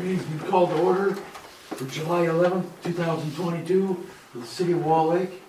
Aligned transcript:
Meeting's 0.00 0.24
been 0.24 0.38
called 0.50 0.70
to 0.70 0.76
order 0.76 1.14
for 1.14 1.84
July 1.84 2.24
eleventh, 2.24 2.66
two 2.82 2.92
thousand 2.92 3.34
twenty-two, 3.36 3.94
for 4.32 4.38
the 4.38 4.46
city 4.46 4.72
of 4.72 4.84
Wall 4.84 5.08
Lake. 5.08 5.42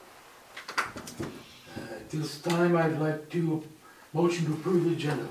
At 1.77 2.09
this 2.09 2.42
time, 2.42 2.75
I'd 2.75 3.00
like 3.00 3.29
to 3.29 3.64
motion 4.11 4.45
to 4.48 4.53
approve 4.53 4.83
the 4.83 4.92
agenda. 4.92 5.25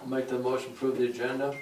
I'll 0.00 0.08
make 0.08 0.28
the 0.28 0.38
motion, 0.38 0.68
to 0.68 0.74
approve 0.74 0.98
the 0.98 1.06
agenda. 1.06 1.56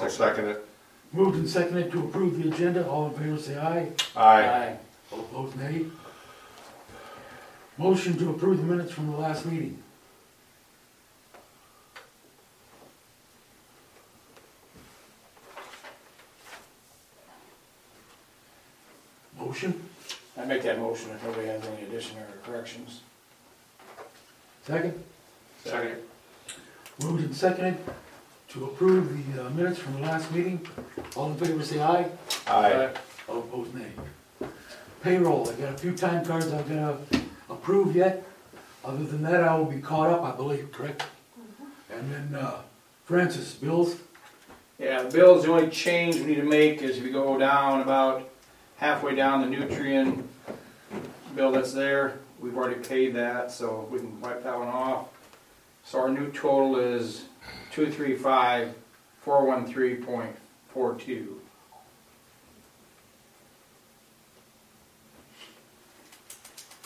I'll 0.00 0.08
second 0.08 0.46
it. 0.46 0.64
Moved 1.12 1.36
and 1.36 1.48
seconded 1.48 1.92
to 1.92 2.04
approve 2.04 2.42
the 2.42 2.48
agenda, 2.48 2.88
all 2.88 3.08
in 3.08 3.14
favor 3.14 3.38
say 3.38 3.58
aye. 3.58 3.92
Aye. 4.16 4.76
All 5.12 5.20
opposed, 5.20 5.56
nay. 5.58 5.84
Motion 7.76 8.16
to 8.18 8.30
approve 8.30 8.58
the 8.58 8.64
minutes 8.64 8.92
from 8.92 9.10
the 9.10 9.16
last 9.16 9.44
meeting. 9.44 9.82
Motion, 19.48 19.82
I 20.38 20.44
make 20.44 20.60
that 20.64 20.78
motion 20.78 21.08
if 21.08 21.24
nobody 21.24 21.46
has 21.46 21.64
any 21.64 21.84
addition 21.84 22.18
or 22.18 22.26
corrections. 22.44 23.00
second? 24.62 25.02
Second. 25.64 25.96
Moved 27.02 27.24
and 27.24 27.34
seconded 27.34 27.78
to 28.50 28.66
approve 28.66 29.34
the 29.34 29.46
uh, 29.46 29.48
minutes 29.48 29.78
from 29.78 29.94
the 29.94 30.00
last 30.00 30.30
meeting. 30.32 30.60
All 31.16 31.30
in 31.30 31.36
favor 31.38 31.62
say 31.64 31.80
aye. 31.80 32.10
Aye. 32.46 32.90
All 33.26 33.38
opposed, 33.38 33.74
nay. 33.74 33.86
Payroll, 35.02 35.48
I 35.48 35.54
got 35.54 35.72
a 35.72 35.78
few 35.78 35.96
time 35.96 36.26
cards 36.26 36.52
I've 36.52 36.68
gotta 36.68 36.98
approve 37.48 37.96
yet. 37.96 38.22
Other 38.84 39.04
than 39.04 39.22
that, 39.22 39.42
I 39.42 39.56
will 39.56 39.64
be 39.64 39.80
caught 39.80 40.10
up, 40.10 40.24
I 40.24 40.36
believe, 40.36 40.70
correct? 40.72 41.04
And 41.90 42.12
then, 42.12 42.34
uh, 42.34 42.60
Francis, 43.06 43.54
bills, 43.54 43.96
Yeah, 44.78 45.04
bills, 45.04 45.46
the 45.46 45.52
only 45.52 45.70
change 45.70 46.16
we 46.16 46.24
need 46.26 46.34
to 46.34 46.42
make 46.42 46.82
is 46.82 46.98
if 46.98 47.02
you 47.04 47.12
go 47.12 47.38
down 47.38 47.80
about 47.80 48.28
halfway 48.78 49.14
down 49.14 49.40
the 49.42 49.46
nutrient 49.46 50.28
bill 51.36 51.52
that's 51.52 51.72
there, 51.72 52.18
we've 52.40 52.56
already 52.56 52.80
paid 52.80 53.14
that, 53.14 53.50
so 53.50 53.86
we 53.90 53.98
can 53.98 54.20
wipe 54.20 54.42
that 54.44 54.58
one 54.58 54.68
off. 54.68 55.08
So 55.84 56.00
our 56.00 56.08
new 56.08 56.30
total 56.32 56.76
is 56.78 57.24
two 57.70 57.90
three 57.90 58.16
five, 58.16 58.74
four 59.22 59.44
one 59.46 59.66
three 59.66 59.96
point 59.96 60.34
four 60.72 60.94
two. 60.94 61.40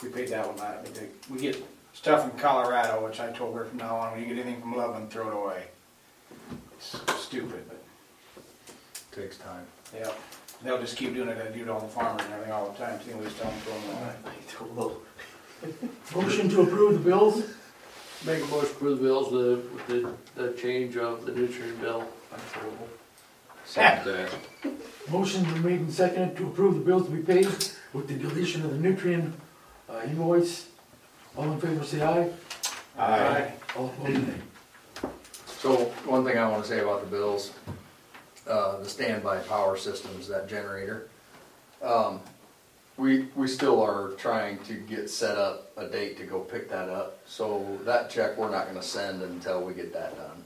We 0.01 0.09
paid 0.09 0.27
that 0.29 0.45
one 0.47 0.57
last, 0.57 0.99
we 1.29 1.35
we 1.35 1.41
get 1.41 1.63
stuff 1.93 2.29
from 2.29 2.37
Colorado, 2.37 3.05
which 3.05 3.19
I 3.19 3.31
told 3.31 3.55
her 3.55 3.65
from 3.65 3.77
now 3.77 3.95
on, 3.95 4.11
when 4.11 4.21
you 4.21 4.27
get 4.27 4.37
anything 4.43 4.61
from 4.61 4.75
Loveland, 4.75 5.09
throw 5.09 5.29
it 5.29 5.33
away. 5.33 5.63
It's 6.77 6.99
stupid, 7.21 7.63
but 7.69 7.79
Takes 9.11 9.37
time. 9.37 9.65
yeah, 9.95 10.09
they'll 10.63 10.79
just 10.79 10.97
keep 10.97 11.13
doing 11.13 11.29
it, 11.29 11.37
they 11.37 11.57
do 11.57 11.63
it 11.63 11.69
on 11.69 11.81
the 11.81 11.87
farmers 11.87 12.23
and 12.23 12.33
everything 12.33 12.53
all 12.53 12.69
the 12.69 12.77
time, 12.77 12.99
too, 12.99 13.15
we 13.17 13.25
just 13.25 13.37
tell 13.39 13.51
them 13.51 13.59
to 13.59 13.65
throw 14.55 14.75
them 14.75 14.95
away. 16.15 16.25
motion 16.25 16.49
to 16.49 16.61
approve 16.61 16.93
the 16.93 17.09
bills, 17.09 17.43
Make 18.25 18.41
a 18.41 18.47
motion, 18.47 18.67
to 18.69 18.75
approve 18.75 18.99
the 18.99 19.03
bills 19.03 19.31
with, 19.33 19.71
with 19.71 19.87
the, 20.35 20.41
the 20.41 20.53
change 20.53 20.95
of 20.95 21.25
the 21.25 21.33
nutrient 21.33 21.81
bill. 21.81 22.07
Second 23.65 24.05
that. 24.13 24.31
motion 25.09 25.43
been 25.43 25.63
made 25.63 25.79
and 25.81 25.93
seconded 25.93 26.37
to 26.37 26.47
approve 26.47 26.75
the 26.75 26.81
bills 26.81 27.05
to 27.05 27.11
be 27.11 27.21
paid 27.21 27.47
with 27.91 28.07
the 28.07 28.13
deletion 28.13 28.63
of 28.63 28.71
the 28.71 28.77
nutrient 28.77 29.33
uh, 29.89 30.01
invoice. 30.05 30.67
All 31.35 31.51
in 31.51 31.59
favor 31.59 31.83
say 31.83 32.01
aye. 32.01 32.29
Aye. 32.97 33.51
All 33.75 33.87
opposed, 33.87 34.27
nay. 34.27 34.33
So, 35.45 35.75
one 36.05 36.23
thing 36.23 36.37
I 36.37 36.47
wanna 36.47 36.63
say 36.63 36.79
about 36.79 37.01
the 37.01 37.07
bills, 37.07 37.51
uh, 38.47 38.77
the 38.79 38.89
standby 38.89 39.39
power 39.39 39.77
systems, 39.77 40.27
that 40.27 40.47
generator. 40.49 41.07
Um, 41.81 42.19
we, 42.97 43.27
we 43.35 43.47
still 43.47 43.81
are 43.81 44.11
trying 44.11 44.59
to 44.65 44.73
get 44.75 45.09
set 45.09 45.37
up 45.37 45.71
a 45.77 45.87
date 45.87 46.17
to 46.17 46.25
go 46.25 46.39
pick 46.39 46.69
that 46.69 46.89
up, 46.89 47.19
so 47.25 47.77
that 47.85 48.09
check 48.09 48.37
we're 48.37 48.51
not 48.51 48.67
gonna 48.67 48.83
send 48.83 49.21
until 49.23 49.63
we 49.63 49.73
get 49.73 49.91
that 49.93 50.15
done. 50.15 50.43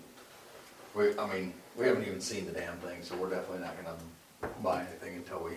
We, 0.96 1.18
I 1.20 1.32
mean, 1.34 1.54
we 1.76 1.86
haven't 1.86 2.04
even 2.08 2.22
seen 2.22 2.46
the 2.46 2.54
damn 2.54 2.78
thing, 2.78 3.04
so 3.04 3.16
we're 3.16 3.30
definitely 3.30 3.66
not 3.66 3.76
gonna 3.84 4.54
buy 4.64 4.82
anything 4.82 5.16
until 5.18 5.44
we, 5.44 5.52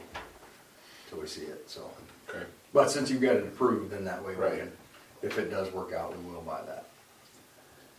until 1.06 1.22
we 1.22 1.28
see 1.28 1.42
it, 1.42 1.70
so. 1.70 1.90
Okay. 2.28 2.44
But 2.72 2.90
since 2.90 3.10
you've 3.10 3.22
got 3.22 3.36
it 3.36 3.44
approved, 3.44 3.90
then 3.92 4.04
that 4.04 4.24
way 4.24 4.34
we 4.34 4.42
Right. 4.42 4.58
can, 4.58 4.72
if 5.22 5.38
it 5.38 5.50
does 5.50 5.72
work 5.72 5.92
out, 5.92 6.16
we 6.18 6.32
will 6.32 6.42
buy 6.42 6.60
that. 6.66 6.86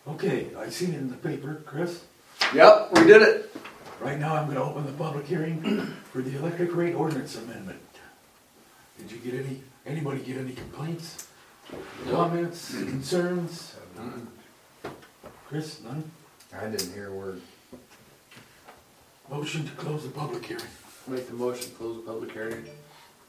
Okay, 0.07 0.47
I 0.57 0.69
seen 0.69 0.93
it 0.93 0.97
in 0.97 1.09
the 1.09 1.17
paper, 1.17 1.61
Chris. 1.65 2.01
Yep, 2.53 2.89
we 2.93 3.05
did 3.05 3.21
it. 3.21 3.55
Right 4.01 4.17
now, 4.19 4.35
I'm 4.35 4.47
gonna 4.47 4.63
open 4.63 4.85
the 4.87 4.93
public 4.93 5.27
hearing 5.27 5.61
for 6.11 6.21
the 6.23 6.35
electric 6.37 6.75
rate 6.75 6.95
ordinance 6.95 7.35
amendment. 7.37 7.79
Did 8.97 9.11
you 9.11 9.17
get 9.19 9.45
any, 9.45 9.61
anybody 9.85 10.21
get 10.21 10.37
any 10.37 10.53
complaints, 10.53 11.27
comments, 12.09 12.73
concerns? 12.73 13.75
Chris, 15.47 15.81
none? 15.83 16.09
I 16.55 16.67
didn't 16.67 16.93
hear 16.93 17.09
a 17.09 17.13
word. 17.13 17.41
Motion 19.29 19.65
to 19.65 19.71
close 19.73 20.03
the 20.03 20.09
public 20.09 20.45
hearing. 20.45 20.63
Make 21.07 21.27
the 21.27 21.33
motion, 21.33 21.69
to 21.69 21.75
close 21.75 21.95
the 22.03 22.11
public 22.11 22.31
hearing. 22.31 22.65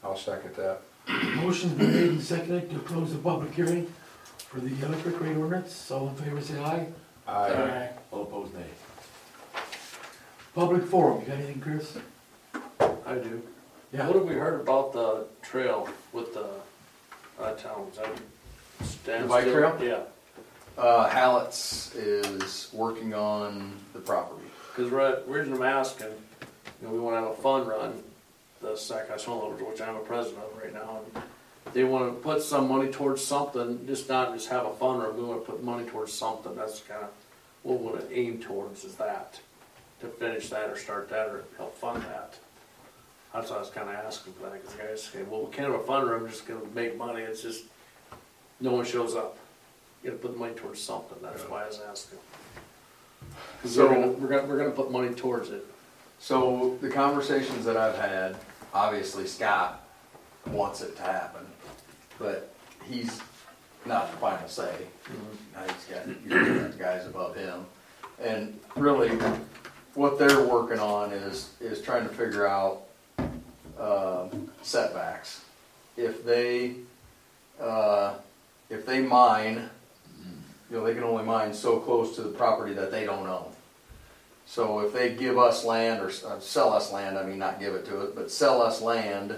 I'll 0.03 0.17
second 0.17 0.55
that. 0.55 0.81
Motion's 1.35 1.73
been 1.73 1.93
made 1.93 2.09
and 2.09 2.21
seconded 2.21 2.71
to 2.71 2.79
close 2.79 3.11
the 3.13 3.19
public 3.19 3.53
hearing 3.53 3.91
for 4.37 4.59
the 4.59 4.73
electric 4.85 5.19
rate 5.21 5.37
ordinance. 5.37 5.91
All 5.91 6.09
in 6.09 6.15
favor, 6.15 6.41
say 6.41 6.59
aye. 6.59 6.87
Aye. 7.27 7.89
All 8.11 8.23
opposed, 8.23 8.53
nay. 8.55 8.65
Public 10.55 10.83
forum, 10.85 11.21
you 11.21 11.27
got 11.27 11.37
anything, 11.37 11.59
Chris? 11.61 11.97
I 13.05 13.15
do. 13.15 13.41
Yeah. 13.91 14.07
What 14.07 14.15
have 14.15 14.25
we 14.25 14.35
heard 14.35 14.61
about 14.61 14.93
the 14.93 15.25
trail 15.41 15.89
with 16.11 16.33
the, 16.33 16.47
uh, 17.39 17.53
towns? 17.55 17.97
I 17.99 18.83
stand 18.85 19.23
The 19.25 19.27
bike 19.29 19.41
still? 19.43 19.53
trail? 19.71 19.77
Yeah, 19.81 20.03
Uh, 20.81 21.07
Hallett's 21.07 21.93
is 21.95 22.69
working 22.73 23.13
on 23.13 23.77
the 23.93 23.99
property. 23.99 24.47
cause 24.75 24.89
re- 24.89 25.21
reason 25.27 25.53
I'm 25.53 25.61
asking, 25.61 26.07
you 26.81 26.87
know, 26.87 26.93
we 26.93 26.99
wanna 26.99 27.21
have 27.21 27.29
a 27.31 27.35
fun 27.35 27.67
run, 27.67 28.03
the 28.61 28.75
Sac 28.75 29.07
Snow 29.19 29.49
which 29.59 29.81
I'm 29.81 29.95
a 29.95 29.99
president 29.99 30.43
of 30.45 30.57
right 30.57 30.73
now, 30.73 31.01
and 31.15 31.23
they 31.73 31.83
wanna 31.83 32.11
put 32.13 32.41
some 32.41 32.67
money 32.67 32.91
towards 32.91 33.23
something, 33.23 33.85
just 33.85 34.09
not 34.09 34.33
just 34.33 34.49
have 34.49 34.65
a 34.65 34.73
fun 34.73 34.99
run, 34.99 35.15
we 35.15 35.23
wanna 35.23 35.41
put 35.41 35.63
money 35.63 35.87
towards 35.87 36.11
something, 36.13 36.55
that's 36.55 36.79
kinda 36.81 37.07
what 37.61 37.79
we 37.79 37.85
wanna 37.85 38.05
aim 38.11 38.39
towards 38.41 38.83
is 38.83 38.95
that, 38.95 39.39
to 40.03 40.09
finish 40.09 40.49
that 40.49 40.69
or 40.69 40.77
start 40.77 41.09
that 41.09 41.27
or 41.27 41.43
help 41.57 41.75
fund 41.77 42.03
that. 42.03 42.35
That's 43.33 43.49
why 43.49 43.55
I 43.55 43.59
was 43.59 43.69
kinda 43.69 44.03
asking 44.05 44.33
for 44.33 44.49
that, 44.49 44.63
cause 44.63 44.75
guys 44.75 45.03
say, 45.03 45.23
well, 45.23 45.45
we 45.45 45.51
can't 45.51 45.71
have 45.71 45.79
a 45.79 45.83
fun 45.83 46.07
run, 46.07 46.21
we're 46.21 46.29
just 46.29 46.45
gonna 46.45 46.59
make 46.75 46.97
money, 46.97 47.21
it's 47.21 47.41
just, 47.41 47.63
no 48.59 48.73
one 48.73 48.85
shows 48.85 49.15
up. 49.15 49.37
You 50.03 50.11
gotta 50.11 50.21
put 50.21 50.37
money 50.37 50.53
towards 50.53 50.81
something, 50.81 51.17
that's 51.21 51.41
why 51.43 51.63
I 51.63 51.67
was 51.67 51.79
asking. 51.89 52.19
Cause 53.61 53.77
we're 53.77 53.87
gonna, 53.87 54.07
we're 54.07 54.27
gonna, 54.27 54.45
we're 54.45 54.57
gonna 54.57 54.71
put 54.71 54.91
money 54.91 55.13
towards 55.15 55.49
it. 55.49 55.65
So 56.19 56.77
the 56.81 56.89
conversations 56.89 57.65
that 57.65 57.77
I've 57.77 57.97
had, 57.97 58.35
obviously 58.73 59.25
Scott 59.25 59.87
wants 60.47 60.81
it 60.81 60.95
to 60.97 61.03
happen, 61.03 61.45
but 62.19 62.53
he's 62.89 63.21
not 63.85 64.11
the 64.11 64.17
final 64.17 64.47
say. 64.47 64.75
Mm-hmm. 65.05 65.55
Now 65.55 65.73
he's 65.73 66.59
got, 66.59 66.71
got 66.71 66.77
guys 66.77 67.07
above 67.07 67.35
him. 67.35 67.65
And 68.21 68.59
really, 68.75 69.09
what 69.95 70.17
they're 70.17 70.41
working 70.41 70.79
on 70.79 71.11
is, 71.11 71.51
is 71.59 71.81
trying 71.81 72.07
to 72.07 72.13
figure 72.13 72.47
out, 72.47 72.83
um, 73.79 74.49
setbacks. 74.61 75.43
If 75.97 76.25
they, 76.25 76.75
uh, 77.59 78.15
if 78.69 78.85
they 78.85 79.01
mine, 79.01 79.69
you 80.69 80.77
know, 80.77 80.83
they 80.83 80.93
can 80.93 81.03
only 81.03 81.23
mine 81.23 81.53
so 81.53 81.79
close 81.79 82.15
to 82.15 82.21
the 82.21 82.29
property 82.29 82.73
that 82.73 82.91
they 82.91 83.05
don't 83.05 83.27
own. 83.27 83.51
So 84.45 84.79
if 84.79 84.93
they 84.93 85.13
give 85.13 85.37
us 85.37 85.63
land 85.63 86.01
or 86.01 86.11
uh, 86.27 86.39
sell 86.39 86.73
us 86.73 86.91
land, 86.91 87.17
I 87.17 87.23
mean, 87.23 87.37
not 87.37 87.59
give 87.59 87.75
it 87.75 87.85
to 87.85 88.01
us, 88.01 88.09
but 88.15 88.31
sell 88.31 88.61
us 88.61 88.81
land, 88.81 89.35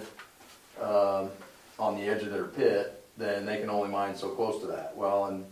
um, 0.81 1.29
on 1.77 1.95
the 1.95 2.03
edge 2.03 2.23
of 2.23 2.31
their 2.31 2.45
pit, 2.45 3.03
then 3.17 3.45
they 3.45 3.57
can 3.57 3.69
only 3.69 3.89
mine 3.89 4.15
so 4.15 4.29
close 4.29 4.61
to 4.61 4.67
that. 4.67 4.95
Well, 4.95 5.25
and 5.25 5.45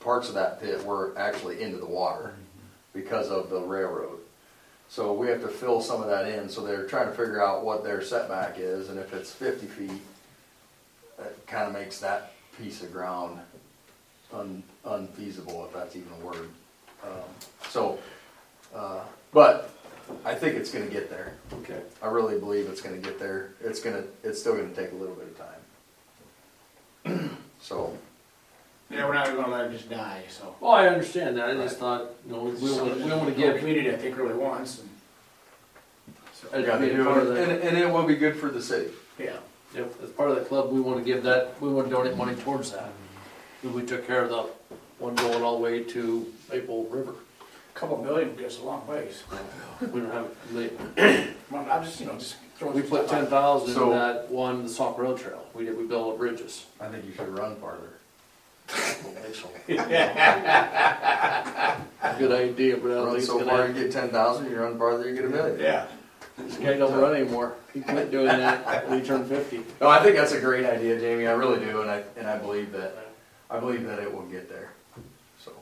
parts 0.00 0.28
of 0.28 0.34
that 0.34 0.60
pit 0.60 0.84
were 0.84 1.14
actually 1.16 1.62
into 1.62 1.78
the 1.78 1.86
water 1.86 2.34
because 2.92 3.28
of 3.30 3.50
the 3.50 3.60
railroad. 3.60 4.18
So 4.88 5.12
we 5.12 5.28
have 5.28 5.42
to 5.42 5.48
fill 5.48 5.80
some 5.80 6.02
of 6.02 6.08
that 6.08 6.26
in, 6.26 6.48
so 6.48 6.62
they're 6.62 6.86
trying 6.86 7.06
to 7.06 7.12
figure 7.12 7.42
out 7.42 7.64
what 7.64 7.84
their 7.84 8.02
setback 8.02 8.58
is, 8.58 8.88
and 8.88 8.98
if 8.98 9.12
it's 9.12 9.30
fifty 9.30 9.66
feet, 9.66 10.00
that 11.18 11.46
kinda 11.46 11.70
makes 11.70 11.98
that 12.00 12.32
piece 12.56 12.82
of 12.82 12.92
ground 12.92 13.38
un, 14.32 14.62
unfeasible, 14.84 15.66
if 15.66 15.72
that's 15.74 15.94
even 15.94 16.10
a 16.20 16.24
word. 16.24 16.48
Um, 17.04 17.28
So, 17.70 17.98
uh, 18.74 19.00
but 19.32 19.70
I 20.24 20.34
think 20.34 20.56
it's 20.56 20.70
gonna 20.70 20.86
get 20.86 21.10
there. 21.10 21.34
Okay. 21.60 21.82
I 22.02 22.06
really 22.08 22.38
believe 22.38 22.66
it's 22.68 22.80
gonna 22.80 22.96
get 22.96 23.18
there. 23.18 23.50
It's 23.60 23.80
gonna, 23.80 24.04
it's 24.24 24.40
still 24.40 24.56
gonna 24.56 24.74
take 24.74 24.92
a 24.92 24.94
little 24.94 25.14
bit 25.14 25.28
of 25.28 25.38
time. 25.38 27.30
So, 27.60 27.98
Yeah, 28.90 29.06
we're 29.06 29.14
not 29.14 29.26
gonna 29.26 29.48
let 29.48 29.66
it 29.66 29.72
just 29.72 29.90
die, 29.90 30.22
so. 30.30 30.54
Well, 30.60 30.72
I 30.72 30.88
understand 30.88 31.36
that, 31.36 31.50
I 31.50 31.54
just 31.54 31.78
thought, 31.78 32.06
you 32.26 32.32
know, 32.32 32.44
we 32.44 32.52
don't 32.68 32.88
wanna, 32.88 32.94
we 33.04 33.08
don't 33.10 33.18
wanna 33.18 33.30
The 33.32 33.36
give, 33.36 33.58
community, 33.58 33.90
I 33.92 33.96
think, 33.96 34.16
really 34.16 34.34
wants, 34.34 34.78
and 34.80 34.88
As 36.52 36.64
Yeah, 36.66 36.76
they 36.78 36.86
being 36.86 36.96
do 36.98 37.04
part 37.04 37.22
of 37.22 37.28
it, 37.32 37.34
that- 37.34 37.48
and, 37.50 37.62
and 37.62 37.76
it 37.78 37.90
will 37.92 38.04
be 38.04 38.14
good 38.16 38.36
for 38.36 38.48
the 38.48 38.62
city. 38.62 38.90
Yeah, 39.18 39.36
yep, 39.74 39.92
as 40.02 40.08
part 40.10 40.30
of 40.30 40.36
the 40.36 40.44
club, 40.44 40.70
we 40.72 40.80
wanna 40.80 41.02
give 41.02 41.22
that, 41.24 41.60
we 41.60 41.68
wanna 41.68 41.90
donate 41.90 42.16
money 42.16 42.34
towards 42.36 42.70
that. 42.72 42.90
We 43.62 43.82
took 43.82 44.06
care 44.06 44.22
of 44.22 44.30
the 44.30 44.46
one 44.98 45.14
going 45.16 45.42
all 45.42 45.56
the 45.58 45.62
way 45.62 45.82
to 45.84 46.32
Maple 46.50 46.84
River. 46.84 47.12
A 47.74 47.78
couple 47.78 47.98
million 48.02 48.34
goes 48.36 48.58
a 48.58 48.64
long 48.64 48.86
ways. 48.86 49.22
We 49.80 50.00
don't 50.00 50.10
have, 50.12 50.28
they, 50.52 50.68
Come 51.50 51.58
on, 51.58 51.70
I'm 51.70 51.84
just, 51.84 52.00
you 52.00 52.06
know, 52.06 52.14
just 52.14 52.36
throwing. 52.56 52.74
we 52.74 52.80
some 52.82 52.90
put 52.90 53.06
stuff 53.08 53.12
out. 53.12 53.20
ten 53.20 53.26
thousand 53.30 53.82
in 53.82 53.90
that 53.90 54.30
one, 54.30 54.62
the 54.62 54.68
Sauk 54.68 54.98
Rail 54.98 55.16
Trail. 55.18 55.44
We 55.54 55.64
did, 55.64 55.76
we 55.76 55.84
built 55.84 56.18
bridges. 56.18 56.66
I 56.80 56.88
think 56.88 57.04
you 57.04 57.12
should 57.12 57.28
run 57.38 57.56
farther. 57.56 57.97
Good 62.18 62.32
idea, 62.32 62.76
but 62.78 62.90
I 62.90 62.94
don't 62.94 63.04
Run 63.04 63.06
think 63.10 63.18
it's 63.18 63.26
so 63.26 63.38
gonna 63.38 63.50
far, 63.50 63.58
you 63.58 63.66
happen. 63.68 63.82
get 63.82 63.92
ten 63.92 64.08
thousand, 64.10 64.50
you 64.50 64.58
run 64.58 64.78
farther, 64.78 65.08
you 65.08 65.14
get 65.14 65.24
a 65.26 65.28
million. 65.28 65.60
Yeah. 65.60 65.86
This 66.36 66.56
guy 66.56 66.74
don't 66.76 66.98
run 66.98 67.14
anymore. 67.14 67.54
He 67.74 67.80
quit 67.80 68.10
doing 68.10 68.26
that 68.26 68.88
when 68.88 69.00
he 69.00 69.06
turned 69.06 69.26
fifty. 69.28 69.60
No, 69.80 69.88
I 69.88 70.02
think 70.02 70.16
that's 70.16 70.32
a 70.32 70.40
great 70.40 70.64
idea, 70.66 70.98
Jamie, 70.98 71.26
I 71.26 71.32
really 71.32 71.60
do, 71.64 71.80
and 71.82 71.90
I, 71.90 72.02
and 72.16 72.26
I 72.28 72.38
believe 72.38 72.72
that, 72.72 72.96
I 73.50 73.58
believe 73.60 73.84
that 73.86 73.98
it 74.00 74.12
will 74.12 74.22
get 74.26 74.48
there, 74.48 74.70
so, 75.38 75.52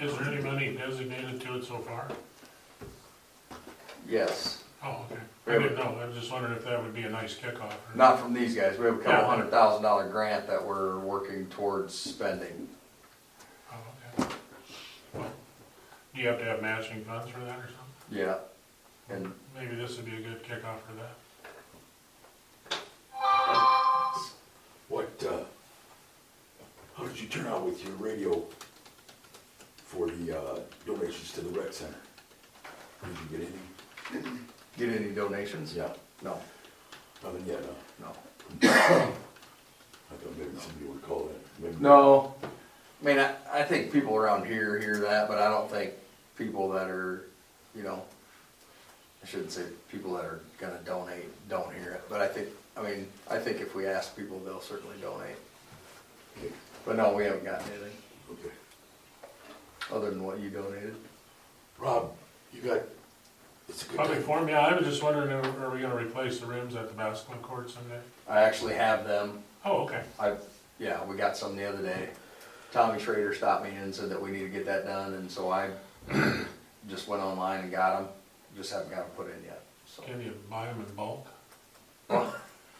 Is 0.00 0.16
there 0.16 0.28
any 0.32 0.42
money 0.42 0.74
designated 0.74 1.40
to 1.42 1.56
it 1.56 1.64
so 1.64 1.78
far? 1.78 2.08
yes. 4.08 4.62
Oh, 4.82 5.04
okay. 5.10 5.20
I 5.48 5.52
didn't 5.58 5.76
know, 5.76 5.98
I 6.00 6.04
was 6.06 6.16
just 6.16 6.30
wondering 6.30 6.54
if 6.54 6.64
that 6.64 6.82
would 6.82 6.94
be 6.94 7.02
a 7.02 7.08
nice 7.08 7.34
kickoff. 7.34 7.70
or- 7.72 7.96
Not 7.96 8.20
from 8.20 8.34
these 8.34 8.54
guys, 8.54 8.78
we 8.78 8.84
have 8.86 8.96
a 8.96 8.98
couple 8.98 9.12
Yeah. 9.12 9.26
hundred 9.26 9.50
thousand 9.50 9.82
dollar 9.82 10.08
grant 10.08 10.46
that 10.46 10.62
we're 10.64 10.98
working 10.98 11.46
towards 11.48 11.94
spending. 11.94 12.68
Oh, 13.72 13.76
okay. 14.20 14.34
Well, 15.14 15.32
Do 16.14 16.20
you 16.20 16.28
have 16.28 16.38
to 16.38 16.44
have 16.44 16.60
matching 16.62 17.04
funds 17.04 17.30
for 17.30 17.40
that 17.40 17.58
or 17.58 17.66
something? 17.68 17.76
Yeah, 18.10 18.38
and 19.08 19.32
Maybe 19.54 19.74
this 19.74 19.96
would 19.96 20.06
be 20.06 20.16
a 20.16 20.20
good 20.20 20.42
kickoff 20.44 20.78
for 20.86 20.92
that. 20.94 21.14
What, 24.88 25.10
uh, 25.28 25.44
how 26.96 27.04
did 27.04 27.20
you 27.20 27.26
turn 27.28 27.46
out 27.46 27.64
with 27.64 27.82
your 27.84 27.94
radio 27.96 28.44
for 29.84 30.06
the, 30.08 30.38
uh, 30.40 30.60
donations 30.86 31.32
to 31.32 31.40
the 31.40 31.58
rec 31.60 31.72
center? 31.72 31.94
Did 33.04 33.16
you 33.32 33.38
get 33.38 33.48
anything? 34.12 34.38
get 34.78 34.88
any 34.90 35.10
donations? 35.10 35.74
Yeah, 35.74 35.92
No, 36.22 36.38
nothing 37.22 37.44
yet, 37.46 37.60
huh? 37.62 38.06
no. 38.06 38.68
I 38.70 40.14
thought 40.14 40.38
maybe 40.38 40.50
somebody 40.58 40.86
would 40.86 41.02
call 41.02 41.24
that. 41.28 41.62
Maybe- 41.62 41.76
No, 41.82 42.34
I 42.42 43.04
mean, 43.04 43.18
I, 43.18 43.34
I 43.52 43.62
think 43.62 43.92
people 43.92 44.16
around 44.16 44.46
here 44.46 44.78
hear 44.78 44.98
that, 45.00 45.28
but 45.28 45.38
I 45.38 45.48
don't 45.50 45.70
think 45.70 45.92
people 46.36 46.68
that 46.70 46.88
are, 46.88 47.26
you 47.74 47.82
know, 47.82 48.02
I 49.22 49.26
shouldn't 49.26 49.52
say 49.52 49.64
people 49.90 50.14
that 50.14 50.24
are 50.24 50.40
gonna 50.58 50.78
donate 50.84 51.26
don't 51.48 51.72
hear 51.74 51.90
it, 51.92 52.02
but 52.08 52.20
I 52.20 52.28
think, 52.28 52.48
I 52.76 52.82
mean, 52.82 53.06
I 53.30 53.38
think 53.38 53.60
if 53.60 53.74
we 53.74 53.86
ask 53.86 54.16
people, 54.16 54.38
they'll 54.40 54.60
certainly 54.60 54.96
donate. 55.02 55.36
Okay, 56.38 56.52
But 56.86 56.96
no, 56.96 57.12
we 57.12 57.24
haven't 57.24 57.44
gotten 57.44 57.66
anything, 57.72 57.92
okay. 58.32 58.54
other 59.92 60.10
than 60.10 60.22
what 60.24 60.38
you 60.38 60.50
donated. 60.50 60.94
Rob, 61.78 62.12
you 62.52 62.62
got, 62.62 62.80
it's 63.68 63.82
a 63.84 63.88
good 63.88 63.96
Public 63.96 64.18
time. 64.18 64.26
forum, 64.26 64.48
yeah, 64.48 64.60
I 64.60 64.74
was 64.74 64.86
just 64.86 65.02
wondering, 65.02 65.30
are 65.32 65.64
are 65.66 65.70
we 65.70 65.80
gonna 65.80 65.96
replace 65.96 66.38
the 66.40 66.46
rims 66.46 66.74
at 66.74 66.88
the 66.88 66.94
basketball 66.94 67.38
court 67.38 67.70
someday? 67.70 68.00
I 68.28 68.40
actually 68.42 68.74
have 68.74 69.06
them, 69.06 69.42
Oh, 69.64 69.82
okay. 69.84 70.02
I, 70.18 70.34
yeah, 70.78 71.04
we 71.04 71.16
got 71.16 71.36
some 71.36 71.56
the 71.56 71.68
other 71.68 71.82
day. 71.82 72.08
Tommy 72.72 73.00
Schrader 73.00 73.34
stopped 73.34 73.64
me 73.64 73.70
and 73.70 73.94
said 73.94 74.08
that 74.10 74.20
we 74.20 74.30
need 74.30 74.40
to 74.42 74.48
get 74.48 74.66
that 74.66 74.84
done, 74.86 75.14
and 75.14 75.30
so 75.30 75.50
I 75.50 75.70
just 76.88 77.08
went 77.08 77.22
online 77.22 77.60
and 77.62 77.70
got 77.70 77.98
them, 78.00 78.08
just 78.56 78.72
haven't 78.72 78.90
got 78.90 78.98
them 79.00 79.10
put 79.16 79.26
in 79.26 79.42
yet, 79.44 79.62
so. 79.86 80.02
Can 80.02 80.20
you 80.22 80.34
buy 80.50 80.66
them 80.66 80.84
in 80.88 80.94
bulk? 80.94 81.26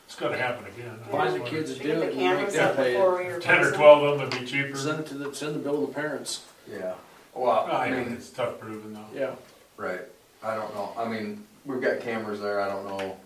It's 0.07 0.17
gonna 0.17 0.39
happen 0.39 0.65
again. 0.67 0.99
I 1.07 1.11
Find 1.11 1.35
the 1.35 1.39
just 1.41 1.51
kids 1.51 1.71
wondered. 1.71 1.79
that 1.79 1.83
do 1.83 1.89
Get 1.89 1.97
it 1.97 2.01
the 2.01 2.07
and 2.07 2.17
make 2.17 2.19
cameras 2.27 2.55
them 2.55 2.69
up 2.71 2.77
pay. 2.77 2.93
before 2.95 3.23
you're. 3.23 3.41
Ten 3.41 3.55
or 3.57 3.61
closing. 3.61 3.79
twelve 3.79 4.03
of 4.05 4.19
them 4.19 4.31
would 4.31 4.41
be 4.41 4.47
cheaper. 4.47 4.77
Send 4.79 5.01
it 5.01 5.07
to 5.09 5.15
the, 5.15 5.35
send 5.35 5.55
the 5.55 5.59
bill 5.59 5.81
to 5.83 5.87
the 5.87 5.93
parents. 5.93 6.45
Yeah, 6.71 6.95
well, 7.35 7.51
I 7.51 7.87
I 7.87 7.91
mean, 7.91 8.13
it's 8.15 8.31
tough 8.31 8.59
proving 8.59 8.95
though. 8.95 9.05
Yeah. 9.15 9.35
right, 9.77 10.01
I 10.43 10.55
don't 10.55 10.73
know, 10.75 10.93
I 10.97 11.09
mean, 11.09 11.45
we've 11.65 11.81
got 11.81 12.01
cameras 12.01 12.41
there, 12.41 12.61
I 12.61 12.69
don't 12.69 12.87
know 12.87 13.17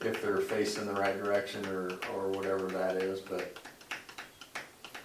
if 0.00 0.20
they're 0.20 0.38
facing 0.38 0.86
the 0.86 0.92
right 0.92 1.16
direction 1.16 1.64
or, 1.66 1.92
or 2.14 2.28
whatever 2.28 2.66
that 2.66 2.96
is, 2.96 3.20
but 3.20 3.56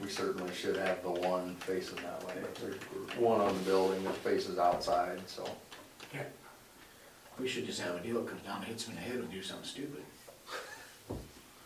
we 0.01 0.09
certainly 0.09 0.53
should 0.53 0.75
have 0.75 1.01
the 1.03 1.11
one 1.11 1.55
facing 1.55 1.97
that 1.97 2.23
way. 2.25 2.33
There's 2.61 2.75
one 3.17 3.39
on 3.41 3.53
the 3.53 3.63
building 3.63 4.03
that 4.03 4.15
faces 4.15 4.59
outside, 4.59 5.19
so. 5.27 5.47
Yeah. 6.13 6.23
We 7.39 7.47
should 7.47 7.65
just 7.65 7.81
have 7.81 7.95
a 7.95 7.99
deal 7.99 8.15
that 8.21 8.27
comes 8.27 8.41
down, 8.41 8.63
hits 8.63 8.87
me 8.87 8.95
in 8.95 8.99
the 9.01 9.07
head 9.07 9.15
and 9.19 9.31
do 9.31 9.41
something 9.41 9.65
stupid. 9.65 10.03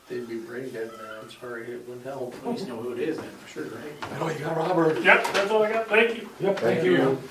They'd 0.09 0.27
be 0.27 0.39
brain 0.39 0.69
dead 0.71 0.91
now. 0.97 1.21
I'm 1.21 1.31
sorry, 1.31 1.71
it 1.71 1.87
wouldn't 1.87 2.05
help. 2.05 2.35
At 2.35 2.47
least 2.47 2.67
know 2.67 2.75
who 2.75 2.91
it 2.91 2.99
is 2.99 3.17
then, 3.17 3.29
for 3.29 3.47
sure, 3.47 3.63
right? 3.63 4.13
I 4.13 4.19
know 4.19 4.29
you 4.29 4.39
got 4.39 4.57
Robert. 4.57 5.01
Yep, 5.01 5.33
that's 5.33 5.49
all 5.49 5.63
I 5.63 5.71
got, 5.71 5.87
thank 5.87 6.17
you. 6.17 6.29
Yep, 6.41 6.59
Thank 6.59 6.83
you. 6.83 7.21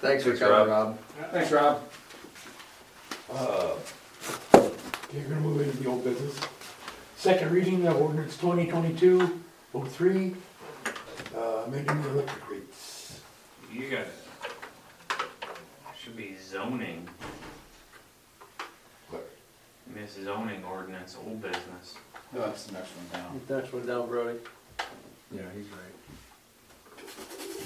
Thanks 0.00 0.24
for 0.24 0.30
Thanks, 0.30 0.40
coming, 0.40 0.68
Rob. 0.68 0.68
Rob. 0.68 0.98
Thanks, 1.32 1.52
Rob. 1.52 1.82
Uh, 3.32 3.70
Okay, 4.54 5.18
we're 5.22 5.28
gonna 5.28 5.40
move 5.40 5.60
into 5.60 5.76
the 5.78 5.88
old 5.88 6.04
business. 6.04 6.38
Second 7.16 7.50
reading 7.50 7.84
of 7.88 7.96
ordinance 8.00 8.36
twenty 8.36 8.66
twenty-two 8.68 9.40
oh 9.74 9.84
three, 9.84 10.36
uh, 11.36 11.64
amending 11.66 12.00
the 12.02 12.10
electric 12.10 12.48
rates. 12.48 13.20
You 13.72 13.90
got 13.90 14.00
it. 14.02 14.12
Should 16.00 16.16
be 16.16 16.36
zoning. 16.40 17.08
What? 19.10 19.28
Miss 19.92 20.12
zoning 20.22 20.62
ordinance, 20.64 21.16
old 21.26 21.42
business. 21.42 21.96
No, 22.32 22.42
that's 22.42 22.64
the 22.66 22.74
next 22.74 22.90
one 22.90 23.20
down. 23.20 23.40
Next 23.58 23.72
one 23.72 23.86
down, 23.86 24.08
Brody. 24.08 24.38
Yeah, 25.32 25.42
he's 25.56 25.66
right. 25.66 25.94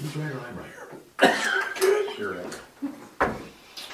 He's 0.01 0.15
right 0.17 0.31
or 0.31 0.39
I'm 0.39 0.57
right? 0.57 1.74
You're. 2.17 2.35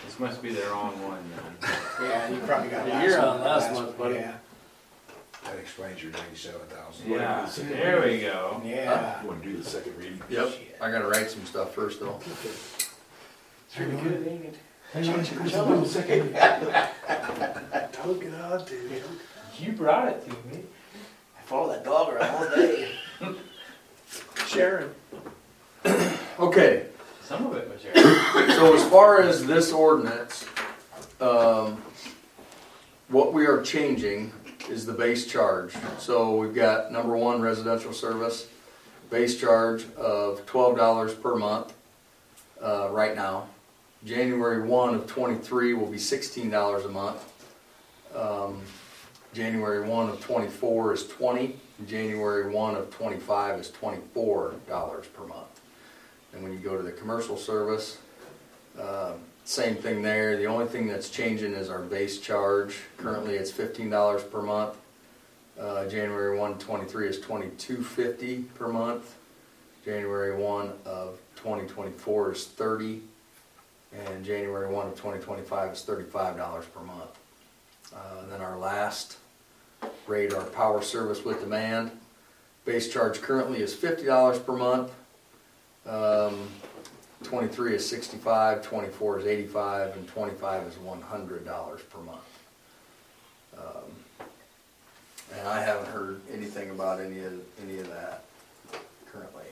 This 0.06 0.20
must 0.20 0.42
be 0.42 0.52
the 0.54 0.62
wrong 0.70 1.02
one 1.04 1.20
then. 1.36 1.72
Yeah, 2.02 2.30
you 2.30 2.38
probably 2.42 2.70
got 2.70 2.88
Yeah, 2.88 2.94
last 2.96 3.06
you're 3.08 3.20
on 3.20 3.26
month, 3.28 3.44
last 3.44 3.74
month, 3.74 3.98
buddy. 3.98 4.16
Yeah, 4.16 4.34
That 5.46 5.58
explains 5.60 6.04
your 6.04 6.12
ninety-seven 6.12 6.62
thousand. 6.68 7.10
Yeah, 7.10 7.50
there 7.58 8.02
we 8.02 8.20
go. 8.20 8.62
yeah. 8.64 9.22
You 9.22 9.28
wanna 9.30 9.44
do 9.44 9.58
the 9.58 9.64
second 9.64 9.98
reading? 9.98 10.22
Yep, 10.30 10.50
I 10.82 10.92
gotta 10.92 11.08
write 11.08 11.30
some 11.32 11.46
stuff 11.46 11.74
first 11.74 12.00
though. 12.00 12.20
It's 12.20 12.90
pretty 13.76 13.92
good, 13.98 14.28
ain't 14.28 14.46
it? 14.46 14.56
Hang 14.94 15.08
on, 15.10 15.26
Chris, 15.26 15.56
I'll 15.56 15.68
do 15.68 15.82
the 15.82 15.88
second 15.88 16.20
reading. 16.20 16.34
Took 17.94 18.24
it 18.24 18.34
on 18.34 18.66
to 18.66 18.76
you. 18.76 19.02
You 19.60 19.72
brought 19.74 20.10
it 20.10 20.24
to 20.26 20.30
me. 20.56 20.64
I 21.38 21.42
followed 21.44 21.74
that 21.76 21.84
dog 21.86 22.14
around 22.14 22.36
all 22.36 22.50
day. 22.56 22.92
Sharon. 24.48 24.90
Okay, 26.40 26.88
Some 27.24 27.46
of 27.48 27.56
it 27.56 27.68
so 27.94 28.76
as 28.76 28.84
far 28.90 29.22
as 29.22 29.46
this 29.46 29.72
ordinance, 29.72 30.46
um, 31.20 31.82
what 33.08 33.34
we 33.34 33.46
are 33.46 33.62
changing 33.62 34.32
is 34.70 34.86
the 34.86 34.94
base 34.94 35.26
charge. 35.26 35.74
So 35.98 36.36
we've 36.36 36.54
got 36.56 36.92
number 36.92 37.16
one, 37.16 37.42
residential 37.42 37.94
service, 37.94 38.48
base 39.10 39.40
charge 39.40 39.86
of 39.96 40.46
twelve 40.46 40.78
dollars 40.78 41.14
per 41.14 41.36
month, 41.36 41.74
uh, 42.62 42.90
right 42.92 43.16
now. 43.16 43.48
January 44.04 44.62
one 44.64 44.96
of 44.96 45.08
twenty-three 45.08 45.74
will 45.74 45.88
be 45.88 45.98
sixteen 45.98 46.50
dollars 46.50 46.86
a 46.86 46.90
month. 46.90 47.32
Um, 48.16 48.62
January 49.34 49.88
one 49.88 50.10
of 50.10 50.20
twenty-four 50.22 50.94
is 50.94 51.08
twenty, 51.08 51.58
January 51.88 52.54
one 52.54 52.76
of 52.76 52.90
twenty-five 52.90 53.60
is 53.60 53.70
twenty-four 53.72 54.56
dollars 54.68 55.08
per 55.08 55.26
month. 55.26 55.51
And 56.34 56.44
when 56.44 56.54
you 56.54 56.60
go 56.60 56.78
to 56.78 56.84
the 56.84 56.92
commercial 56.92 57.38
service, 57.38 57.98
uh, 58.80 59.14
same 59.44 59.76
thing 59.76 60.02
there. 60.02 60.38
The 60.38 60.46
only 60.46 60.66
thing 60.68 60.88
that's 60.88 61.10
changing 61.10 61.54
is 61.54 61.70
our 61.70 61.82
base 61.82 62.20
charge. 62.20 62.78
Currently, 62.98 63.36
it's 63.36 63.52
fifteen 63.52 63.90
dollars 63.90 64.24
per 64.24 64.42
month. 64.42 64.78
Uh, 65.60 65.88
January 65.90 66.38
one 66.38 66.58
twenty-three 66.58 67.08
is 67.08 67.20
twenty-two 67.20 67.84
fifty 67.84 68.44
per 68.56 68.68
month. 68.68 69.16
January 69.84 70.36
one 70.36 70.72
of 70.86 71.20
twenty 71.36 71.68
twenty-four 71.68 72.32
is 72.32 72.46
thirty, 72.46 73.02
and 73.92 74.24
January 74.24 74.72
one 74.72 74.88
of 74.88 74.96
twenty 74.96 75.20
twenty-five 75.22 75.74
is 75.74 75.82
thirty-five 75.82 76.38
dollars 76.38 76.66
per 76.66 76.82
month. 76.82 77.20
Uh, 77.94 78.26
then 78.30 78.40
our 78.42 78.58
last 78.58 79.18
rate, 80.08 80.34
our 80.34 80.46
power 80.46 80.82
service 80.82 81.26
with 81.26 81.42
demand, 81.42 81.92
base 82.64 82.94
charge 82.94 83.22
currently 83.22 83.60
is 83.60 83.74
fifty 83.74 84.06
dollars 84.06 84.40
per 84.40 84.56
month. 84.56 84.92
Um, 85.88 86.48
twenty-three 87.24 87.76
is 87.76 87.88
65, 87.88 88.62
24 88.62 89.20
is 89.20 89.26
eighty-five, 89.26 89.96
and 89.96 90.08
twenty-five 90.08 90.68
is 90.68 90.78
one 90.78 91.02
hundred 91.02 91.46
dollars 91.46 91.82
per 91.90 92.00
month. 92.02 92.20
Um, 93.58 94.28
And 95.38 95.48
I 95.48 95.62
haven't 95.62 95.88
heard 95.88 96.20
anything 96.32 96.70
about 96.72 97.00
any 97.00 97.22
of, 97.24 97.34
any 97.64 97.80
of 97.80 97.88
that 97.90 98.24
currently, 99.12 99.46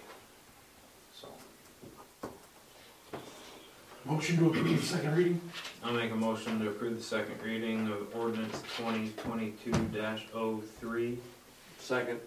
so. 1.19 1.27
Motion 4.05 4.37
to 4.37 4.47
approve 4.49 4.79
the 4.81 4.85
second 4.85 5.15
reading? 5.15 5.41
I'll 5.83 5.93
make 5.93 6.11
a 6.11 6.15
motion 6.15 6.59
to 6.59 6.69
approve 6.69 6.97
the 6.97 7.03
second 7.03 7.41
reading 7.43 7.87
of 7.87 8.13
ordinance 8.15 8.61
twenty 8.77 9.09
twenty-two 9.17 9.73
3 10.79 11.17
Second. 11.79 12.19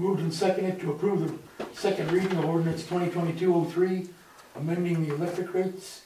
Moved 0.00 0.20
and 0.22 0.32
seconded 0.32 0.80
to 0.80 0.92
approve 0.92 1.20
the 1.58 1.66
second 1.78 2.10
reading 2.10 2.38
of 2.38 2.46
ordinance 2.46 2.86
twenty 2.86 3.10
twenty-two 3.10 3.54
oh 3.54 3.64
three, 3.66 4.08
amending 4.56 5.06
the 5.06 5.14
electric 5.14 5.52
rates. 5.52 6.04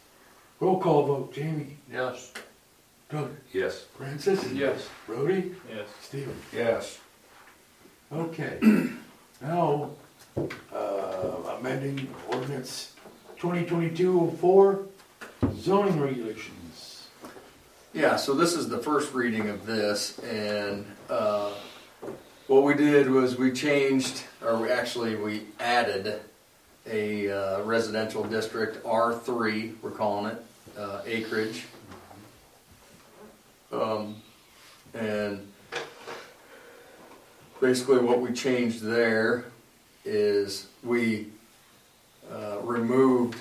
Roll 0.59 0.81
call 0.81 1.07
vote, 1.07 1.33
Jamie, 1.33 1.77
Yes. 1.89 2.33
Doug, 3.09 3.31
Yes. 3.53 3.85
Francis, 3.97 4.51
Yes. 4.53 4.89
Brody, 5.07 5.55
Yes. 5.73 5.87
Stephen. 6.03 6.35
Yes. 6.53 6.99
Okay, 8.13 8.59
now, 9.41 9.91
uh, 10.75 11.55
amending 11.61 12.13
ordinance 12.33 12.95
twenty 13.37 13.65
twenty-two 13.65 14.21
oh 14.23 14.31
four, 14.41 14.87
zoning 15.61 16.01
regulations. 16.01 17.07
Yeah, 17.93 18.17
so 18.17 18.35
this 18.35 18.55
is 18.55 18.69
the 18.69 18.79
first 18.79 19.15
reading 19.15 19.49
of 19.51 19.67
this, 19.67 20.19
and 20.19 20.85
uh, 21.09 21.53
what 22.55 22.63
we 22.63 22.75
did 22.75 23.11
was 23.11 23.37
we 23.37 23.51
changed, 23.51 24.23
or 24.41 24.71
actually, 24.71 25.17
we 25.17 25.43
added 25.59 26.21
a 26.89 27.29
uh, 27.29 27.63
residential 27.63 28.23
district, 28.23 28.81
R3, 28.85 29.75
we're 29.83 29.91
calling 29.91 30.31
it, 30.31 30.45
uh, 30.79 31.01
acreage. 31.05 31.65
Um, 33.73 34.23
And 34.95 35.45
basically 37.61 37.99
what 37.99 38.21
we 38.21 38.33
changed 38.33 38.83
there 38.83 39.47
is 40.05 40.69
we 40.85 41.27
uh, 42.31 42.59
removed 42.63 43.37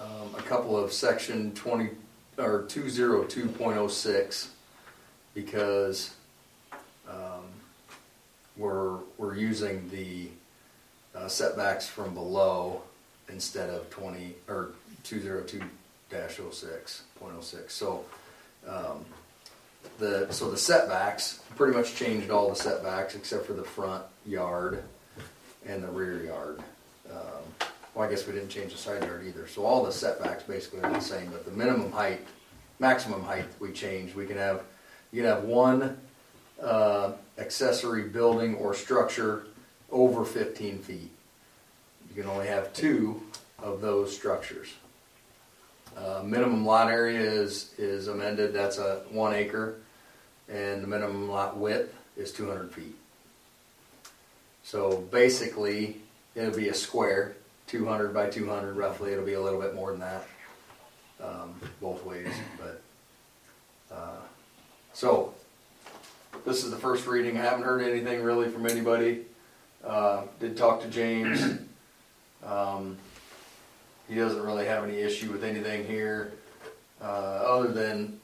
um, 0.00 0.34
a 0.38 0.42
couple 0.42 0.74
of 0.74 0.90
section 0.90 1.52
20, 1.52 1.90
or 2.38 2.62
202.06 2.62 4.46
because 5.34 6.14
we're, 8.56 8.98
we're 9.18 9.34
using 9.34 9.88
the 9.90 10.28
uh, 11.14 11.28
setbacks 11.28 11.86
from 11.86 12.14
below 12.14 12.82
instead 13.28 13.70
of 13.70 13.88
20, 13.90 14.34
or 14.48 14.70
202-06, 15.04 15.62
.06. 16.10 17.70
So, 17.70 18.04
um, 18.68 19.04
the, 19.98 20.26
so 20.30 20.50
the 20.50 20.56
setbacks, 20.56 21.40
pretty 21.56 21.76
much 21.76 21.94
changed 21.94 22.30
all 22.30 22.48
the 22.48 22.56
setbacks 22.56 23.14
except 23.14 23.46
for 23.46 23.52
the 23.52 23.64
front 23.64 24.02
yard 24.26 24.82
and 25.66 25.82
the 25.82 25.88
rear 25.88 26.24
yard. 26.24 26.62
Um, 27.10 27.68
Well, 27.94 28.08
I 28.08 28.10
guess 28.10 28.26
we 28.26 28.32
didn't 28.32 28.48
change 28.48 28.72
the 28.72 28.78
side 28.78 29.04
yard 29.04 29.24
either, 29.26 29.46
so 29.46 29.64
all 29.64 29.84
the 29.84 29.92
setbacks 29.92 30.42
basically 30.42 30.80
are 30.80 30.92
the 30.92 31.00
same, 31.00 31.30
but 31.30 31.44
the 31.44 31.52
minimum 31.52 31.92
height, 31.92 32.26
maximum 32.80 33.22
height 33.22 33.46
we 33.60 33.70
changed. 33.72 34.16
We 34.16 34.26
can 34.26 34.36
have, 34.36 34.62
you 35.12 35.22
can 35.22 35.30
have 35.30 35.44
one, 35.44 35.96
uh, 36.64 37.12
accessory 37.38 38.04
building 38.04 38.54
or 38.56 38.74
structure 38.74 39.46
over 39.90 40.24
fifteen 40.24 40.78
feet. 40.78 41.10
You 42.08 42.22
can 42.22 42.30
only 42.30 42.46
have 42.46 42.72
two 42.72 43.22
of 43.62 43.80
those 43.80 44.14
structures. 44.14 44.72
Uh, 45.96 46.22
minimum 46.24 46.64
lot 46.64 46.88
area 46.90 47.20
is, 47.20 47.72
is 47.78 48.08
amended, 48.08 48.52
that's 48.52 48.78
a 48.78 49.02
one 49.10 49.34
acre, 49.34 49.76
and 50.48 50.82
the 50.82 50.86
minimum 50.88 51.28
lot 51.28 51.56
width 51.56 51.94
is 52.16 52.32
two 52.32 52.48
hundred 52.48 52.72
feet. 52.72 52.96
So 54.64 55.04
basically, 55.10 55.98
it'll 56.34 56.56
be 56.56 56.68
a 56.68 56.74
square, 56.74 57.36
two 57.66 57.86
hundred 57.86 58.14
by 58.14 58.30
two 58.30 58.48
hundred 58.48 58.76
roughly, 58.76 59.12
it'll 59.12 59.24
be 59.24 59.34
a 59.34 59.40
little 59.40 59.60
bit 59.60 59.74
more 59.74 59.90
than 59.90 60.00
that, 60.00 60.26
um, 61.22 61.54
both 61.80 62.04
ways, 62.04 62.32
but, 62.58 62.80
uh, 63.94 64.20
so, 64.92 65.33
this 66.44 66.64
is 66.64 66.70
the 66.70 66.76
first 66.76 67.06
reading, 67.06 67.38
I 67.38 67.42
haven't 67.42 67.64
heard 67.64 67.82
anything 67.82 68.22
really 68.22 68.48
from 68.50 68.66
anybody. 68.66 69.22
Uh, 69.82 70.22
did 70.40 70.56
talk 70.56 70.80
to 70.82 70.88
James, 70.88 71.58
um, 72.46 72.96
he 74.08 74.14
doesn't 74.14 74.42
really 74.42 74.66
have 74.66 74.84
any 74.84 74.96
issue 74.96 75.30
with 75.30 75.44
anything 75.44 75.86
here, 75.86 76.32
uh, 77.02 77.04
other 77.04 77.72
than 77.72 78.18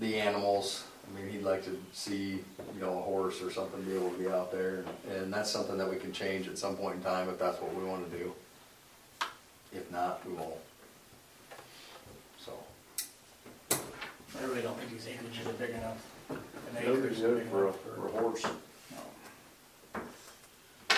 the 0.00 0.18
animals. 0.18 0.84
I 1.06 1.20
mean, 1.20 1.30
he'd 1.30 1.42
like 1.42 1.64
to 1.64 1.78
see, 1.92 2.40
you 2.74 2.80
know, 2.80 2.98
a 2.98 3.02
horse 3.02 3.42
or 3.42 3.50
something 3.50 3.82
be 3.82 3.94
able 3.94 4.10
to 4.10 4.18
be 4.18 4.28
out 4.28 4.50
there, 4.50 4.84
and 5.16 5.32
that's 5.32 5.50
something 5.50 5.76
that 5.76 5.88
we 5.88 5.96
can 5.96 6.12
change 6.12 6.48
at 6.48 6.58
some 6.58 6.76
point 6.76 6.96
in 6.96 7.02
time 7.02 7.28
if 7.28 7.38
that's 7.38 7.60
what 7.60 7.74
we 7.74 7.84
wanna 7.84 8.06
do. 8.06 8.32
If 9.72 9.90
not, 9.90 10.26
we 10.26 10.34
won't. 10.34 10.54
So, 12.44 12.52
I 13.70 14.44
really 14.44 14.62
don't 14.62 14.78
think 14.78 14.90
these 14.90 15.06
acreages 15.06 15.48
are 15.48 15.54
big 15.54 15.70
enough. 15.70 16.11
An 16.76 16.84
That 16.84 16.90
would 16.92 17.02
be 17.02 17.08
acre's 17.08 17.20
good 17.20 17.38
big 17.38 17.48
for 17.48 17.58
a, 17.64 17.68
enough 17.68 17.80
for 17.80 18.06
a 18.08 18.10
horse. 18.10 18.42
no. 18.44 20.00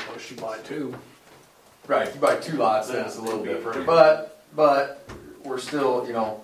Unless 0.09 0.31
you 0.31 0.37
buy 0.37 0.59
two. 0.59 0.95
right, 1.89 2.07
if 2.09 2.15
you 2.15 2.21
buy 2.21 2.37
two 2.37 2.57
lots, 2.57 2.89
then 2.89 3.05
it's 3.05 3.17
a 3.17 3.19
Yeah, 3.19 3.25
little 3.25 3.41
it'd 3.43 3.55
be 3.57 3.65
different, 3.65 3.87
but, 3.87 4.43
but, 4.55 5.09
we're 5.45 5.59
still, 5.59 6.07
you 6.07 6.13
know, 6.13 6.43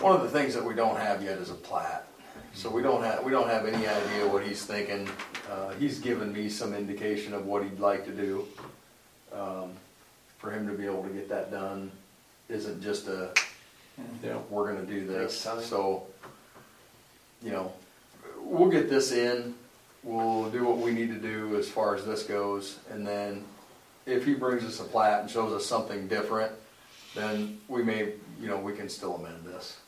one 0.00 0.14
of 0.14 0.22
the 0.22 0.28
things 0.28 0.54
that 0.54 0.64
we 0.64 0.74
don't 0.74 0.96
have 0.96 1.22
yet 1.22 1.38
is 1.38 1.50
a 1.50 1.54
plat. 1.54 2.06
So 2.54 2.70
we 2.70 2.80
don't 2.82 3.02
have, 3.02 3.24
we 3.24 3.32
don't 3.32 3.48
have 3.48 3.66
any 3.66 3.86
idea 3.86 4.26
what 4.28 4.44
he's 4.46 4.64
thinking. 4.64 5.08
Uh, 5.50 5.70
he's 5.72 5.98
given 5.98 6.32
me 6.32 6.48
some 6.48 6.74
indication 6.74 7.34
of 7.34 7.46
what 7.46 7.62
he'd 7.64 7.78
like 7.80 8.04
to 8.04 8.12
do. 8.12 8.46
Um, 9.32 9.70
for 10.38 10.50
him 10.50 10.66
to 10.68 10.72
be 10.74 10.84
able 10.84 11.02
to 11.02 11.08
get 11.08 11.28
that 11.28 11.50
done 11.50 11.90
isn't 12.48 12.80
just 12.82 13.08
a, 13.08 13.30
Yeah. 14.22 14.36
we're 14.50 14.72
gonna 14.72 14.86
do 14.86 15.06
this, 15.06 15.32
Takes 15.32 15.44
time. 15.44 15.62
so, 15.62 16.06
you 17.42 17.50
know, 17.50 17.72
we'll 18.46 18.70
get 18.70 18.88
this 18.88 19.12
in, 19.12 19.54
we'll 20.02 20.48
do 20.50 20.64
what 20.64 20.78
we 20.78 20.92
need 20.92 21.08
to 21.08 21.18
do 21.18 21.56
as 21.56 21.68
far 21.68 21.94
as 21.94 22.04
this 22.04 22.22
goes, 22.22 22.78
and 22.90 23.06
then 23.06 23.44
if 24.06 24.24
he 24.24 24.34
brings 24.34 24.64
us 24.64 24.80
a 24.80 24.84
plat 24.84 25.20
and 25.20 25.30
shows 25.30 25.52
us 25.52 25.66
something 25.66 26.06
different, 26.06 26.52
then 27.14 27.58
we 27.68 27.82
may, 27.82 28.12
you 28.40 28.46
know, 28.46 28.58
we 28.58 28.72
can 28.72 28.88
still 28.88 29.16
amend 29.16 29.44
this. 29.44 29.78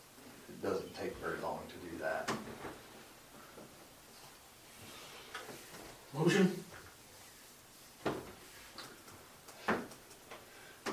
It 0.48 0.66
doesn't 0.66 0.94
take 0.96 1.16
very 1.18 1.38
long 1.40 1.60
to 1.68 1.74
do 1.88 2.02
that. 2.02 2.30
Motion? 6.14 6.64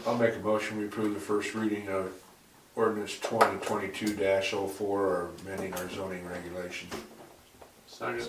I'll 0.06 0.18
make 0.18 0.36
a 0.36 0.40
motion, 0.40 0.78
we 0.78 0.86
approve 0.86 1.16
the 1.16 1.20
first 1.20 1.56
reading 1.56 1.88
of 1.88 2.14
ordinance 2.76 3.18
twenty 3.20 3.58
twenty-two 3.66 4.16
4 4.16 4.68
or 4.80 5.30
amending 5.42 5.74
our 5.74 5.90
zoning 5.90 6.28
regulations. 6.28 6.94
Second. 7.98 8.28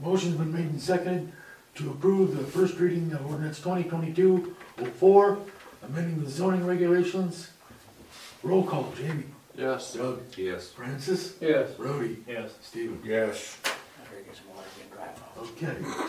Motion's 0.00 0.36
been 0.36 0.50
made 0.50 0.64
and 0.64 0.80
seconded 0.80 1.30
to 1.74 1.90
approve 1.90 2.34
the 2.34 2.42
first 2.44 2.78
reading 2.78 3.12
of 3.12 3.26
ordinance 3.26 3.60
twenty 3.60 3.84
twenty-two 3.84 4.56
oh 4.80 4.84
four, 4.86 5.38
amending 5.82 6.24
the 6.24 6.30
zoning 6.30 6.64
regulations. 6.66 7.50
Roll 8.42 8.64
call, 8.64 8.90
Jamie, 8.96 9.24
Yes. 9.54 9.92
Doug, 9.92 10.22
Yes. 10.38 10.70
Francis, 10.70 11.34
Yes. 11.38 11.72
Brody, 11.72 12.24
Yes. 12.26 12.52
Stephen. 12.62 12.98
Yes. 13.04 13.58
I 13.66 13.68
gotta 14.10 14.22
get 14.24 14.36
some 14.36 14.48
water, 14.56 14.68
get 14.78 14.90
dry 14.90 15.06
mouth. 15.06 15.52
Okay. 15.62 16.08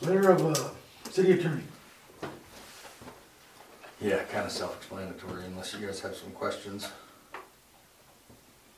Letter 0.00 0.30
of, 0.30 0.44
uh, 0.46 1.10
city 1.10 1.32
attorney. 1.32 1.62
Yeah, 4.34 4.40
kinda 4.40 4.50
self-explanatory 4.54 5.44
unless 5.44 5.72
you 5.74 5.86
guys 5.86 6.00
have 6.00 6.16
some 6.16 6.32
questions. 6.32 6.88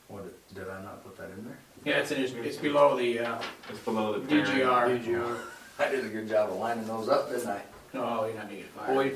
What, 0.09 0.25
did 0.55 0.69
I 0.69 0.83
not 0.83 1.03
put 1.03 1.17
that 1.17 1.31
in 1.31 1.45
there? 1.47 1.59
Yeah, 1.85 2.01
it's, 2.01 2.11
in- 2.11 2.23
it's, 2.23 2.33
it's 2.35 2.57
below 2.59 2.95
the, 2.97 3.21
uh, 3.21 3.39
It's 3.71 3.79
below 3.79 4.19
the 4.19 4.27
parent. 4.27 4.49
DGR. 4.49 5.03
DGR. 5.03 5.39
I 5.79 5.89
did 5.91 6.05
a 6.05 6.09
good 6.09 6.29
job 6.29 6.51
of 6.51 6.57
lining 6.57 6.87
those 6.87 7.09
up, 7.09 7.31
didn't 7.31 7.49
I? 7.49 7.63
No, 7.95 8.27
you're 8.27 8.35
not 8.35 8.45
gonna 8.49 8.57
get 8.57 8.67
fired. 8.67 8.95
Boy, 8.95 9.15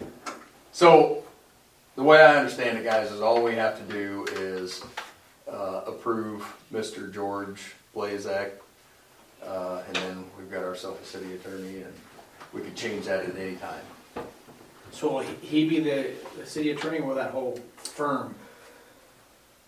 So, 0.72 1.22
the 1.94 2.02
way 2.02 2.20
I 2.20 2.36
understand 2.36 2.78
it, 2.78 2.84
guys, 2.84 3.12
is 3.12 3.20
all 3.20 3.42
we 3.44 3.54
have 3.54 3.76
to 3.86 3.92
do 3.92 4.26
is 4.32 4.82
uh, 5.48 5.82
approve 5.86 6.44
Mr. 6.72 7.12
George 7.12 7.74
Blazek, 7.94 8.50
uh, 9.44 9.82
and 9.86 9.96
then 9.96 10.24
we've 10.36 10.50
got 10.50 10.64
ourselves 10.64 11.00
a 11.00 11.04
city 11.04 11.32
attorney, 11.34 11.82
and 11.82 11.92
we 12.52 12.60
could 12.62 12.74
change 12.74 13.04
that 13.06 13.24
at 13.24 13.36
any 13.36 13.54
time. 13.56 13.82
So 14.92 15.10
will 15.10 15.20
he 15.20 15.34
he 15.46 15.68
be 15.68 15.80
the, 15.80 16.10
the 16.38 16.46
city 16.46 16.70
attorney 16.70 16.98
or 16.98 17.06
will 17.06 17.14
that 17.16 17.30
whole 17.32 17.58
firm 17.76 18.34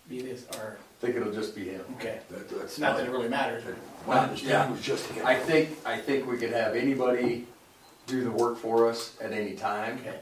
be 0.09 0.21
this, 0.23 0.45
or, 0.59 0.77
I 0.79 1.07
think 1.07 1.17
it'll 1.17 1.33
just 1.33 1.55
be 1.57 1.65
him. 1.65 1.81
okay, 1.97 2.21
That- 2.31 2.49
That's 2.51 2.63
it's 2.63 2.79
not 2.79 2.97
that 2.99 3.07
it 3.07 3.11
really 3.11 3.29
matters. 3.29 3.63
My 4.07 4.19
understanding 4.19 4.73
was 4.77 4.83
just 4.85 5.07
him. 5.07 5.25
I 5.27 5.35
think, 5.35 5.71
I 5.87 5.99
think 5.99 6.31
we 6.31 6.37
could 6.37 6.53
have 6.53 6.77
anybody 6.77 7.47
do 8.07 8.23
the 8.23 8.31
work 8.31 8.59
for 8.59 8.89
us 8.89 9.17
at 9.23 9.33
any 9.33 9.53
time, 9.55 9.99
Okay, 10.03 10.19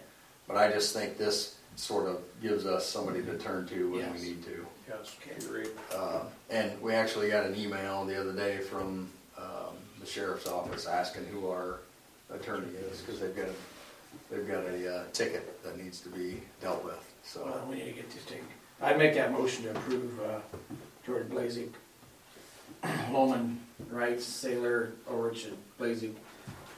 but 0.46 0.56
I 0.56 0.70
just 0.70 0.94
think 0.94 1.18
this 1.18 1.56
sort 1.74 2.08
of 2.08 2.20
gives 2.40 2.64
us 2.64 2.86
somebody 2.88 3.22
to 3.24 3.36
turn 3.38 3.66
to 3.68 3.90
when 3.90 4.12
we 4.12 4.18
Yes. 4.18 4.22
need 4.22 4.44
to. 4.44 4.66
Yes, 4.88 5.16
Okay. 5.20 5.44
agreed. 5.44 5.70
Uh, 5.92 6.20
And 6.50 6.80
we 6.80 6.92
actually 6.92 7.28
got 7.30 7.44
an 7.44 7.56
email 7.56 8.04
the 8.04 8.20
other 8.20 8.32
day 8.32 8.58
from 8.58 9.10
um, 9.36 9.74
the 9.98 10.06
sheriff's 10.06 10.46
office 10.46 10.86
asking 10.86 11.24
who 11.26 11.48
our 11.48 11.80
attorney 12.32 12.68
is, 12.90 13.00
because 13.00 13.18
they've 13.20 13.34
got, 13.34 13.46
a 13.46 13.54
they've 14.32 14.48
got 14.48 14.64
a 14.64 14.96
uh, 14.96 15.04
ticket 15.12 15.62
that 15.62 15.76
needs 15.78 16.00
to 16.00 16.08
be 16.08 16.40
dealt 16.60 16.82
with, 16.84 17.12
so. 17.22 17.44
Well, 17.44 17.66
we 17.68 17.76
need 17.76 17.84
to 17.84 17.92
get 17.92 18.10
this 18.10 18.22
thing. 18.24 18.40
I'd 18.80 18.98
make 18.98 19.14
that 19.14 19.30
motion 19.30 19.64
to 19.64 19.70
approve, 19.70 20.20
uh, 20.20 20.40
George 21.06 21.28
Blazek, 21.28 21.70
Lohman, 22.82 23.56
Wright, 23.90 24.20
Sailer, 24.20 24.92
Orich, 25.08 25.46
and 25.46 25.56
Blazek 25.78 26.14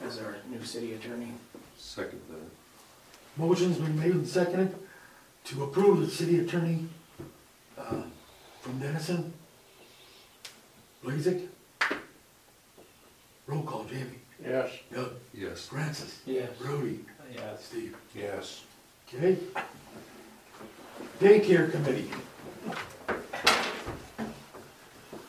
as 0.03 0.19
our 0.19 0.37
new 0.51 0.63
city 0.65 0.95
attorney. 0.95 1.33
Second 1.79 2.21
that. 2.29 3.41
Motion's 3.41 3.79
been 3.79 3.99
made 3.99 4.13
and 4.13 4.29
seconded 4.29 4.75
to 5.45 5.65
approve 5.65 6.01
the 6.01 6.11
city 6.11 6.41
attorney, 6.41 6.89
uh, 7.79 8.03
from 8.61 8.79
Denison. 8.79 9.33
Blazek. 11.05 11.49
Roll 13.47 13.63
call, 13.63 13.85
Jamie. 13.85 14.19
Yes. 14.43 14.71
Doug. 14.93 15.13
Yes. 15.33 15.67
Francis. 15.67 16.21
Yes. 16.27 16.51
Brody. 16.59 17.01
Yeah. 17.33 17.57
Steve. 17.59 17.97
Yes. 18.15 18.63
Okay. 19.09 19.39
Daycare 21.21 21.71
committee. 21.71 22.11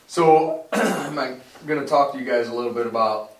So, 0.06 0.64
I'm 0.72 1.40
gonna 1.66 1.86
talk 1.86 2.12
to 2.12 2.18
you 2.18 2.24
guys 2.24 2.48
a 2.48 2.54
little 2.54 2.72
bit 2.72 2.86
about, 2.86 3.32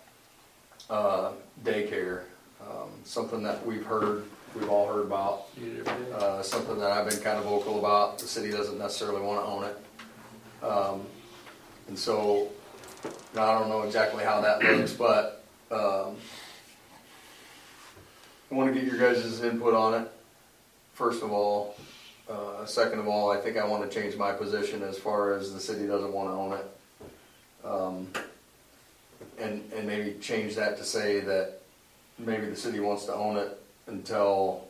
uh, 0.89 1.31
daycare. 1.63 2.21
Um, 2.61 2.89
something 3.03 3.41
that 3.43 3.65
we've 3.65 3.85
heard, 3.85 4.25
we've 4.55 4.69
all 4.69 4.87
heard 4.87 5.05
about, 5.05 5.47
uh, 6.13 6.41
something 6.43 6.77
that 6.79 6.91
I've 6.91 7.09
been 7.09 7.19
kind 7.19 7.37
of 7.39 7.45
vocal 7.45 7.79
about. 7.79 8.19
The 8.19 8.27
city 8.27 8.51
doesn't 8.51 8.77
necessarily 8.77 9.21
wanna 9.21 9.45
own 9.45 9.63
it. 9.63 9.77
Um, 10.63 11.01
and 11.87 11.97
so, 11.97 12.49
now 13.33 13.43
I 13.45 13.59
don't 13.59 13.69
know 13.69 13.81
exactly 13.83 14.23
how 14.23 14.41
that 14.41 14.61
looks, 14.61 14.93
but, 14.93 15.43
um, 15.71 16.17
I 18.49 18.55
wanna 18.55 18.71
get 18.71 18.85
your 18.85 18.97
guys' 18.97 19.41
input 19.43 19.73
on 19.73 19.93
it, 19.93 20.11
first 20.93 21.21
of 21.21 21.31
all. 21.31 21.75
Uh, 22.29 22.65
second 22.65 22.99
of 22.99 23.07
all, 23.07 23.29
I 23.29 23.37
think 23.37 23.57
I 23.57 23.65
wanna 23.65 23.89
change 23.89 24.15
my 24.15 24.31
position 24.31 24.83
as 24.83 24.97
far 24.97 25.33
as 25.33 25.53
the 25.53 25.59
city 25.59 25.85
doesn't 25.85 26.13
wanna 26.13 26.39
own 26.39 26.53
it. 26.53 26.77
Um, 27.65 28.07
and, 29.37 29.69
and 29.73 29.85
maybe 29.85 30.17
change 30.19 30.55
that 30.55 30.77
to 30.77 30.85
say 30.85 31.19
that 31.21 31.59
maybe 32.17 32.45
the 32.45 32.55
city 32.55 32.79
wants 32.79 33.05
to 33.05 33.13
own 33.13 33.35
it 33.35 33.61
until 33.87 34.65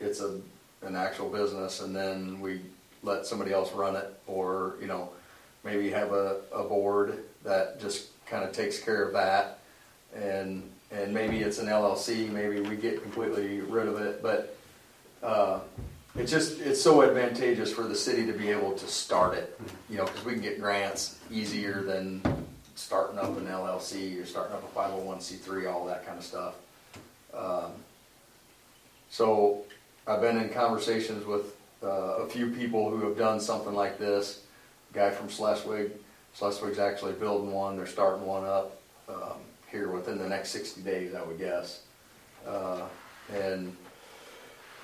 it's 0.00 0.20
a, 0.20 0.40
an 0.82 0.96
actual 0.96 1.30
business 1.30 1.80
and 1.80 1.94
then 1.94 2.40
we 2.40 2.60
let 3.02 3.26
somebody 3.26 3.52
else 3.52 3.72
run 3.72 3.94
it, 3.94 4.12
or, 4.26 4.74
you 4.80 4.86
know, 4.88 5.08
maybe 5.62 5.88
have 5.90 6.12
a, 6.12 6.40
a 6.52 6.64
board 6.64 7.22
that 7.44 7.80
just 7.80 8.08
kinda 8.26 8.50
takes 8.50 8.80
care 8.80 9.04
of 9.04 9.12
that. 9.12 9.60
And, 10.14 10.68
and 10.92 11.12
maybe 11.14 11.38
it's 11.40 11.58
an 11.58 11.66
LLC, 11.66 12.28
maybe 12.30 12.60
we 12.60 12.76
get 12.76 13.02
completely 13.02 13.60
rid 13.60 13.86
of 13.88 14.00
it, 14.00 14.22
but, 14.22 14.56
uh, 15.22 15.60
it's 16.16 16.30
just, 16.30 16.60
it's 16.60 16.82
so 16.82 17.02
advantageous 17.02 17.72
for 17.72 17.84
the 17.84 17.94
city 17.94 18.26
to 18.26 18.32
be 18.32 18.50
able 18.50 18.72
to 18.72 18.86
start 18.88 19.34
it, 19.34 19.58
you 19.88 19.96
know, 19.96 20.04
cause 20.04 20.24
we 20.24 20.32
can 20.32 20.42
get 20.42 20.60
grants 20.60 21.18
easier 21.30 21.82
than 21.82 22.20
starting 22.74 23.18
up 23.18 23.36
an 23.38 23.46
LLC 23.46 24.20
or 24.20 24.26
starting 24.26 24.56
up 24.56 24.64
a 24.64 24.66
five 24.68 24.90
oh 24.92 24.98
one 24.98 25.20
C 25.20 25.36
three, 25.36 25.66
all 25.66 25.86
that 25.86 26.04
kind 26.04 26.18
of 26.18 26.24
stuff. 26.24 26.54
Um, 27.32 27.72
So 29.10 29.62
I've 30.06 30.20
been 30.20 30.36
in 30.38 30.48
conversations 30.48 31.24
with, 31.26 31.54
uh, 31.82 31.86
a 32.24 32.26
few 32.26 32.50
people 32.50 32.90
who 32.90 33.06
have 33.08 33.16
done 33.16 33.38
something 33.40 33.74
like 33.74 33.98
this. 33.98 34.42
Guy 34.92 35.10
from 35.10 35.28
Schleswig, 35.28 35.92
Schleswig's 36.36 36.78
actually 36.78 37.12
building 37.12 37.52
one, 37.52 37.76
they're 37.76 37.86
starting 37.86 38.26
one 38.26 38.44
up, 38.44 38.80
um, 39.08 39.38
here 39.70 39.90
within 39.90 40.18
the 40.18 40.28
next 40.28 40.50
sixty 40.50 40.80
days, 40.82 41.14
I 41.14 41.22
would 41.22 41.38
guess. 41.38 41.82
Uh, 42.46 42.82
and 43.34 43.76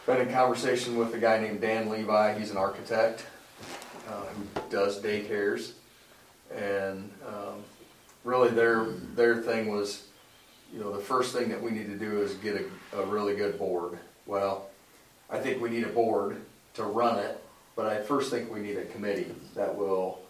been 0.07 0.21
in 0.21 0.33
conversation 0.33 0.97
with 0.97 1.14
a 1.14 1.19
guy 1.19 1.38
named 1.38 1.61
Dan 1.61 1.88
Levi, 1.88 2.38
he's 2.38 2.50
an 2.50 2.57
architect, 2.57 3.25
uh, 4.09 4.25
who 4.27 4.70
does 4.70 5.01
daycares. 5.03 5.72
And, 6.55 7.11
um, 7.27 7.64
really 8.22 8.51
their, 8.51 8.85
their 9.14 9.37
thing 9.37 9.68
was, 9.68 10.07
you 10.72 10.81
know, 10.81 10.92
the 10.92 11.03
first 11.03 11.35
thing 11.35 11.49
that 11.49 11.61
we 11.61 11.70
need 11.70 11.87
to 11.87 11.96
do 11.96 12.20
is 12.22 12.35
get 12.35 12.55
a, 12.92 12.99
a 13.01 13.07
really 13.07 13.35
good 13.35 13.59
board. 13.59 13.99
Well, 14.27 14.68
I 15.29 15.38
think 15.38 15.61
we 15.61 15.70
need 15.70 15.85
a 15.85 15.88
board 15.88 16.40
to 16.75 16.85
run 16.85 17.18
it, 17.18 17.42
but 17.75 17.87
I 17.87 18.01
first 18.03 18.31
think 18.31 18.53
we 18.53 18.61
need 18.61 18.77
a 18.77 18.85
committee 18.87 19.35
that 19.55 19.77
will, 19.77 20.20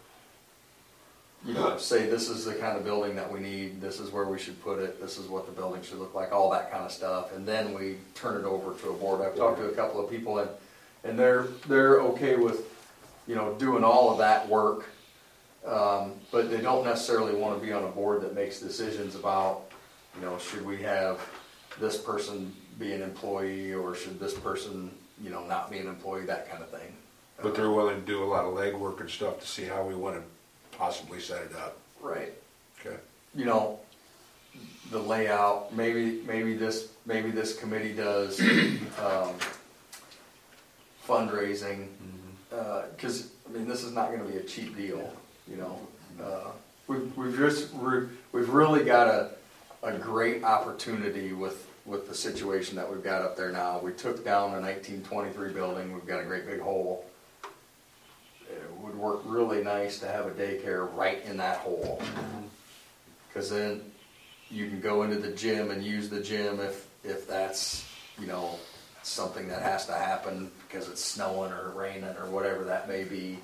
you 1.45 1.53
know, 1.53 1.77
say 1.77 2.07
this 2.09 2.29
is 2.29 2.45
the 2.45 2.53
kind 2.53 2.77
of 2.77 2.83
building 2.83 3.15
that 3.15 3.31
we 3.31 3.39
need, 3.39 3.79
this 3.79 3.99
is 3.99 4.11
where 4.11 4.25
we 4.25 4.39
should 4.39 4.61
put 4.63 4.79
it, 4.79 4.99
this 4.99 5.17
is 5.17 5.27
what 5.27 5.45
the 5.45 5.51
building 5.51 5.81
should 5.81 5.99
look 5.99 6.13
like, 6.13 6.31
all 6.31 6.49
that 6.51 6.71
kind 6.71 6.83
of 6.83 6.91
stuff, 6.91 7.33
and 7.35 7.47
then 7.47 7.73
we 7.73 7.97
turn 8.15 8.41
it 8.41 8.45
over 8.45 8.73
to 8.81 8.89
a 8.89 8.93
board. 8.93 9.21
I've 9.21 9.35
talked 9.35 9.59
to 9.59 9.65
a 9.65 9.73
couple 9.73 10.03
of 10.03 10.09
people 10.09 10.39
and, 10.39 10.49
and 11.03 11.17
they're, 11.17 11.43
they're 11.67 12.01
okay 12.01 12.35
with, 12.35 12.73
you 13.27 13.35
know, 13.35 13.53
doing 13.55 13.83
all 13.83 14.11
of 14.11 14.17
that 14.17 14.47
work. 14.47 14.89
Um, 15.65 16.13
but 16.31 16.49
they 16.49 16.61
don't 16.61 16.85
necessarily 16.85 17.35
wanna 17.35 17.59
be 17.59 17.73
on 17.73 17.83
a 17.83 17.89
board 17.89 18.21
that 18.21 18.33
makes 18.33 18.59
decisions 18.59 19.15
about, 19.15 19.63
you 20.15 20.21
know, 20.25 20.37
should 20.37 20.65
we 20.65 20.81
have 20.83 21.19
this 21.79 21.97
person 21.97 22.53
be 22.79 22.93
an 22.93 23.01
employee, 23.01 23.73
or 23.73 23.95
should 23.95 24.19
this 24.19 24.33
person, 24.33 24.91
you 25.21 25.29
know, 25.29 25.45
not 25.45 25.69
be 25.69 25.77
an 25.77 25.87
employee, 25.87 26.25
that 26.25 26.49
kind 26.49 26.63
of 26.63 26.69
thing. 26.69 26.93
But 27.41 27.55
they're 27.55 27.71
willing 27.71 27.99
to 27.99 28.05
do 28.05 28.23
a 28.23 28.25
lot 28.25 28.45
of 28.45 28.53
legwork 28.53 28.99
and 29.01 29.09
stuff 29.09 29.39
to 29.41 29.47
see 29.47 29.63
how 29.63 29.83
we 29.83 29.93
wanna 29.93 30.21
possibly 30.77 31.19
set 31.19 31.41
it 31.43 31.55
up. 31.55 31.77
Right. 32.01 32.33
Okay. 32.79 32.95
you 33.35 33.45
know, 33.45 33.79
the 34.91 34.99
layout, 34.99 35.75
maybe, 35.75 36.21
maybe 36.27 36.55
this, 36.55 36.89
maybe 37.05 37.31
this 37.31 37.57
committee 37.57 37.93
does, 37.93 38.39
um, 39.03 39.33
fundraising. 41.07 41.87
Uh, 42.53 42.83
cause, 42.97 43.29
I 43.47 43.51
mean, 43.57 43.67
this 43.67 43.83
is 43.83 43.91
not 43.93 44.11
gonna 44.11 44.23
be 44.29 44.37
a 44.37 44.43
cheap 44.43 44.75
deal, 44.77 45.11
you 45.49 45.57
know? 45.57 45.79
Uh, 46.21 46.51
We've, 46.87 47.17
we've 47.17 47.35
just, 47.37 47.73
we're, 47.73 48.07
we've 48.31 48.47
really 48.47 48.85
got 48.85 49.07
a, 49.09 49.31
a 49.83 49.91
great 49.97 50.45
opportunity 50.45 51.33
with, 51.33 51.67
with 51.85 52.07
the 52.07 52.15
situation 52.15 52.77
that 52.77 52.89
we've 52.89 53.03
got 53.03 53.21
up 53.23 53.35
there 53.35 53.51
now. 53.51 53.79
We 53.79 53.91
took 53.91 54.23
down 54.23 54.53
a 54.55 54.61
nineteen 54.61 55.03
twenty-three 55.03 55.51
building, 55.51 55.91
we've 55.93 56.05
got 56.07 56.21
a 56.21 56.23
great 56.23 56.45
big 56.47 56.61
hole. 56.61 57.03
Would 58.87 58.95
work 58.95 59.21
really 59.25 59.61
nice 59.65 59.99
to 59.99 60.07
have 60.07 60.27
a 60.27 60.31
daycare 60.31 60.87
right 60.95 61.21
in 61.25 61.35
that 61.37 61.57
hole. 61.57 62.01
Cause 63.33 63.49
then 63.49 63.81
you 64.49 64.69
can 64.69 64.79
go 64.79 65.03
into 65.03 65.17
the 65.17 65.31
gym 65.31 65.71
and 65.71 65.83
use 65.83 66.09
the 66.09 66.21
gym 66.21 66.61
if, 66.61 66.87
if 67.03 67.27
that's, 67.27 67.85
you 68.17 68.27
know, 68.27 68.57
something 69.03 69.49
that 69.49 69.61
has 69.61 69.85
to 69.87 69.91
happen 69.91 70.49
because 70.65 70.87
it's 70.89 71.03
snowing 71.03 71.51
or 71.51 71.71
raining 71.71 72.15
or 72.17 72.27
whatever 72.27 72.63
that 72.63 72.87
may 72.87 73.03
be. 73.03 73.39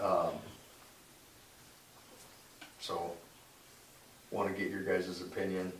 Um, 0.00 0.32
So, 2.80 3.12
wanna 4.30 4.52
get 4.52 4.70
your 4.70 4.82
guys' 4.82 5.20
opinion. 5.22 5.72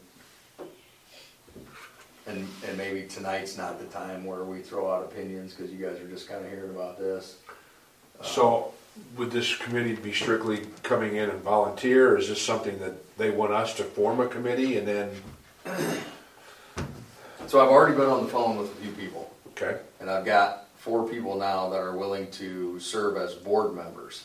And, 2.27 2.49
and 2.67 2.79
maybe 2.79 3.07
tonight's 3.07 3.57
not 3.59 3.79
the 3.79 3.87
time 3.87 4.25
where 4.25 4.45
we 4.45 4.61
throw 4.61 4.91
out 4.91 5.05
opinions, 5.05 5.55
cause 5.55 5.71
you 5.71 5.85
guys 5.85 6.01
are 6.01 6.09
just 6.09 6.29
kinda 6.29 6.49
hearing 6.49 6.71
about 6.71 6.99
this. 6.99 7.37
So, 8.23 8.73
would 9.17 9.31
this 9.31 9.57
committee 9.57 9.95
be 9.95 10.13
strictly 10.13 10.67
coming 10.83 11.17
in 11.17 11.31
and 11.31 11.41
volunteer, 11.43 12.13
or 12.13 12.19
is 12.19 12.29
this 12.29 12.41
something 12.41 12.79
that 12.79 13.17
they 13.17 13.31
want 13.31 13.53
us 13.53 13.75
to 13.77 13.85
form 13.85 14.21
a 14.21 14.27
committee 14.27 14.77
and 14.79 14.87
then, 14.87 15.11
So 17.47 17.61
I've 17.61 17.69
already 17.69 17.95
been 17.95 18.09
on 18.09 18.25
the 18.25 18.31
phone 18.31 18.57
with 18.57 18.73
a 18.73 18.75
few 18.77 18.91
people. 18.93 19.33
okay? 19.49 19.79
And 20.01 20.11
I've 20.11 20.25
got 20.25 20.67
four 20.79 21.09
people 21.09 21.37
now 21.37 21.69
that 21.71 21.79
are 21.79 21.97
willing 21.97 22.31
to 22.33 22.81
serve 22.81 23.17
as 23.17 23.35
board 23.35 23.75
members. 23.75 24.25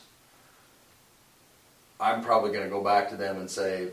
I'm 1.99 2.23
probably 2.23 2.51
gonna 2.51 2.69
go 2.69 2.83
back 2.83 3.09
to 3.09 3.15
them 3.15 3.37
and 3.37 3.49
say, 3.49 3.89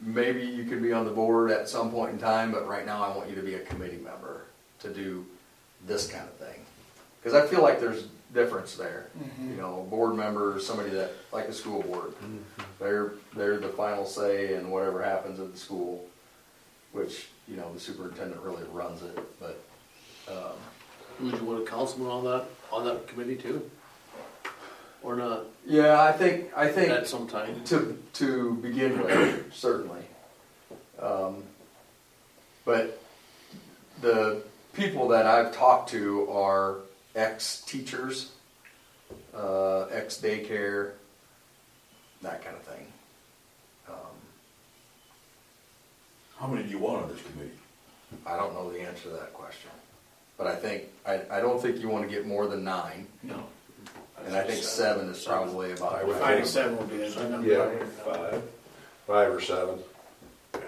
maybe 0.00 0.44
you 0.44 0.64
could 0.64 0.82
be 0.82 0.92
on 0.92 1.04
the 1.04 1.10
board 1.10 1.50
at 1.50 1.68
some 1.68 1.90
point 1.90 2.12
in 2.12 2.18
time, 2.18 2.50
but 2.50 2.68
right 2.68 2.84
now 2.84 3.02
I 3.02 3.16
want 3.16 3.30
you 3.30 3.36
to 3.36 3.42
be 3.42 3.54
a 3.54 3.60
committee 3.60 4.00
member 4.02 4.42
to 4.80 4.92
do 4.92 5.24
this 5.86 6.06
kind 6.06 6.24
of 6.24 6.34
thing. 6.34 6.64
Cause 7.22 7.32
I 7.32 7.46
feel 7.46 7.62
like 7.62 7.80
there's 7.80 8.04
difference 8.34 8.74
there. 8.74 9.06
You 9.40 9.56
know, 9.56 9.86
board 9.88 10.16
member, 10.16 10.58
somebody 10.60 10.90
that, 10.90 11.12
like 11.32 11.46
the 11.46 11.52
school 11.54 11.82
board, 11.82 12.12
they're, 12.80 13.12
they're 13.36 13.58
the 13.58 13.68
final 13.68 14.04
say 14.04 14.54
in 14.54 14.70
whatever 14.70 15.02
happens 15.02 15.38
at 15.40 15.52
the 15.52 15.58
school, 15.58 16.04
which, 16.92 17.28
you 17.48 17.56
know, 17.56 17.72
the 17.72 17.80
superintendent 17.80 18.42
really 18.42 18.64
runs 18.72 19.02
it, 19.02 19.18
but, 19.40 19.62
um, 20.28 20.56
Would 21.20 21.40
you 21.40 21.44
want 21.46 21.62
a 21.62 21.66
councilman 21.70 22.08
on 22.08 22.24
that, 22.24 22.44
on 22.72 22.84
that 22.84 23.06
committee 23.06 23.36
too? 23.36 23.70
Or 25.02 25.16
not, 25.16 25.44
Yeah, 25.66 26.00
I 26.02 26.12
think, 26.12 26.50
I 26.56 26.68
think 26.68 26.90
at 26.90 27.06
some 27.06 27.28
time? 27.28 27.62
to, 27.66 27.96
to 28.14 28.54
begin 28.56 29.00
with, 29.02 29.54
certainly. 29.54 30.02
Um, 31.00 31.42
But 32.64 33.00
the 34.00 34.42
people 34.72 35.08
that 35.08 35.26
I've 35.26 35.54
talked 35.54 35.90
to 35.90 36.28
are 36.30 36.76
ex-teachers, 37.14 38.32
uh, 39.34 39.84
ex-daycare, 39.86 40.92
that 42.22 42.44
kind 42.44 42.56
of 42.56 42.62
thing. 42.62 42.86
Um, 43.88 43.94
How 46.38 46.46
many 46.46 46.64
do 46.64 46.70
you 46.70 46.78
want 46.78 47.04
on 47.04 47.08
this 47.10 47.22
committee? 47.22 47.50
I 48.26 48.36
don't 48.36 48.54
know 48.54 48.70
the 48.72 48.80
answer 48.80 49.04
to 49.04 49.08
that 49.10 49.32
question. 49.32 49.70
But 50.36 50.46
I 50.48 50.56
think, 50.56 50.84
I, 51.06 51.20
I 51.30 51.40
don't 51.40 51.60
think 51.60 51.78
you 51.78 51.88
wanna 51.88 52.08
get 52.08 52.26
more 52.26 52.46
than 52.46 52.64
nine, 52.64 53.06
No. 53.22 53.44
and 54.26 54.34
I 54.36 54.42
think 54.42 54.62
seven 54.64 55.08
is 55.08 55.24
probably 55.24 55.72
about. 55.72 55.94
I 55.94 56.04
would 56.04 56.16
Five 56.16 56.28
to 56.30 56.34
think- 56.36 56.46
seven 56.48 56.76
would 56.78 56.90
be 56.90 56.96
the 56.98 57.28
number. 57.28 57.46
Yeah, 57.48 57.70
five, 58.04 58.42
five 59.06 59.32
or 59.32 59.40
seven. 59.40 59.78
Yeah. 60.54 60.60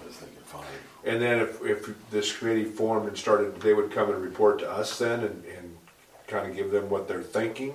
I 0.00 0.06
was 0.06 0.14
thinking 0.16 0.38
five. 0.44 0.64
And 1.04 1.20
then 1.20 1.40
if, 1.40 1.62
if 1.64 2.10
this 2.10 2.36
committee 2.36 2.64
formed 2.64 3.08
and 3.08 3.16
started, 3.18 3.60
they 3.60 3.74
would 3.74 3.90
come 3.90 4.10
and 4.10 4.22
report 4.22 4.60
to 4.60 4.70
us 4.70 4.98
then 4.98 5.20
and, 5.24 5.44
and 5.44 5.63
kind 6.26 6.48
of 6.48 6.56
give 6.56 6.70
them 6.70 6.88
what 6.88 7.08
they're 7.08 7.22
thinking? 7.22 7.74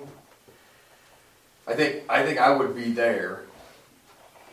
I 1.66 1.74
think, 1.74 2.04
I 2.08 2.24
think 2.24 2.38
I 2.38 2.50
would 2.50 2.74
be 2.74 2.92
there, 2.92 3.44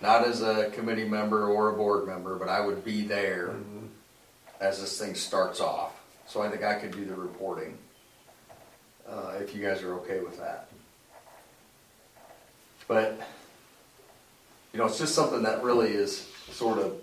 not 0.01 0.27
as 0.27 0.41
a 0.41 0.69
committee 0.71 1.07
member 1.07 1.47
or 1.47 1.69
a 1.69 1.73
board 1.73 2.05
member, 2.05 2.35
but 2.35 2.49
I 2.49 2.59
would 2.61 2.83
be 2.83 3.01
there 3.01 3.55
as 4.59 4.79
this 4.79 4.99
thing 4.99 5.15
starts 5.15 5.59
off. 5.59 5.93
So 6.27 6.41
I 6.41 6.49
think 6.49 6.63
I 6.63 6.75
could 6.75 6.91
do 6.91 7.05
the 7.05 7.15
reporting, 7.15 7.77
uh, 9.07 9.33
if 9.39 9.55
you 9.55 9.61
guys 9.61 9.81
are 9.81 9.93
okay 9.95 10.19
with 10.19 10.37
that. 10.39 10.69
But, 12.87 13.19
you 14.73 14.79
know, 14.79 14.85
it's 14.85 14.99
just 14.99 15.15
something 15.15 15.43
that 15.43 15.63
really 15.63 15.89
is 15.89 16.27
sort 16.51 16.79
of 16.79 16.93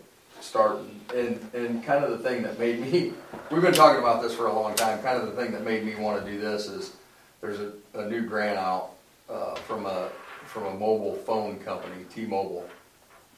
starting, 0.45 1.01
and, 1.15 1.41
and 1.55 1.83
kind 1.83 2.05
of 2.05 2.11
the 2.11 2.19
thing 2.19 2.43
that 2.43 2.59
made 2.59 2.81
me, 2.81 3.13
we've 3.51 3.63
been 3.63 3.73
talking 3.73 4.01
about 4.01 4.23
this 4.23 4.35
for 4.35 4.47
a 4.47 4.53
long 4.53 4.75
time, 4.75 5.03
kind 5.03 5.21
of 5.21 5.27
the 5.27 5.43
thing 5.43 5.53
that 5.53 5.65
made 5.65 5.85
me 5.85 5.95
wanna 5.97 6.25
do 6.25 6.39
this 6.39 6.67
is, 6.67 6.95
there's 7.41 7.61
a, 7.61 7.73
a 7.95 8.09
new 8.09 8.23
grant 8.23 8.59
out, 8.59 8.91
uh, 9.29 9.55
from 9.55 9.87
a, 9.87 10.11
from 10.47 10.67
a 10.67 10.75
mobile 10.75 11.15
phone 11.15 11.59
company, 11.59 12.05
T-Mobile. 12.15 12.69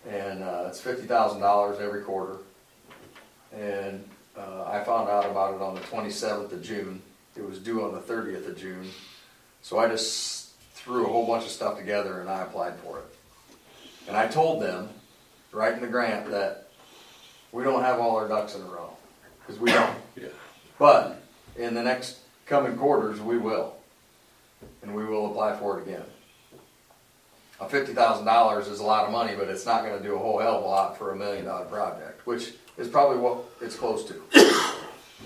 And, 0.09 0.43
uh, 0.43 0.67
it's 0.69 0.81
fifty 0.81 1.07
thousand 1.07 1.41
dollars 1.41 1.81
every 1.81 2.03
quarter. 2.03 2.37
And, 3.53 4.05
uh, 4.37 4.65
I 4.65 4.85
found 4.85 5.09
out 5.09 5.25
about 5.29 5.55
it 5.55 5.63
on 5.63 5.75
the 5.75 5.81
twenty-seventh 5.81 6.53
of 6.53 6.63
June. 6.63 7.03
It 7.35 7.45
was 7.45 7.59
due 7.59 7.85
on 7.85 7.93
the 7.93 8.01
thirtieth 8.01 8.47
of 8.47 8.57
June. 8.57 8.87
So 9.63 9.79
I 9.79 9.89
just 9.89 10.51
threw 10.75 11.07
a 11.07 11.09
whole 11.09 11.27
bunch 11.27 11.45
of 11.45 11.51
stuff 11.51 11.77
together 11.77 12.21
and 12.21 12.31
I 12.31 12.43
applied 12.43 12.77
for 12.77 12.99
it. 12.99 13.05
And 14.07 14.17
I 14.17 14.29
told 14.29 14.63
them, 14.63 14.91
right 15.51 15.75
in 15.75 15.81
the 15.81 15.89
grant, 15.89 16.31
that 16.31 16.66
we 17.57 17.65
don't 17.65 17.81
have 17.83 17.99
all 17.99 18.17
our 18.17 18.29
ducks 18.29 18.55
in 18.55 18.61
a 18.61 18.67
row, 18.67 18.91
because 19.41 19.59
we 19.61 19.73
don't. 19.73 19.97
Yeah. 20.17 20.29
But 20.79 21.23
in 21.57 21.75
the 21.75 21.83
next 21.83 22.21
coming 22.47 22.75
quarters, 22.79 23.21
we 23.21 23.37
will. 23.37 23.75
And 24.83 24.95
we 24.95 25.05
will 25.05 25.31
apply 25.31 25.55
for 25.59 25.79
it 25.79 25.83
again. 25.87 26.05
A 27.61 27.69
fifty 27.69 27.93
thousand 27.93 28.25
dollars 28.25 28.67
is 28.67 28.81
a 28.81 28.83
lot 28.83 29.05
of 29.05 29.13
money, 29.13 29.35
but 29.39 29.49
it's 29.49 29.67
not 29.67 29.85
gonna 29.85 30.03
do 30.03 30.15
a 30.15 30.19
whole 30.19 30.39
hell 30.39 30.57
of 30.57 30.65
a 30.65 30.67
lot 30.67 30.97
for 30.97 31.13
a 31.13 31.17
million 31.17 31.45
dollar 31.45 31.67
project, 31.67 32.27
which 32.27 32.55
is 32.79 32.89
probably 32.89 33.19
what 33.19 33.45
it's 33.61 33.77
close 33.77 34.05
to. 34.07 34.15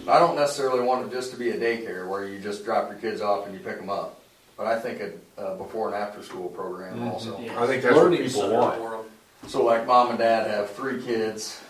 I 0.08 0.18
don't 0.18 0.34
necessarily 0.34 0.80
want 0.82 1.06
it 1.06 1.12
just 1.12 1.30
to 1.32 1.36
be 1.36 1.50
a 1.50 1.56
daycare 1.56 2.08
where 2.08 2.24
you 2.24 2.40
just 2.40 2.64
drop 2.64 2.90
your 2.90 2.98
kids 2.98 3.20
off 3.20 3.46
and 3.46 3.54
you 3.54 3.60
pick 3.60 3.78
them 3.78 3.90
up. 3.90 4.20
But 4.56 4.66
I 4.66 4.78
think 4.80 5.00
a, 5.00 5.12
uh 5.40 5.54
before 5.56 5.86
and 5.86 5.96
after 5.96 6.20
school 6.22 6.48
program 6.48 7.08
also. 7.08 7.36
I 7.38 7.66
think 7.68 7.82
that's 7.84 7.94
what 7.94 8.04
Learning 8.10 8.24
people 8.24 8.50
want. 8.50 9.06
So 9.46 9.64
like 9.64 9.86
mom 9.86 10.10
and 10.10 10.18
dad 10.18 10.50
have 10.50 10.70
three 10.70 11.00
kids, 11.02 11.60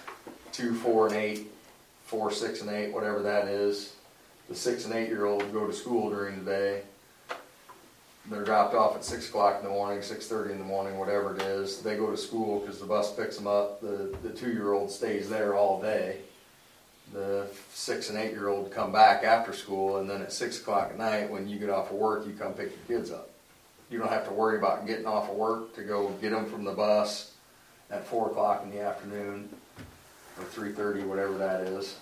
two, 0.53 0.75
four, 0.75 1.07
and 1.07 1.17
eight, 1.17 1.49
four, 2.05 2.31
six, 2.31 2.61
and 2.61 2.71
eight, 2.71 2.93
whatever 2.93 3.23
that 3.23 3.49
is. 3.49 3.95
The 4.49 4.55
six 4.55 4.85
and 4.85 4.95
eight 4.95 5.09
year 5.09 5.27
old 5.27 5.53
go 5.53 5.67
to 5.67 5.73
school 5.73 6.11
during 6.11 6.45
the 6.45 6.51
day. 6.51 6.83
They're 8.29 8.45
dropped 8.45 8.75
off 8.75 8.97
at 8.97 9.05
six 9.05 9.29
o'clock 9.29 9.59
in 9.59 9.65
the 9.65 9.71
morning, 9.71 10.03
six 10.03 10.27
thirty 10.27 10.53
in 10.53 10.59
the 10.59 10.65
morning, 10.65 10.99
whatever 10.99 11.35
it 11.35 11.43
is. 11.43 11.81
They 11.83 11.97
go 11.97 12.11
to 12.11 12.17
school 12.17 12.61
because 12.61 12.79
the 12.79 12.87
bus 12.87 13.15
picks 13.15 13.37
them 13.37 13.47
up. 13.47 13.81
The 13.81 14.15
the 14.23 14.31
two 14.31 14.53
year 14.53 14.73
old 14.73 14.91
stays 14.91 15.29
there 15.29 15.55
all 15.55 15.81
day. 15.81 16.19
The 17.13 17.49
six 17.73 18.09
and 18.11 18.19
eight 18.19 18.33
year 18.33 18.49
old 18.49 18.71
come 18.71 18.93
back 18.93 19.25
after 19.25 19.53
school, 19.53 19.97
and 19.99 20.09
then 20.09 20.23
at 20.23 20.33
six 20.33 20.61
o'clock 20.61 20.91
at 20.91 20.99
night, 20.99 21.31
when 21.31 21.49
you 21.49 21.59
get 21.59 21.71
off 21.71 21.91
of 21.91 21.97
work, 21.97 22.27
you 22.27 22.33
come 22.35 22.53
pick 22.53 22.71
your 22.71 22.99
kids 22.99 23.11
up. 23.11 23.31
You 23.91 23.99
don't 23.99 24.11
have 24.11 24.27
to 24.29 24.33
worry 24.33 24.59
about 24.59 24.87
getting 24.87 25.07
off 25.07 25.29
of 25.29 25.37
work 25.37 25.75
to 25.75 25.83
go 25.83 26.11
get 26.21 26.31
them 26.31 26.49
from 26.49 26.63
the 26.63 26.73
bus 26.73 27.33
at 27.91 28.07
four 28.07 28.31
o'clock 28.31 28.63
in 28.63 28.71
the 28.71 28.81
afternoon, 28.81 29.49
or 30.40 30.44
three 30.44 30.72
thirty, 30.72 31.03
whatever 31.03 31.37
that 31.38 31.61
is. 31.62 31.96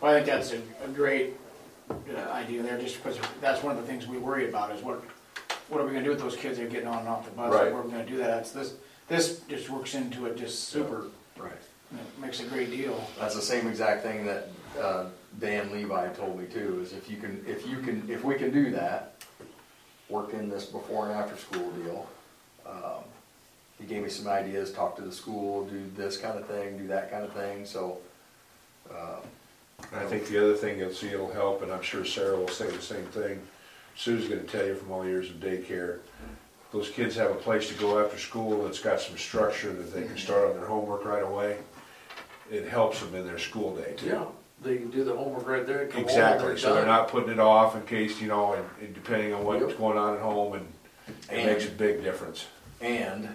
Well, 0.00 0.10
I 0.12 0.14
think 0.14 0.26
that's 0.26 0.52
a, 0.52 0.60
a 0.84 0.88
great 0.88 1.34
uh, 1.90 2.30
idea 2.32 2.62
there, 2.62 2.78
just 2.78 3.02
because 3.02 3.18
that's 3.40 3.62
one 3.62 3.76
of 3.76 3.80
the 3.80 3.86
things 3.86 4.06
we 4.08 4.18
worry 4.18 4.48
about 4.48 4.72
is 4.72 4.82
what, 4.82 5.00
what 5.68 5.80
are 5.80 5.84
we 5.86 5.92
gonna 5.92 6.04
do 6.04 6.10
with 6.10 6.18
those 6.18 6.36
kids 6.36 6.58
that 6.58 6.64
are 6.66 6.68
getting 6.70 6.88
on 6.88 6.98
and 7.00 7.08
off 7.08 7.24
the 7.24 7.30
bus? 7.30 7.52
Right. 7.52 7.72
Where 7.72 7.80
are 7.80 7.82
we 7.82 7.90
gonna 7.92 8.04
do 8.06 8.16
that? 8.18 8.38
It's 8.40 8.50
this, 8.50 8.74
this 9.08 9.40
just 9.48 9.70
works 9.70 9.94
into 9.94 10.26
it 10.26 10.36
just 10.36 10.64
super, 10.68 11.06
Right. 11.36 11.52
and 11.92 12.00
it 12.00 12.20
makes 12.20 12.40
a 12.40 12.44
great 12.44 12.70
deal. 12.70 13.08
That's 13.20 13.36
the 13.36 13.42
same 13.42 13.68
exact 13.68 14.02
thing 14.02 14.26
that 14.26 14.48
uh, 14.80 15.04
Dan 15.40 15.70
Levi 15.72 16.08
told 16.14 16.38
me 16.40 16.46
too, 16.46 16.80
is 16.82 16.92
if 16.92 17.08
you 17.08 17.18
can, 17.18 17.44
if 17.46 17.66
you 17.66 17.78
can, 17.78 18.02
if 18.10 18.24
we 18.24 18.34
can 18.34 18.50
do 18.52 18.72
that, 18.72 19.14
work 20.08 20.34
in 20.34 20.48
this 20.50 20.64
before 20.66 21.06
and 21.08 21.14
after 21.14 21.36
school 21.36 21.70
deal. 21.84 22.08
He 23.82 23.88
gave 23.88 24.04
me 24.04 24.08
some 24.08 24.28
ideas, 24.28 24.70
talk 24.72 24.94
to 24.96 25.02
the 25.02 25.10
school, 25.12 25.64
do 25.64 25.82
this 25.96 26.16
kind 26.16 26.38
of 26.38 26.46
thing, 26.46 26.78
do 26.78 26.86
that 26.86 27.10
kind 27.10 27.24
of 27.24 27.32
thing, 27.32 27.66
so. 27.66 27.98
um, 28.90 29.20
I 29.92 30.04
think 30.04 30.28
the 30.28 30.38
other 30.42 30.54
thing 30.54 30.78
you'll 30.78 30.92
see 30.92 31.08
it'll 31.08 31.32
help, 31.32 31.60
and 31.62 31.72
I'm 31.72 31.82
sure 31.82 32.04
Sarah 32.04 32.36
will 32.36 32.46
say 32.46 32.70
the 32.70 32.80
same 32.80 33.04
thing, 33.06 33.42
Sue's 33.96 34.28
gonna 34.28 34.42
tell 34.44 34.64
you 34.64 34.76
from 34.76 34.92
all 34.92 35.04
years 35.04 35.28
of 35.30 35.36
daycare, 35.36 35.98
those 36.72 36.88
kids 36.90 37.16
have 37.16 37.32
a 37.32 37.34
place 37.34 37.66
to 37.68 37.74
go 37.74 37.98
after 38.02 38.16
school 38.16 38.62
that's 38.62 38.78
got 38.78 39.00
some 39.00 39.18
structure 39.18 39.72
that 39.72 39.92
they 39.92 40.02
can 40.06 40.16
start 40.16 40.48
on 40.48 40.56
their 40.56 40.66
homework 40.66 41.04
right 41.04 41.24
away. 41.24 41.56
It 42.50 42.68
helps 42.68 43.00
them 43.00 43.14
in 43.16 43.26
their 43.26 43.40
school 43.40 43.74
day 43.74 43.94
too. 43.96 44.06
Yeah, 44.06 44.24
they 44.62 44.76
can 44.76 44.90
do 44.90 45.02
the 45.02 45.16
homework 45.16 45.48
right 45.48 45.66
there. 45.66 45.86
come 45.86 46.02
home, 46.02 46.04
Exactly, 46.04 46.56
so 46.56 46.72
they're 46.74 46.84
done. 46.84 46.88
not 47.00 47.08
putting 47.08 47.30
it 47.30 47.40
off 47.40 47.74
in 47.74 47.82
case, 47.82 48.20
you 48.20 48.28
know, 48.28 48.52
and, 48.52 48.64
and 48.80 48.94
depending 48.94 49.34
on 49.34 49.44
what's 49.44 49.66
Yep. 49.66 49.78
going 49.78 49.98
on 49.98 50.14
at 50.14 50.20
home, 50.20 50.52
and 50.54 50.66
it 51.30 51.44
makes 51.44 51.66
a 51.66 51.70
big 51.70 52.04
difference. 52.04 52.46
And 52.80 53.28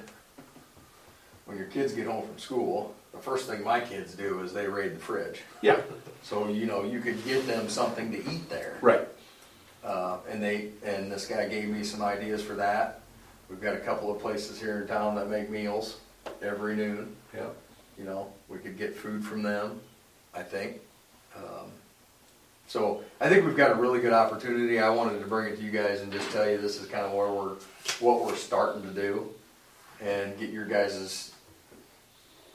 when 1.48 1.58
your 1.58 1.68
kids 1.68 1.94
get 1.94 2.06
home 2.06 2.26
from 2.28 2.38
school, 2.38 2.94
the 3.12 3.18
first 3.18 3.48
thing 3.50 3.64
my 3.64 3.80
kids 3.80 4.14
do 4.14 4.42
is 4.42 4.54
they 4.54 4.68
raid 4.68 4.96
the 4.96 5.00
fridge. 5.00 5.42
Yeah. 5.62 5.80
So, 6.22 6.48
you 6.50 6.66
know, 6.68 6.84
you 6.84 7.00
could 7.00 7.24
give 7.26 7.48
them 7.48 7.68
something 7.70 8.12
to 8.12 8.18
eat 8.32 8.50
there. 8.50 8.78
Right. 8.82 9.08
Uh, 9.84 10.18
and 10.30 10.44
they, 10.44 10.70
and 10.84 11.12
this 11.12 11.26
guy 11.26 11.48
gave 11.48 11.70
me 11.70 11.84
some 11.84 12.02
ideas 12.02 12.44
for 12.44 12.54
that. 12.56 13.00
We've 13.50 13.62
got 13.62 13.74
a 13.76 13.80
couple 13.80 14.12
of 14.14 14.22
places 14.22 14.60
here 14.60 14.82
in 14.82 14.88
town 14.88 15.16
that 15.16 15.30
make 15.30 15.50
meals 15.50 15.98
every 16.42 16.76
noon, 16.76 17.16
Yeah. 17.34 17.48
you 17.98 18.04
know, 18.04 18.28
we 18.50 18.58
could 18.60 18.78
get 18.78 18.96
food 18.96 19.24
from 19.26 19.42
them, 19.42 19.80
I 20.36 20.44
think. 20.44 20.82
Um, 21.36 21.72
So 22.68 23.02
I 23.22 23.30
think 23.30 23.46
we've 23.46 23.56
got 23.56 23.72
a 23.72 23.76
really 23.76 24.02
good 24.02 24.12
opportunity. 24.12 24.80
I 24.82 24.90
wanted 24.90 25.20
to 25.22 25.26
bring 25.28 25.54
it 25.54 25.56
to 25.56 25.64
you 25.64 25.72
guys 25.72 26.02
and 26.02 26.12
just 26.12 26.30
tell 26.32 26.50
you 26.50 26.58
this 26.58 26.82
is 26.82 26.88
kind 26.90 27.06
of 27.06 27.14
where 27.14 27.32
we're, 27.32 27.56
what 28.02 28.26
we're 28.26 28.36
starting 28.36 28.82
to 28.84 28.90
do. 28.90 29.30
And 30.02 30.38
get 30.38 30.50
your 30.50 30.66
guys' 30.66 31.32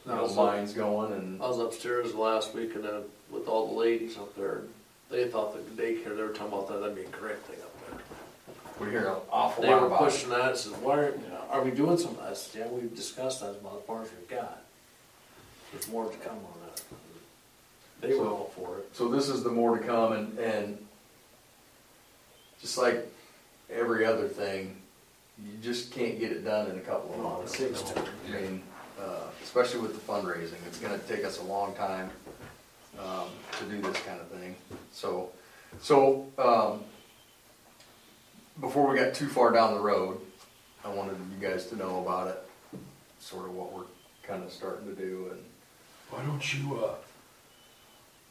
you 0.05 0.11
I 0.11 0.15
know, 0.15 0.23
was, 0.23 0.35
minds 0.35 0.73
going 0.73 1.13
and, 1.13 1.41
I 1.41 1.47
was 1.47 1.59
upstairs 1.59 2.13
last 2.13 2.53
week 2.53 2.75
and 2.75 2.83
then 2.83 3.01
with 3.31 3.47
all 3.47 3.67
the 3.73 3.79
ladies 3.79 4.17
up 4.17 4.35
there, 4.35 4.61
they 5.09 5.27
thought 5.27 5.53
that 5.55 5.75
the 5.75 5.81
daycare, 5.81 6.15
they 6.15 6.23
were 6.23 6.29
talking 6.29 6.53
about 6.53 6.67
that, 6.69 6.79
that'd 6.81 6.95
be 6.95 7.03
a 7.03 7.07
great 7.07 7.39
thing 7.43 7.57
up 7.61 7.89
there. 7.89 8.85
we 8.85 8.91
hear 8.91 9.07
an 9.07 9.15
awful 9.31 9.63
They 9.63 9.69
lot 9.69 9.81
were 9.81 9.87
about 9.87 10.01
it. 10.01 10.05
pushing 10.05 10.29
that, 10.29 10.57
says, 10.57 10.73
why, 10.73 10.97
are- 10.99 11.11
you 11.11 11.29
know, 11.29 11.41
are 11.49 11.63
we 11.63 11.71
doing 11.71 11.97
some 11.97 12.11
of 12.11 12.17
that? 12.17 12.31
I 12.31 12.33
said, 12.33 12.61
yeah, 12.65 12.67
we've 12.71 12.95
discussed 12.95 13.41
that 13.41 13.51
about 13.51 13.79
as 13.79 13.85
far 13.85 14.01
as 14.01 14.09
we've 14.17 14.29
got. 14.29 14.61
There's 15.71 15.87
more 15.87 16.09
to 16.09 16.17
come 16.17 16.35
on 16.37 16.53
that. 16.67 16.81
They 18.01 18.15
were 18.15 18.27
all 18.27 18.51
for 18.55 18.79
it. 18.79 18.89
So 18.93 19.07
this 19.07 19.29
is 19.29 19.43
the 19.43 19.49
more 19.49 19.77
to 19.77 19.83
come 19.83 20.13
and, 20.13 20.37
and 20.37 20.77
just 22.61 22.77
like 22.77 23.07
every 23.71 24.05
other 24.05 24.27
thing, 24.27 24.75
you 25.43 25.51
just 25.61 25.91
can't 25.91 26.19
get 26.19 26.31
it 26.31 26.43
done 26.45 26.69
in 26.69 26.77
a 26.77 26.81
couple 26.81 27.13
of 27.15 27.19
months. 27.21 27.59
It 27.59 27.69
takes 27.69 27.81
time. 27.91 28.03
I 28.27 28.31
mean, 28.41 28.63
uh, 29.03 29.27
especially 29.43 29.81
with 29.81 29.93
the 29.93 30.11
fundraising, 30.11 30.65
it's 30.67 30.79
gonna 30.79 30.97
take 30.99 31.25
us 31.25 31.39
a 31.39 31.43
long 31.43 31.73
time, 31.75 32.09
um, 32.99 33.27
to 33.59 33.65
do 33.65 33.81
this 33.81 33.99
kind 34.01 34.19
of 34.19 34.27
thing. 34.29 34.55
So, 34.91 35.31
so, 35.81 36.27
um, 36.37 36.83
before 38.61 38.87
we 38.87 38.97
got 38.97 39.13
too 39.13 39.27
far 39.27 39.51
down 39.51 39.73
the 39.73 39.79
road, 39.79 40.19
I 40.85 40.89
wanted 40.89 41.17
you 41.31 41.47
guys 41.47 41.67
to 41.67 41.75
know 41.75 42.01
about 42.01 42.27
it, 42.27 42.79
sort 43.19 43.45
of 43.45 43.55
what 43.55 43.73
we're 43.73 43.85
kinda 44.27 44.49
starting 44.49 44.87
to 44.87 44.95
do 44.95 45.29
and. 45.31 45.43
Why 46.09 46.23
don't 46.25 46.53
you, 46.53 46.77
uh, 46.85 46.93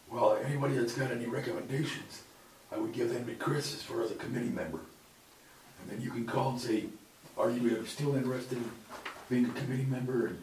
well, 0.08 0.36
anybody 0.36 0.76
that's 0.76 0.94
got 0.94 1.10
any 1.10 1.26
recommendations, 1.26 2.22
I 2.70 2.78
would 2.78 2.92
give 2.92 3.12
them 3.12 3.26
to 3.26 3.34
Chris 3.34 3.74
as 3.74 3.82
far 3.82 4.02
as 4.02 4.12
a 4.12 4.14
committee 4.14 4.50
member. 4.50 4.78
And 5.80 5.90
then 5.90 6.00
you 6.00 6.12
can 6.12 6.24
call 6.24 6.50
and 6.50 6.60
say, 6.60 6.84
are 7.36 7.50
you 7.50 7.84
still 7.86 8.14
interested 8.14 8.58
in 8.58 8.70
being 9.28 9.46
a 9.46 9.48
committee 9.48 9.86
member 9.86 10.26
and 10.26 10.38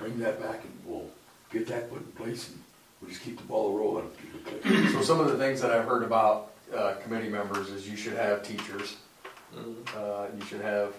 bring 0.00 0.18
that 0.18 0.40
back 0.42 0.64
and 0.64 0.72
we'll 0.84 1.06
get 1.52 1.66
that 1.68 1.88
put 1.90 1.98
in 2.00 2.12
place 2.12 2.48
and 2.48 2.58
we'll 3.00 3.10
just 3.10 3.22
keep 3.22 3.36
the 3.36 3.44
ball 3.44 3.76
rolling. 3.78 4.08
Keep 4.20 4.46
it 4.54 4.62
clear. 4.62 4.88
So 4.92 5.02
some 5.02 5.20
of 5.20 5.28
the 5.30 5.36
things 5.38 5.60
that 5.60 5.70
I've 5.70 5.84
heard 5.84 6.02
about, 6.02 6.50
uh, 6.74 6.94
committee 7.04 7.28
members 7.28 7.68
is 7.68 7.88
you 7.88 7.96
should 7.96 8.14
have 8.14 8.42
teachers, 8.42 8.96
Mhm. 9.54 9.74
uh, 9.96 10.26
you 10.38 10.44
should 10.46 10.60
have 10.62 10.94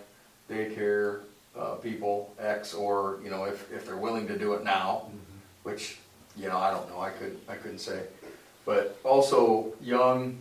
daycare, 0.50 1.22
uh, 1.58 1.76
people, 1.76 2.34
X, 2.40 2.74
or, 2.74 3.20
you 3.24 3.30
know, 3.30 3.46
if, 3.46 3.72
if 3.74 3.86
they're 3.86 3.98
willing 3.98 4.28
to 4.28 4.38
do 4.38 4.54
it 4.54 4.64
now, 4.64 5.10
which 5.64 5.98
you 6.38 6.48
know, 6.48 6.58
I 6.58 6.72
don't 6.72 6.90
know, 6.90 7.02
I 7.02 7.10
couldn't, 7.10 7.40
I 7.50 7.56
couldn't 7.56 7.80
say. 7.80 8.04
But 8.66 8.98
also 9.04 9.74
young 9.82 10.38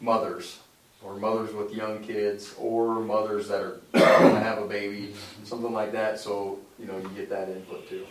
mothers, 0.00 0.58
or 1.02 1.16
mothers 1.16 1.52
with 1.52 1.74
young 1.74 2.02
kids, 2.02 2.54
or 2.58 3.00
mothers 3.00 3.48
that 3.48 3.60
are 3.60 3.80
gonna 3.92 4.40
have 4.50 4.58
a 4.58 4.66
baby, 4.66 5.14
something 5.44 5.70
like 5.72 5.92
that, 5.92 6.18
so, 6.18 6.58
you 6.78 6.86
know, 6.86 6.98
you 6.98 7.08
get 7.10 7.28
that 7.30 7.48
input 7.48 7.88
too. 7.88 8.06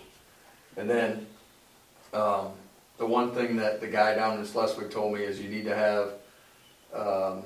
And 0.78 0.89
then, 0.89 1.28
um, 2.13 2.52
the 2.97 3.06
one 3.06 3.32
thing 3.32 3.58
that 3.58 3.82
the 3.82 3.88
guy 3.88 4.15
down 4.15 4.39
in 4.39 4.45
Schleswig 4.45 4.91
told 4.91 5.13
me 5.13 5.23
is 5.23 5.41
you 5.41 5.49
need 5.49 5.65
to 5.65 5.76
have, 5.76 6.13
um, 6.93 7.43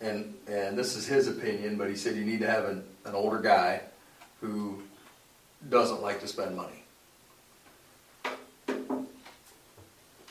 and, 0.00 0.34
and 0.46 0.78
this 0.78 0.96
is 0.96 1.06
his 1.06 1.28
opinion, 1.28 1.76
but 1.76 1.88
he 1.88 1.96
said 1.96 2.16
you 2.16 2.24
need 2.24 2.40
to 2.40 2.50
have 2.50 2.64
an, 2.64 2.84
an 3.04 3.14
older 3.14 3.38
guy 3.38 3.82
who 4.40 4.82
doesn't 5.68 6.02
like 6.02 6.20
to 6.20 6.28
spend 6.28 6.56
money. 6.56 6.84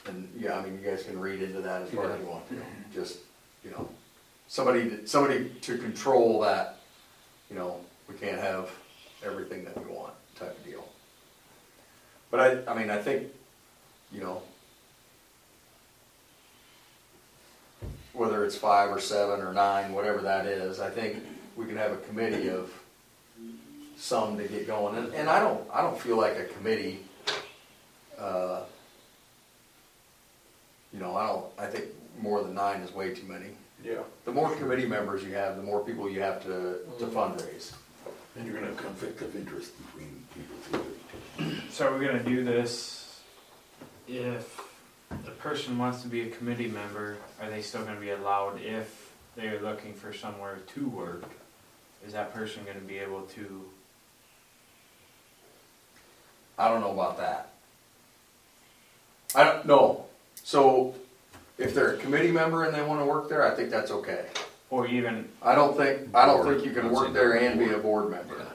And, 0.07 0.29
yeah, 0.37 0.57
I 0.57 0.63
mean, 0.63 0.79
you 0.81 0.89
guys 0.89 1.03
can 1.03 1.19
read 1.19 1.41
into 1.41 1.59
that 1.61 1.81
as 1.81 1.89
far 1.89 2.11
as 2.11 2.19
you 2.19 2.25
want 2.25 2.47
to, 2.49 2.55
just, 2.93 3.19
you 3.63 3.71
know, 3.71 3.89
somebody, 4.47 5.05
somebody 5.05 5.49
to 5.61 5.77
control 5.77 6.39
that, 6.41 6.79
you 7.49 7.55
know, 7.55 7.81
we 8.07 8.15
can't 8.15 8.39
have 8.39 8.69
everything 9.23 9.63
that 9.65 9.77
we 9.77 9.93
want 9.93 10.13
type 10.35 10.57
of 10.57 10.65
deal. 10.65 10.87
But 12.29 12.39
I, 12.39 12.71
I 12.71 12.77
mean, 12.77 12.89
I 12.89 13.01
think, 13.01 13.27
you 14.11 14.21
know, 14.21 14.41
whether 18.13 18.43
it's 18.43 18.55
five 18.55 18.89
or 18.89 18.99
seven 18.99 19.41
or 19.41 19.53
nine, 19.53 19.93
whatever 19.93 20.21
that 20.21 20.45
is, 20.45 20.79
I 20.79 20.89
think 20.89 21.23
we 21.55 21.65
can 21.65 21.77
have 21.77 21.91
a 21.91 21.97
committee 21.97 22.49
of 22.49 22.71
some 23.97 24.37
to 24.37 24.47
get 24.47 24.67
going. 24.67 24.95
And, 24.95 25.13
and 25.13 25.29
I 25.29 25.39
don't, 25.39 25.67
I 25.71 25.81
don't 25.81 25.99
feel 25.99 26.17
like 26.17 26.37
a 26.37 26.45
committee, 26.45 26.99
uh, 28.19 28.61
you 30.93 30.99
know, 30.99 31.15
I 31.15 31.27
don't, 31.27 31.45
I 31.57 31.65
think 31.67 31.85
more 32.19 32.43
than 32.43 32.53
nine 32.53 32.81
is 32.81 32.93
way 32.93 33.13
too 33.13 33.27
many. 33.27 33.47
Yeah. 33.83 34.01
The 34.25 34.31
more 34.31 34.53
committee 34.55 34.85
members 34.85 35.23
you 35.23 35.33
have, 35.33 35.55
the 35.55 35.63
more 35.63 35.83
people 35.83 36.09
you 36.09 36.21
have 36.21 36.43
to, 36.43 36.79
to 36.99 37.05
fundraise. 37.05 37.73
And 38.37 38.45
you're 38.45 38.55
gonna 38.55 38.67
have 38.67 38.77
conflict 38.77 39.21
of 39.21 39.35
interest 39.35 39.73
between 39.85 40.23
people 40.33 40.57
too. 40.71 41.55
So 41.71 41.87
are 41.87 41.97
we 41.97 42.05
gonna 42.05 42.23
do 42.23 42.43
this 42.43 43.21
if 44.07 44.61
the 45.09 45.31
person 45.31 45.77
wants 45.77 46.01
to 46.03 46.07
be 46.07 46.21
a 46.21 46.29
committee 46.29 46.67
member, 46.67 47.17
are 47.41 47.49
they 47.49 47.61
still 47.61 47.83
gonna 47.83 47.99
be 47.99 48.11
allowed 48.11 48.61
if 48.61 49.11
they're 49.35 49.59
looking 49.61 49.93
for 49.93 50.13
somewhere 50.13 50.59
to 50.75 50.87
work? 50.87 51.23
Is 52.05 52.13
that 52.13 52.33
person 52.33 52.63
gonna 52.65 52.79
be 52.79 52.99
able 52.99 53.21
to, 53.21 53.69
I 56.57 56.67
don't 56.67 56.81
know 56.81 56.91
about 56.91 57.17
that. 57.17 57.53
I 59.35 59.43
don't, 59.43 59.65
know. 59.65 60.05
So 60.43 60.95
if 61.57 61.73
they're 61.73 61.95
a 61.95 61.97
committee 61.97 62.31
member 62.31 62.63
and 62.63 62.73
they 62.73 62.83
wanna 62.83 63.05
work 63.05 63.29
there, 63.29 63.45
I 63.45 63.55
think 63.55 63.69
that's 63.69 63.91
okay. 63.91 64.25
Or 64.69 64.87
even, 64.87 65.27
I 65.41 65.55
don't 65.55 65.75
think, 65.77 66.13
I 66.15 66.25
don't 66.25 66.45
think 66.45 66.65
you 66.65 66.71
can 66.71 66.91
work 66.91 67.13
there 67.13 67.33
and 67.39 67.57
be 67.59 67.65
a 67.71 67.77
board. 67.77 68.11
board 68.11 68.11
member. 68.11 68.45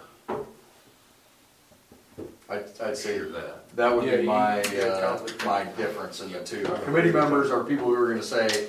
I'd, 2.50 2.64
I'd 2.84 2.96
say 2.98 3.18
that. 3.18 3.76
that 3.76 3.96
would 3.96 4.04
Yeah, 4.04 4.16
be 4.16 4.22
you- 4.22 4.28
my, 4.28 4.62
you 4.64 4.80
uh, 4.82 5.00
conflict. 5.16 5.46
my 5.46 5.64
difference 5.64 6.20
in 6.20 6.30
the 6.32 6.44
two. 6.44 6.64
Committee 6.84 7.10
members 7.12 7.50
are 7.50 7.64
people 7.64 7.86
who 7.86 7.94
are 7.94 8.08
gonna 8.08 8.22
say, 8.22 8.64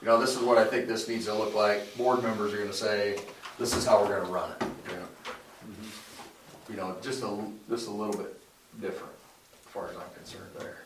you 0.00 0.06
know, 0.06 0.20
this 0.20 0.36
is 0.36 0.42
what 0.42 0.56
I 0.58 0.64
think 0.64 0.86
this 0.86 1.08
needs 1.08 1.24
to 1.26 1.34
look 1.34 1.54
like. 1.54 1.96
Board 1.96 2.22
members 2.22 2.52
are 2.54 2.58
gonna 2.58 2.72
say, 2.72 3.18
this 3.58 3.74
is 3.74 3.84
how 3.84 4.02
we're 4.02 4.20
gonna 4.20 4.30
run 4.30 4.52
it. 4.60 4.66
You 6.70 6.76
know, 6.76 6.96
just 7.02 7.22
a, 7.22 7.36
just 7.68 7.88
a 7.88 7.90
little 7.90 8.16
bit 8.16 8.40
different, 8.80 9.12
as 9.66 9.72
far 9.72 9.88
as 9.88 9.96
I'm 9.96 10.02
concerned 10.16 10.50
there. 10.58 10.78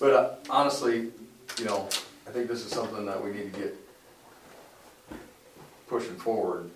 But 0.00 0.10
uh, 0.12 0.34
honestly, 0.50 1.10
you 1.58 1.64
know, 1.64 1.88
I 2.26 2.30
think 2.30 2.48
this 2.48 2.64
is 2.64 2.70
something 2.70 3.04
that 3.06 3.22
we 3.22 3.30
need 3.30 3.52
to 3.52 3.60
get 3.60 3.76
pushing 5.88 6.16
forward. 6.16 6.70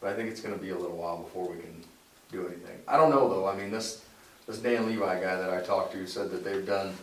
But 0.00 0.12
I 0.12 0.14
think 0.14 0.30
it's 0.30 0.40
gonna 0.40 0.56
be 0.56 0.70
a 0.70 0.76
little 0.76 0.96
while 0.96 1.18
before 1.18 1.48
we 1.48 1.58
can 1.58 1.84
do 2.30 2.46
anything. 2.46 2.78
I 2.86 2.96
don't 2.96 3.10
know 3.10 3.28
though, 3.28 3.48
I 3.48 3.56
mean, 3.56 3.70
this, 3.70 4.04
this 4.46 4.58
Dan 4.58 4.86
Levi 4.86 5.20
guy 5.20 5.36
that 5.36 5.50
I 5.50 5.60
talked 5.62 5.92
to 5.94 6.06
said 6.06 6.30
that 6.30 6.44
they've 6.44 6.66
done, 6.66 6.94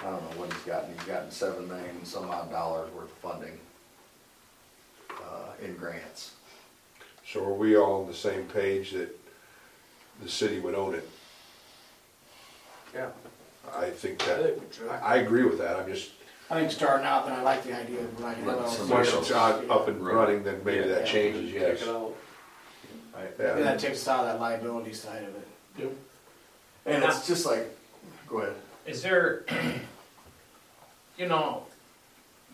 I 0.00 0.10
don't 0.10 0.22
know 0.22 0.40
what 0.40 0.52
he's 0.52 0.62
gotten, 0.62 0.92
he's 0.94 1.04
gotten 1.04 1.30
seven 1.30 1.68
million 1.68 2.04
some 2.04 2.28
odd 2.30 2.50
dollars 2.50 2.92
worth 2.92 3.04
of 3.04 3.18
funding 3.18 3.58
uh, 5.10 5.52
in 5.62 5.76
grants. 5.76 6.32
So 7.26 7.44
are 7.44 7.54
we 7.54 7.76
all 7.76 8.02
on 8.02 8.06
the 8.08 8.14
same 8.14 8.44
page 8.44 8.92
that 8.92 9.16
the 10.22 10.28
city 10.28 10.58
would 10.60 10.74
own 10.74 10.94
it? 10.94 11.08
Yeah. 12.94 13.10
I 13.74 13.90
think 13.90 14.22
I 14.22 14.26
that, 14.34 14.70
think. 14.72 14.90
I, 14.90 14.96
I 14.96 15.16
agree 15.18 15.44
with 15.44 15.58
that, 15.58 15.76
I'm 15.76 15.86
just, 15.86 16.10
I 16.50 16.54
think 16.54 16.70
starting 16.70 17.06
out, 17.06 17.26
then 17.26 17.38
I 17.38 17.42
like 17.42 17.62
the 17.62 17.74
idea 17.74 18.00
of 18.00 18.20
like, 18.20 18.36
Let 18.44 18.58
well, 18.58 18.68
somebody 18.68 19.10
once 19.10 19.28
it's 19.28 19.30
on- 19.32 19.70
up 19.70 19.86
and 19.88 20.04
running, 20.04 20.42
then 20.44 20.60
maybe 20.64 20.88
Yeah. 20.88 20.94
that 20.94 21.06
changes, 21.06 21.52
yes. 21.52 21.80
Check 21.80 21.88
it 21.88 21.94
out. 21.94 22.14
Right? 23.14 23.34
and 23.56 23.64
that 23.64 23.80
takes 23.80 23.98
us 24.02 24.08
out 24.08 24.20
of 24.20 24.26
that 24.26 24.40
liability 24.40 24.92
side 24.94 25.24
of 25.24 25.34
it. 25.82 25.96
And 26.86 27.02
it's 27.04 27.26
just 27.26 27.44
like, 27.44 27.66
go 28.28 28.38
ahead. 28.38 28.54
is 28.86 29.02
there, 29.02 29.44
you 31.18 31.26
know, 31.26 31.66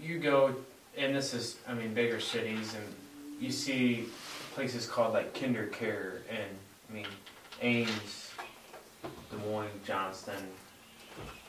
you 0.00 0.18
go, 0.18 0.54
and 0.96 1.14
this 1.14 1.34
is, 1.34 1.56
I 1.68 1.74
mean, 1.74 1.94
bigger 1.94 2.18
cities, 2.18 2.74
and 2.74 2.84
you 3.40 3.52
see 3.52 4.08
places 4.54 4.86
called 4.86 5.12
like 5.12 5.34
KinderCare, 5.34 6.20
and, 6.30 6.58
I 6.90 6.92
mean, 6.92 7.06
Ames, 7.60 8.32
Des 9.30 9.36
Moines, 9.48 9.68
Johnston, 9.86 10.48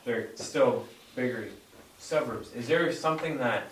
they're 0.03 0.27
still 0.35 0.85
bigger 1.15 1.47
suburbs. 2.09 2.53
Is 2.53 2.67
there 2.67 2.91
something 2.91 3.37
that 3.39 3.63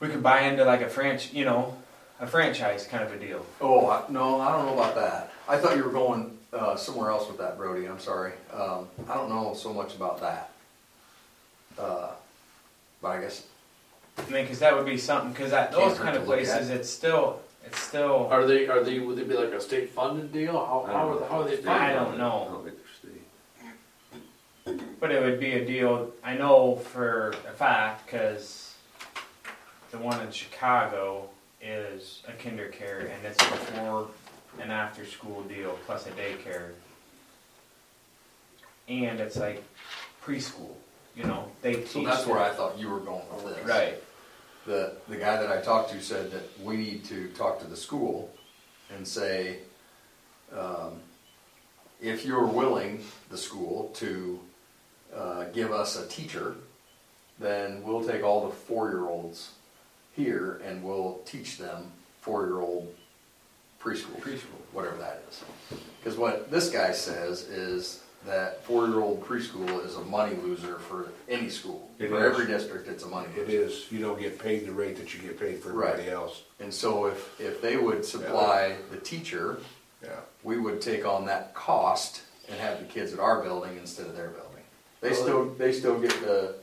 we 0.00 0.08
could 0.08 0.22
buy 0.22 0.40
into 0.42 0.64
like 0.64 0.80
a 0.82 0.86
franch, 0.86 1.32
you 1.32 1.44
know, 1.44 1.76
a 2.20 2.26
franchise 2.26 2.86
kind 2.86 3.02
of 3.04 3.12
a 3.12 3.18
deal? 3.18 3.44
Oh, 3.60 3.88
I- 3.88 4.04
no, 4.10 4.40
I 4.40 4.52
don't 4.52 4.66
know 4.66 4.74
about 4.74 4.94
that. 4.96 5.32
I 5.48 5.56
thought 5.58 5.76
you 5.76 5.84
were 5.84 5.92
going 5.92 6.36
uh, 6.52 6.76
somewhere 6.76 7.10
else 7.10 7.28
with 7.28 7.38
that, 7.38 7.56
Brody, 7.56 7.86
I'm 7.86 8.00
sorry. 8.00 8.32
Um, 8.52 8.88
I 9.08 9.14
don't 9.14 9.28
know 9.28 9.54
so 9.54 9.72
much 9.72 9.94
about 9.94 10.20
that. 10.20 10.50
Uh, 11.78 12.10
But 13.02 13.08
I 13.08 13.20
guess, 13.20 13.46
I 14.18 14.22
mean, 14.30 14.44
because 14.44 14.58
that 14.60 14.74
would 14.74 14.86
be 14.86 14.96
something. 14.98 15.32
Because 15.32 15.52
at 15.52 15.70
those 15.70 15.98
kind 15.98 16.16
of 16.16 16.26
look 16.26 16.38
at. 16.40 16.46
places, 16.46 16.70
it's 16.70 16.88
still, 16.88 17.40
it's 17.64 17.78
still. 17.78 18.28
Are 18.30 18.46
they, 18.46 18.66
are 18.66 18.82
they, 18.82 18.98
would 18.98 19.16
they 19.18 19.24
be 19.24 19.34
like 19.34 19.52
a 19.52 19.60
state 19.60 19.90
funded 19.90 20.32
deal? 20.32 20.52
How, 20.52 20.84
how 20.90 21.10
are, 21.10 21.28
how 21.28 21.40
are 21.42 21.44
they? 21.44 21.62
I 21.68 21.92
don't 21.92 22.16
know. 22.16 22.65
But 25.06 25.14
it 25.14 25.22
would 25.22 25.38
be 25.38 25.52
a 25.52 25.64
deal. 25.64 26.10
I 26.24 26.34
know 26.34 26.74
for 26.74 27.28
a 27.48 27.52
fact 27.52 28.06
because 28.06 28.74
the 29.92 29.98
one 29.98 30.20
in 30.20 30.32
Chicago 30.32 31.28
is 31.62 32.24
a 32.26 32.32
KinderCare, 32.32 33.02
and 33.02 33.24
it's 33.24 33.36
before 33.36 34.08
and 34.60 34.72
after 34.72 35.06
school 35.06 35.44
deal 35.44 35.78
plus 35.86 36.08
a 36.08 36.10
daycare, 36.10 36.70
and 38.88 39.20
it's 39.20 39.36
like 39.36 39.62
preschool. 40.24 40.74
You 41.14 41.22
know, 41.22 41.52
they 41.62 41.74
teach. 41.74 41.86
so 41.86 42.04
that's 42.04 42.26
where 42.26 42.40
I 42.40 42.48
thought 42.48 42.76
you 42.76 42.90
were 42.90 42.98
going 42.98 43.22
with 43.44 43.54
this. 43.54 43.64
Right. 43.64 44.02
The, 44.66 44.96
the 45.08 45.18
guy 45.18 45.40
that 45.40 45.52
I 45.52 45.60
talked 45.60 45.92
to 45.92 46.02
said 46.02 46.32
that 46.32 46.42
we 46.60 46.76
need 46.76 47.04
to 47.04 47.28
talk 47.28 47.60
to 47.60 47.66
the 47.68 47.76
school 47.76 48.34
and 48.92 49.06
say, 49.06 49.58
um, 50.52 50.94
if 52.02 52.26
you're 52.26 52.44
willing, 52.44 53.04
the 53.30 53.38
school, 53.38 53.92
to, 53.94 54.40
uh, 55.16 55.44
give 55.52 55.72
us 55.72 55.96
a 55.98 56.06
teacher, 56.08 56.54
then 57.38 57.82
we'll 57.82 58.04
take 58.04 58.22
all 58.22 58.46
the 58.46 58.54
four-year-olds 58.54 59.52
here 60.14 60.60
and 60.64 60.82
we'll 60.82 61.20
teach 61.24 61.58
them 61.58 61.90
four-year-old 62.20 62.92
preschool. 63.82 64.18
Preschool. 64.20 64.60
Whatever 64.72 64.96
that 64.98 65.22
is. 65.30 65.44
Cause 66.04 66.16
what 66.16 66.50
this 66.50 66.70
guy 66.70 66.92
says 66.92 67.42
is 67.48 68.02
that 68.26 68.64
four-year-old 68.64 69.24
preschool 69.24 69.84
is 69.84 69.96
a 69.96 70.00
money 70.02 70.34
loser 70.42 70.78
for 70.78 71.10
any 71.28 71.48
school. 71.48 71.88
It 71.98 72.08
For 72.08 72.18
is. 72.26 72.32
every 72.32 72.46
district, 72.46 72.88
it's 72.88 73.04
a 73.04 73.08
money 73.08 73.28
loser. 73.36 73.42
It 73.42 73.48
is, 73.50 73.86
you 73.92 74.00
don't 74.00 74.18
get 74.20 74.38
paid 74.38 74.66
the 74.66 74.72
rate 74.72 74.96
that 74.96 75.14
you 75.14 75.20
get 75.20 75.38
paid 75.38 75.58
for 75.60 75.70
everybody 75.70 76.10
else. 76.10 76.42
And 76.60 76.72
so 76.72 77.06
if, 77.06 77.40
if 77.40 77.62
they 77.62 77.76
would 77.76 78.04
supply 78.04 78.76
the 78.90 78.96
teacher, 78.98 79.58
Yeah. 80.02 80.10
we 80.42 80.58
would 80.58 80.80
take 80.80 81.04
on 81.06 81.26
that 81.26 81.54
cost 81.54 82.22
and 82.48 82.58
have 82.60 82.78
the 82.80 82.84
kids 82.86 83.12
at 83.12 83.18
our 83.20 83.42
building 83.42 83.76
instead 83.78 84.06
of 84.06 84.16
their 84.16 84.28
building. 84.28 84.55
They 85.08 85.14
still, 85.14 85.44
they 85.54 85.72
still 85.72 85.98
get 86.00 86.10
to, 86.10 86.54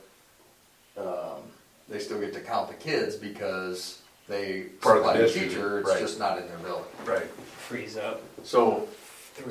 um, 0.98 1.40
they 1.88 1.98
still 1.98 2.20
get 2.20 2.32
to 2.34 2.40
count 2.40 2.68
the 2.68 2.74
kids 2.74 3.16
because 3.16 4.00
they 4.28 4.66
Part 4.80 4.98
of 4.98 5.02
the 5.04 5.08
supply 5.08 5.16
the 5.18 5.24
district, 5.24 5.50
teacher, 5.50 5.78
it's 5.80 5.88
right. 5.88 6.00
just 6.00 6.18
not 6.18 6.38
in 6.38 6.46
their 6.48 6.58
building. 6.58 6.84
Right. 7.06 7.26
freeze 7.68 7.96
up. 7.96 8.20
So 8.44 8.86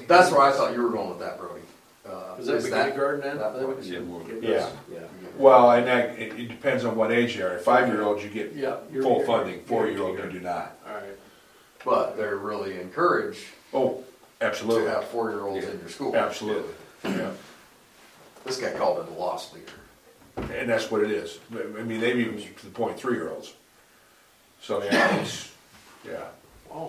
that's 0.08 0.32
where 0.32 0.42
I 0.42 0.52
thought 0.52 0.74
you 0.74 0.82
were 0.84 0.90
going 0.92 1.10
with 1.10 1.20
that, 1.20 1.40
Brody. 1.40 1.62
Uh, 2.08 2.36
Is 2.38 2.46
that 2.48 2.64
beginning 2.64 2.96
garden 2.96 3.22
then? 3.22 3.38
that 3.40 3.54
That 3.54 3.66
part? 3.66 3.78
would- 3.78 3.86
Yeah. 4.44 4.70
Yeah. 4.92 5.00
Well, 5.38 5.72
and 5.72 5.88
that, 5.88 6.20
it, 6.20 6.38
it 6.40 6.48
depends 6.50 6.86
on 6.86 6.96
what 6.96 7.12
age 7.12 7.36
you 7.38 7.46
are. 7.46 7.58
Five-year-olds, 7.60 8.24
you 8.24 8.30
get 8.30 8.54
Yeah. 8.54 8.76
you're- 8.92 9.04
full 9.04 9.16
you're- 9.16 9.26
funding, 9.26 9.64
four-year-olds, 9.64 10.22
you 10.24 10.30
do 10.32 10.40
not. 10.42 10.78
Alright. 10.88 11.18
But 11.86 12.18
they're 12.18 12.36
really 12.38 12.80
encouraged 12.80 13.44
Oh, 13.74 14.04
to 14.40 14.46
Absolutely, 14.46 14.90
have 14.90 15.06
four-year-olds 15.06 15.66
in 15.66 15.80
your 15.80 15.90
school. 15.90 16.16
absolutely, 16.16 16.74
yeah. 17.04 17.32
This 18.46 18.60
guy 18.60 18.72
called 18.74 19.06
it 19.06 19.12
a 19.12 19.20
loss 19.20 19.54
leader. 19.54 19.72
And 20.54 20.70
that's 20.70 20.90
what 20.90 21.02
it 21.02 21.12
is. 21.12 21.40
I 21.54 21.82
mean, 21.84 22.00
they've 22.00 22.18
even 22.18 22.38
to 22.38 22.66
the 22.66 22.72
point 22.72 22.98
three-year-olds. 22.98 23.54
So, 24.62 24.84
yeah, 24.84 25.16
it's, 25.22 25.52
yeah. 26.06 26.26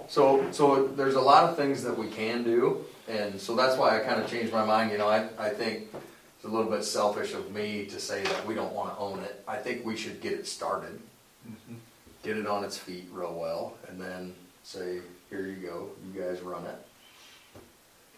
So, 0.08 0.50
so 0.50 0.86
there's 0.86 1.14
a 1.14 1.20
lot 1.20 1.44
of 1.44 1.56
things 1.56 1.82
that 1.82 1.96
we 1.96 2.08
can 2.08 2.42
do, 2.42 2.84
and 3.06 3.38
so 3.38 3.54
that's 3.54 3.76
why 3.76 4.00
I 4.00 4.02
kind 4.02 4.22
of 4.22 4.30
changed 4.30 4.52
my 4.52 4.64
mind, 4.64 4.90
you 4.90 4.98
know, 4.98 5.08
I, 5.08 5.28
I 5.38 5.50
think 5.50 5.88
it's 6.36 6.44
a 6.44 6.48
little 6.48 6.70
bit 6.70 6.84
selfish 6.84 7.34
of 7.34 7.52
me 7.52 7.84
to 7.86 8.00
say 8.00 8.22
that 8.22 8.46
we 8.46 8.54
don't 8.54 8.72
wanna 8.72 8.96
own 8.98 9.20
it. 9.20 9.44
I 9.46 9.56
think 9.56 9.84
we 9.84 9.94
should 9.96 10.22
get 10.22 10.32
it 10.32 10.46
started, 10.46 10.98
mm-hmm. 11.46 11.74
get 12.22 12.38
it 12.38 12.46
on 12.46 12.64
its 12.64 12.78
feet 12.78 13.08
real 13.12 13.34
well, 13.34 13.74
and 13.88 14.00
then 14.00 14.34
say, 14.62 15.00
here 15.28 15.46
you 15.46 15.56
go, 15.56 15.90
you 16.06 16.20
guys 16.22 16.40
run 16.40 16.64
it. 16.64 16.86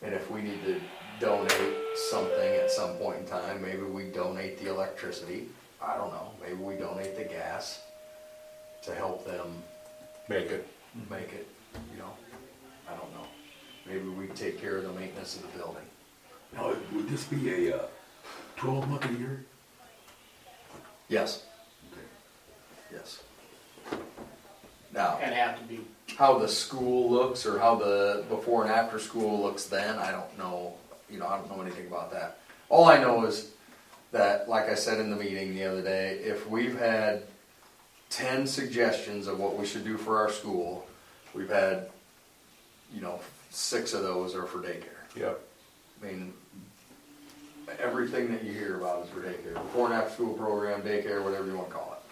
And 0.03 0.14
if 0.14 0.31
we 0.31 0.42
need 0.42 0.62
to 0.66 0.81
donate 1.20 1.74
something 2.11 2.55
at 2.57 2.70
some 2.70 2.96
point 2.96 3.18
in 3.20 3.26
time, 3.26 3.62
maybe 3.62 3.83
we 3.83 4.05
donate 4.05 4.59
the 4.59 4.68
electricity, 4.70 5.48
I 5.83 5.96
don't 5.96 6.12
know, 6.12 6.33
maybe 6.42 6.55
we 6.55 6.74
donate 6.76 7.16
the 7.16 7.24
gas 7.24 7.81
to 8.83 8.94
help 8.94 9.26
them 9.26 9.62
Make 10.29 10.46
it. 10.50 10.66
make 11.09 11.33
it, 11.33 11.46
you 11.92 11.98
know, 11.98 12.12
I 12.88 12.92
don't 12.96 13.12
know. 13.14 13.26
Maybe 13.87 14.09
we 14.09 14.26
take 14.29 14.61
care 14.61 14.76
of 14.76 14.83
the 14.83 14.92
maintenance 14.92 15.37
of 15.37 15.42
the 15.42 15.59
building. 15.59 15.85
Now, 16.55 16.74
would 16.92 17.09
this 17.09 17.24
be 17.24 17.68
a, 17.68 17.76
uh, 17.76 17.87
twelve 18.57 18.88
month 18.88 19.05
a 19.09 19.12
year? 19.12 19.44
Yes. 21.09 21.44
Yes. 22.92 23.22
Now, 24.92 25.18
And 25.22 25.35
have 25.35 25.59
to 25.59 25.64
be, 25.64 25.81
how 26.16 26.38
the 26.38 26.48
school 26.48 27.11
looks 27.11 27.44
or 27.46 27.59
how 27.59 27.74
the 27.76 28.24
before 28.29 28.62
and 28.64 28.72
after 28.72 28.98
school 28.98 29.42
looks 29.42 29.66
then, 29.66 29.98
I 29.98 30.11
don't 30.11 30.37
know, 30.38 30.74
you 31.11 31.19
know, 31.19 31.27
I 31.27 31.38
don't 31.38 31.51
know 31.51 31.62
anything 31.62 31.87
about 31.87 32.12
that. 32.12 32.38
All 32.69 32.87
I 32.87 32.99
know 32.99 33.25
is 33.27 33.51
that, 34.12 34.49
like 34.49 34.69
I 34.69 34.75
said 34.75 34.99
in 34.99 35.11
the 35.11 35.16
meeting 35.16 35.55
the 35.55 35.64
other 35.64 35.83
day, 35.83 36.19
if 36.19 36.49
we've 36.49 36.79
had 36.79 37.23
ten 38.11 38.47
suggestions 38.47 39.27
of 39.27 39.38
what 39.38 39.57
we 39.57 39.66
should 39.66 39.85
do 39.85 39.97
for 39.97 40.19
our 40.19 40.31
school, 40.31 40.87
we've 41.35 41.51
had, 41.51 41.90
you 42.95 43.01
know, 43.01 43.21
six 43.51 43.95
of 43.95 44.03
those 44.03 44.35
are 44.35 44.47
for 44.47 44.59
daycare. 44.59 45.16
Yep. 45.16 45.40
I 46.03 46.07
mean, 46.07 46.33
everything 47.81 48.31
that 48.33 48.45
you 48.45 48.53
hear 48.53 48.77
about 48.77 49.05
is 49.05 49.11
for 49.11 49.21
daycare, 49.21 49.55
before 49.55 49.87
and 49.87 49.95
after 49.95 50.14
school 50.14 50.35
program, 50.35 50.83
daycare, 50.83 51.23
whatever 51.23 51.47
you 51.47 51.57
wanna 51.57 51.71
call 51.71 51.92
it. 51.92 52.05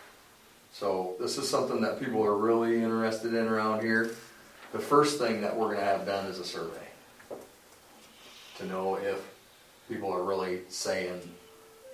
So 0.73 1.15
this 1.21 1.39
is 1.39 1.49
something 1.49 1.81
that 1.83 2.01
people 2.01 2.25
are 2.25 2.37
really 2.37 2.83
interested 2.83 3.35
in 3.35 3.47
around 3.47 3.83
here. 3.83 4.11
The 4.73 4.81
first 4.81 5.19
thing 5.19 5.41
that 5.43 5.57
we're 5.57 5.75
gonna 5.75 5.87
have 5.87 6.05
done 6.05 6.27
is 6.27 6.39
a 6.39 6.45
survey. 6.45 6.84
To 8.59 8.67
know 8.67 8.97
if 8.97 9.21
people 9.89 10.13
are 10.13 10.23
really 10.23 10.61
saying, 10.69 11.21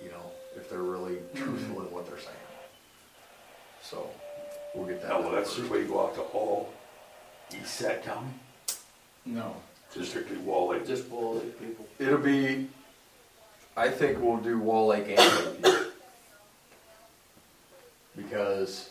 you 0.01 0.09
know, 0.09 0.31
if 0.55 0.69
they're 0.69 0.79
really 0.79 1.15
mm-hmm. 1.15 1.43
truthful 1.43 1.81
in 1.81 1.91
what 1.91 2.07
they're 2.07 2.19
saying. 2.19 2.35
So, 3.81 4.09
we'll 4.75 4.85
get 4.85 5.01
that. 5.01 5.11
Oh, 5.11 5.21
now, 5.21 5.29
will 5.29 5.35
that 5.35 5.47
survey 5.47 5.85
go 5.85 6.05
out 6.05 6.15
to 6.15 6.21
all 6.21 6.71
East 7.51 7.75
Sac 7.75 8.03
County? 8.03 8.29
no. 9.25 9.55
Just 9.93 10.11
strictly 10.11 10.37
Wall 10.37 10.69
Lake? 10.69 10.87
Just 10.87 11.09
below 11.09 11.39
the 11.39 11.45
people. 11.47 11.85
It'll 11.99 12.17
be, 12.17 12.69
I 13.75 13.89
think 13.89 14.21
we'll 14.21 14.37
do 14.37 14.57
Wall 14.57 14.87
Lake 14.87 15.05
and 15.09 15.17
Lakeview. 15.17 15.91
Because 18.15 18.89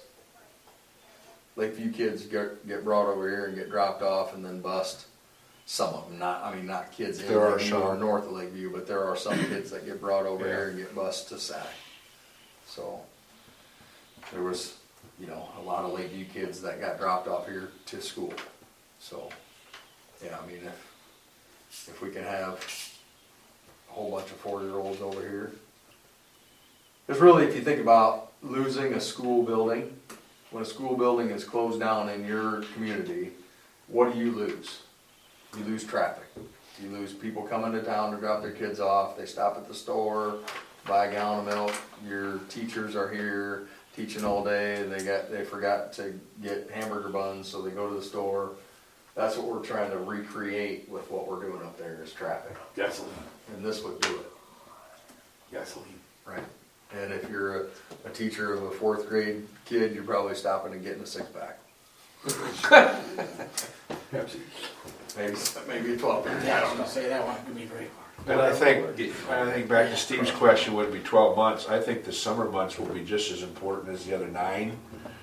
Lakeview 1.57 1.93
kids 1.93 2.27
get, 2.27 2.67
get 2.69 2.85
brought 2.85 3.07
over 3.07 3.29
here 3.29 3.47
and 3.47 3.55
get 3.55 3.71
dropped 3.71 4.03
off 4.03 4.35
and 4.35 4.45
then 4.45 4.61
bust. 4.61 5.07
Some 5.71 5.95
of 5.95 6.09
them, 6.09 6.19
not, 6.19 6.43
I 6.43 6.53
mean, 6.53 6.67
not 6.67 6.91
kids 6.91 7.21
in 7.21 7.29
There 7.29 7.41
are 7.43 7.53
Lakeview 7.53 7.77
or 7.77 7.91
some. 7.91 8.01
north 8.01 8.27
of 8.27 8.33
Lakeview, 8.33 8.73
but 8.73 8.89
there 8.89 9.05
are 9.05 9.17
some 9.17 9.39
kids 9.39 9.71
that 9.71 9.87
get 9.87 10.01
brought 10.01 10.27
over 10.27 10.45
here 10.45 10.71
and 10.71 10.77
get 10.77 10.97
bused 10.97 11.29
to 11.29 11.39
Sac. 11.39 11.65
So, 12.67 12.99
there 14.33 14.43
was, 14.43 14.75
you 15.21 15.29
know, 15.29 15.49
a 15.61 15.63
lot 15.63 15.85
of 15.85 15.93
Lakeview 15.93 16.25
kids 16.25 16.61
that 16.63 16.81
got 16.81 16.99
dropped 16.99 17.29
off 17.29 17.47
here 17.47 17.71
to 17.87 18.03
school. 18.03 18.35
So, 18.99 19.31
yeah, 20.25 20.37
I 20.43 20.47
mean, 20.49 20.59
if, 20.67 21.89
if 21.89 22.03
we 22.03 22.11
can 22.11 22.25
have 22.25 22.59
a 23.89 23.93
whole 23.93 24.11
bunch 24.11 24.29
of 24.33 24.39
four-year-olds 24.39 25.01
over 25.01 25.21
here. 25.21 25.53
it's 27.07 27.21
really, 27.21 27.45
if 27.45 27.55
you 27.55 27.63
think 27.63 27.81
about 27.81 28.33
losing 28.43 28.95
a 28.95 29.01
school 29.01 29.45
building, 29.45 29.97
when 30.51 30.65
a 30.65 30.67
school 30.67 30.97
building 30.97 31.31
is 31.31 31.45
closed 31.45 31.79
down 31.79 32.09
in 32.09 32.27
your 32.27 32.65
community, 32.75 33.31
what 33.87 34.13
do 34.13 34.19
you 34.19 34.33
lose? 34.33 34.81
You 35.57 35.65
lose 35.65 35.85
traffic. 35.85 36.25
You 36.83 36.89
lose 36.91 37.13
people 37.13 37.43
coming 37.43 37.73
to 37.73 37.83
town 37.83 38.13
to 38.13 38.19
drop 38.19 38.41
their 38.43 38.53
kids 38.53 38.81
off, 38.81 39.17
they 39.19 39.27
stop 39.27 39.57
at 39.59 39.69
the 39.69 39.75
store, 39.75 40.39
buy 40.87 41.07
a 41.07 41.11
gallon 41.13 41.41
of 41.47 41.55
milk, 41.55 41.75
your 42.09 42.39
teachers 42.49 42.97
are 42.97 43.11
here 43.11 43.69
teaching 43.95 44.25
all 44.25 44.43
day, 44.43 44.83
they 44.85 45.05
got, 45.05 45.31
they 45.31 45.45
forgot 45.45 45.93
to 45.95 46.19
get 46.43 46.71
hamburger 46.71 47.11
buns, 47.11 47.47
so 47.49 47.61
they 47.61 47.71
go 47.71 47.89
to 47.89 47.95
the 47.97 48.03
store. 48.03 48.53
That's 49.15 49.37
what 49.37 49.47
we're 49.49 49.63
trying 49.63 49.91
to 49.91 49.99
recreate 49.99 50.89
with 50.89 51.11
what 51.11 51.29
we're 51.29 51.41
doing 51.45 51.61
up 51.63 51.77
there 51.77 51.99
is 52.03 52.13
traffic. 52.13 52.57
Gasoline, 52.77 53.11
And 53.55 53.63
this 53.65 53.83
would 53.85 54.01
do 54.01 54.15
it, 54.21 54.33
gasoline. 55.53 56.01
right? 56.25 56.45
And 56.99 57.13
if 57.13 57.29
you're 57.29 57.65
a, 57.65 57.67
a 58.07 58.11
teacher 58.11 58.55
of 58.55 58.63
a 58.63 58.71
fourth 58.71 59.07
grade 59.09 59.47
kid, 59.67 59.95
you're 59.95 60.05
probably 60.05 60.35
stopping 60.35 60.73
and 60.73 60.83
getting 60.83 61.03
a 61.03 61.07
six 61.07 61.27
pack. 61.29 61.59
Pepsi. 64.13 64.41
Maybe, 65.17 65.37
maybe 65.69 65.97
twelve 65.97 66.25
pack. 66.25 66.45
Yeah, 66.45 66.61
I 66.61 66.65
was 66.65 66.73
gonna 66.73 66.89
say 66.89 67.09
that 67.09 67.27
one 67.27 67.37
could 67.45 67.57
be 67.57 67.65
great. 67.65 67.91
And 68.27 68.41
I 68.41 68.53
think, 68.53 68.87
I 69.31 69.51
think 69.51 69.69
back 69.69 69.89
to 69.91 69.97
Steve's 69.97 70.31
question, 70.31 70.75
would 70.75 70.89
it 70.89 70.93
be 70.93 71.01
twelve 71.01 71.37
months? 71.37 71.69
I 71.69 71.81
think 71.81 72.05
the 72.05 72.13
summer 72.13 72.45
months 72.49 72.79
will 72.79 72.87
be 72.87 73.05
just 73.05 73.31
as 73.33 73.43
important 73.43 73.89
as 73.89 74.05
the 74.05 74.15
other 74.15 74.29
nine. 74.29 74.77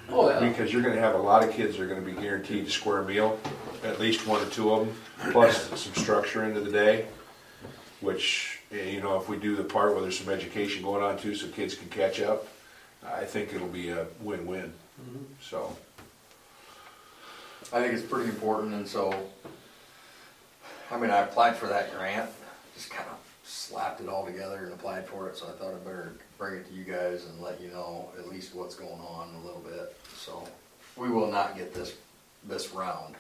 Oh, 0.10 0.30
yeah. 0.30 0.39
Because 0.39 0.73
you're 0.73 0.82
gonna 0.82 1.00
have 1.00 1.15
a 1.15 1.19
lot 1.19 1.43
of 1.43 1.52
kids 1.52 1.78
that 1.78 1.84
are 1.84 1.88
gonna 1.88 2.02
be 2.02 2.13
guaranteed 2.13 2.65
a 2.65 2.69
square 2.69 3.04
meal, 3.04 3.39
at 3.84 4.00
least 4.00 4.26
one 4.26 4.41
or 4.41 4.50
two 4.50 4.73
of 4.73 4.88
them, 4.88 4.95
plus 5.32 5.69
some 5.80 5.93
structure 5.93 6.43
into 6.43 6.62
the 6.62 6.71
day. 6.71 7.06
Which, 8.02 8.60
eh, 8.71 8.89
you 8.89 9.02
know, 9.02 9.17
if 9.17 9.28
we 9.28 9.38
do 9.38 9.56
the 9.56 9.63
part 9.63 9.93
where 9.93 10.02
there's 10.02 10.19
some 10.19 10.32
education 10.32 10.84
going 10.84 11.04
on 11.04 11.17
too, 11.17 11.36
so 11.36 11.47
kids 11.47 11.76
can 11.76 11.89
catch 11.89 12.21
up, 12.21 12.47
I 13.06 13.26
think 13.26 13.54
it'll 13.54 13.67
be 13.67 13.89
a 13.89 14.06
win-win, 14.21 14.73
so. 15.41 15.76
I 17.73 17.82
think 17.82 17.93
it's 17.93 18.06
pretty 18.06 18.30
important, 18.30 18.73
and 18.73 18.88
so, 18.88 19.12
I 20.91 20.97
mean, 20.97 21.10
I 21.12 21.19
applied 21.19 21.56
for 21.58 21.67
that 21.67 21.93
grant, 21.95 22.30
just 22.76 22.89
kind 22.89 23.08
of 23.10 23.17
slapped 23.43 24.02
it 24.02 24.08
all 24.10 24.26
together 24.26 24.63
and 24.65 24.73
applied 24.73 25.06
for 25.08 25.28
it, 25.30 25.38
so 25.38 25.47
I 25.47 25.52
thought 25.52 25.73
I'd 25.73 25.84
better 25.84 26.13
bring 26.38 26.56
it 26.56 26.67
to 26.69 26.73
you 26.73 26.84
guys 26.84 27.26
and 27.26 27.41
let 27.41 27.60
you 27.60 27.69
know 27.69 28.10
at 28.17 28.28
least 28.30 28.56
what's 28.56 28.76
going 28.76 28.91
on 29.00 29.30
a 29.41 29.45
little 29.45 29.62
bit, 29.62 29.95
so. 30.15 30.47
We 30.95 31.10
will 31.10 31.30
not 31.32 31.56
get 31.56 31.76
this, 31.76 31.93
this 32.43 32.71
round, 32.71 33.13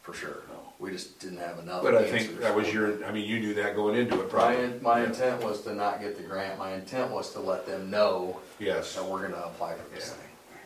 for 0.00 0.14
sure. 0.14 0.38
We 0.78 0.90
just 0.90 1.18
didn't 1.20 1.36
have 1.38 1.58
enough. 1.58 1.82
But 1.82 1.94
I 1.94 2.04
think 2.04 2.28
answers. 2.28 2.38
that 2.40 2.54
was 2.56 2.72
your, 2.72 3.04
I 3.04 3.12
mean, 3.12 3.28
you 3.28 3.40
knew 3.40 3.52
that 3.54 3.76
going 3.76 3.94
into 3.96 4.14
it 4.20 4.24
My, 4.24 4.28
probably. 4.30 4.64
in- 4.64 4.82
my 4.82 5.04
intent 5.04 5.42
was 5.42 5.60
to 5.64 5.74
not 5.74 6.00
get 6.00 6.16
the 6.16 6.22
grant, 6.22 6.58
my 6.58 6.72
intent 6.72 7.10
was 7.10 7.30
to 7.34 7.40
let 7.40 7.66
them 7.66 7.90
know 7.90 8.40
Yes. 8.58 8.94
that 8.94 9.04
we're 9.04 9.20
gonna 9.28 9.42
apply 9.44 9.74
for 9.74 9.94
this 9.94 10.14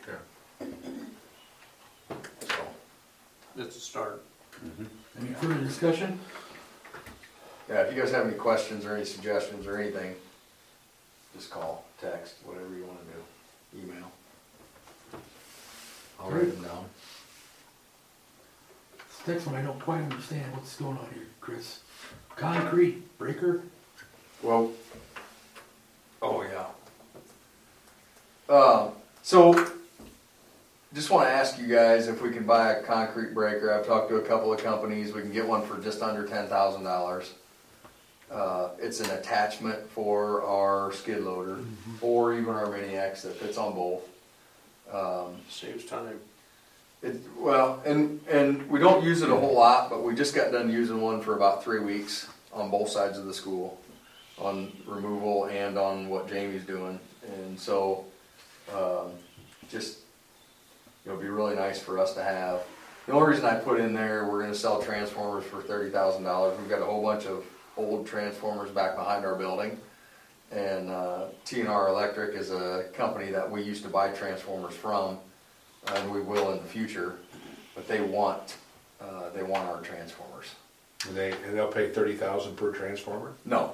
Yeah. 0.07 0.15
thing. 0.65 1.15
So, 2.47 2.55
It's 3.57 3.75
a 3.75 3.79
start. 3.81 4.23
Mm-hmm. 4.65 4.85
Any 5.17 5.33
further 5.33 5.55
discussion? 5.55 6.19
yeah, 7.69 7.81
if 7.81 7.93
you 7.93 8.01
guys 8.01 8.11
have 8.11 8.25
any 8.25 8.35
questions 8.35 8.85
or 8.85 8.95
any 8.95 9.05
suggestions 9.05 9.67
or 9.67 9.77
anything, 9.77 10.15
just 11.35 11.51
call, 11.51 11.85
text, 12.01 12.35
whatever 12.43 12.73
you 12.75 12.85
wanna 12.85 12.99
do, 13.13 13.79
email. 13.81 14.11
I'll 16.19 16.31
write 16.31 16.51
them 16.51 16.63
down. 16.63 16.85
This 18.97 19.27
next 19.27 19.45
one, 19.45 19.55
I 19.55 19.61
don't 19.61 19.79
quite 19.79 20.01
understand 20.01 20.51
what's 20.53 20.75
going 20.75 20.97
on 20.97 21.07
here, 21.13 21.27
Chris. 21.39 21.79
Concrete 22.35 23.17
breaker? 23.17 23.61
Well, 24.41 24.71
oh 26.21 26.41
yeah. 26.43 26.65
Uh, 28.47 28.89
so, 29.21 29.53
just 30.93 31.09
wanna 31.09 31.29
ask 31.29 31.59
you 31.59 31.67
guys 31.67 32.07
if 32.07 32.21
we 32.21 32.31
can 32.31 32.45
buy 32.45 32.73
a 32.73 32.83
concrete 32.83 33.33
breaker. 33.33 33.73
I've 33.73 33.85
talked 33.85 34.09
to 34.09 34.15
a 34.17 34.21
couple 34.21 34.51
of 34.53 34.61
companies, 34.63 35.13
we 35.13 35.21
can 35.21 35.31
get 35.31 35.47
one 35.47 35.61
for 35.65 35.79
just 35.81 36.01
under 36.01 36.25
ten 36.27 36.47
thousand 36.47 36.83
dollars. 36.83 37.33
Uh, 38.31 38.69
it's 38.79 38.99
an 38.99 39.09
attachment 39.11 39.89
for 39.89 40.43
our 40.43 40.93
skid 40.93 41.23
loader, 41.23 41.59
or 41.99 42.33
even 42.35 42.53
our 42.53 42.67
mini 42.67 42.95
X 42.95 43.23
that 43.23 43.35
fits 43.35 43.57
on 43.57 43.73
both. 43.73 44.03
Um, 44.93 45.37
Saves 45.49 45.85
time. 45.85 46.19
it, 47.01 47.15
well, 47.37 47.81
and, 47.85 48.19
and 48.29 48.69
we 48.69 48.79
don't 48.79 49.03
use 49.03 49.21
it 49.23 49.31
a 49.31 49.35
whole 49.35 49.55
lot, 49.55 49.89
but 49.89 50.03
we 50.03 50.13
just 50.13 50.35
got 50.35 50.51
done 50.51 50.71
using 50.71 51.01
one 51.01 51.21
for 51.21 51.35
about 51.35 51.63
three 51.63 51.79
weeks 51.79 52.27
on 52.53 52.69
both 52.69 52.89
sides 52.89 53.17
of 53.17 53.25
the 53.25 53.33
school, 53.33 53.79
on 54.37 54.71
removal 54.85 55.45
and 55.45 55.77
on 55.77 56.07
what 56.09 56.27
Jamie's 56.29 56.63
doing. 56.65 56.99
And 57.35 57.59
so, 57.59 58.05
um, 58.75 59.11
just, 59.71 59.99
it'll 61.09 61.21
be 61.21 61.27
really 61.27 61.55
nice 61.55 61.81
for 61.81 61.97
us 61.99 62.13
to 62.13 62.23
have. 62.23 62.61
The 63.07 63.13
only 63.13 63.29
reason 63.29 63.45
I 63.45 63.55
put 63.55 63.79
in 63.79 63.93
there, 63.93 64.25
we're 64.25 64.41
gonna 64.41 64.53
sell 64.53 64.81
transformers 64.81 65.43
for 65.45 65.61
thirty 65.61 65.89
thousand 65.89 66.23
dollars. 66.23 66.57
We've 66.59 66.69
got 66.69 66.81
a 66.81 66.85
whole 66.85 67.01
bunch 67.01 67.25
of 67.25 67.43
old 67.75 68.05
transformers 68.05 68.69
back 68.69 68.95
behind 68.95 69.25
our 69.25 69.35
building. 69.35 69.79
And, 70.51 70.89
uh, 70.89 71.25
TNR 71.45 71.89
Electric 71.89 72.35
is 72.35 72.51
a 72.51 72.85
company 72.93 73.31
that 73.31 73.49
we 73.49 73.61
used 73.61 73.83
to 73.83 73.89
buy 73.89 74.09
transformers 74.09 74.73
from, 74.73 75.19
and 75.93 76.11
we 76.11 76.21
will 76.21 76.51
in 76.51 76.57
the 76.57 76.63
future. 76.67 77.17
But 77.75 77.87
they 77.87 78.01
want, 78.01 78.57
uh, 78.99 79.29
they 79.29 79.43
want 79.43 79.67
our 79.69 79.79
transformers. 79.81 80.47
And 81.07 81.15
they, 81.15 81.31
and 81.31 81.55
they'll 81.57 81.71
pay 81.71 81.89
thirty 81.91 82.15
thousand 82.15 82.55
per 82.57 82.71
transformer? 82.71 83.33
No, 83.45 83.73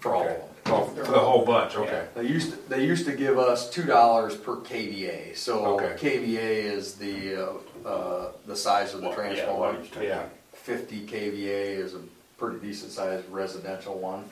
for 0.00 0.14
all 0.14 0.22
of 0.22 0.28
Okay. 0.28 0.38
them. 0.38 0.48
Oh, 0.68 0.84
for 0.84 1.12
the 1.12 1.18
whole 1.18 1.44
bunch, 1.44 1.76
okay. 1.76 2.06
They 2.14 2.26
used 2.26 2.50
to, 2.52 2.68
they 2.68 2.84
used 2.84 3.06
to 3.06 3.12
give 3.12 3.38
us 3.38 3.70
two 3.70 3.84
dollars 3.84 4.36
per 4.36 4.56
KVA. 4.56 5.36
So 5.36 5.64
Okay. 5.80 5.94
KVA 6.18 6.64
is 6.72 6.94
the 6.94 7.36
uh, 7.84 7.88
uh, 7.88 8.32
the 8.46 8.56
size 8.56 8.94
of 8.94 9.00
the 9.02 9.10
transformer. 9.12 9.78
Yeah, 10.02 10.24
Fifty 10.52 11.06
KVA 11.06 11.78
is 11.78 11.94
a 11.94 12.00
pretty 12.38 12.58
decent 12.58 12.90
sized 12.92 13.28
residential 13.30 13.98
one. 13.98 14.24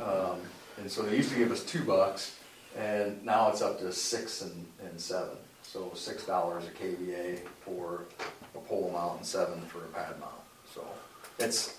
Um, 0.00 0.40
and 0.78 0.90
so 0.90 1.02
they 1.02 1.16
used 1.16 1.30
to 1.32 1.36
give 1.38 1.50
us 1.52 1.64
two 1.64 1.82
bucks, 1.84 2.36
and 2.76 3.24
now 3.24 3.48
it's 3.50 3.62
up 3.62 3.78
to 3.80 3.92
six 3.92 4.42
and, 4.42 4.66
and 4.84 5.00
seven. 5.00 5.36
So 5.62 5.90
six 5.94 6.24
dollars 6.24 6.64
a 6.66 6.70
KVA 6.70 7.40
for 7.64 8.02
a 8.54 8.58
pole 8.58 8.90
mount 8.92 9.18
and 9.18 9.26
seven 9.26 9.60
for 9.62 9.78
a 9.78 9.88
pad 9.88 10.14
mount. 10.20 10.32
So 10.72 10.84
it's 11.40 11.78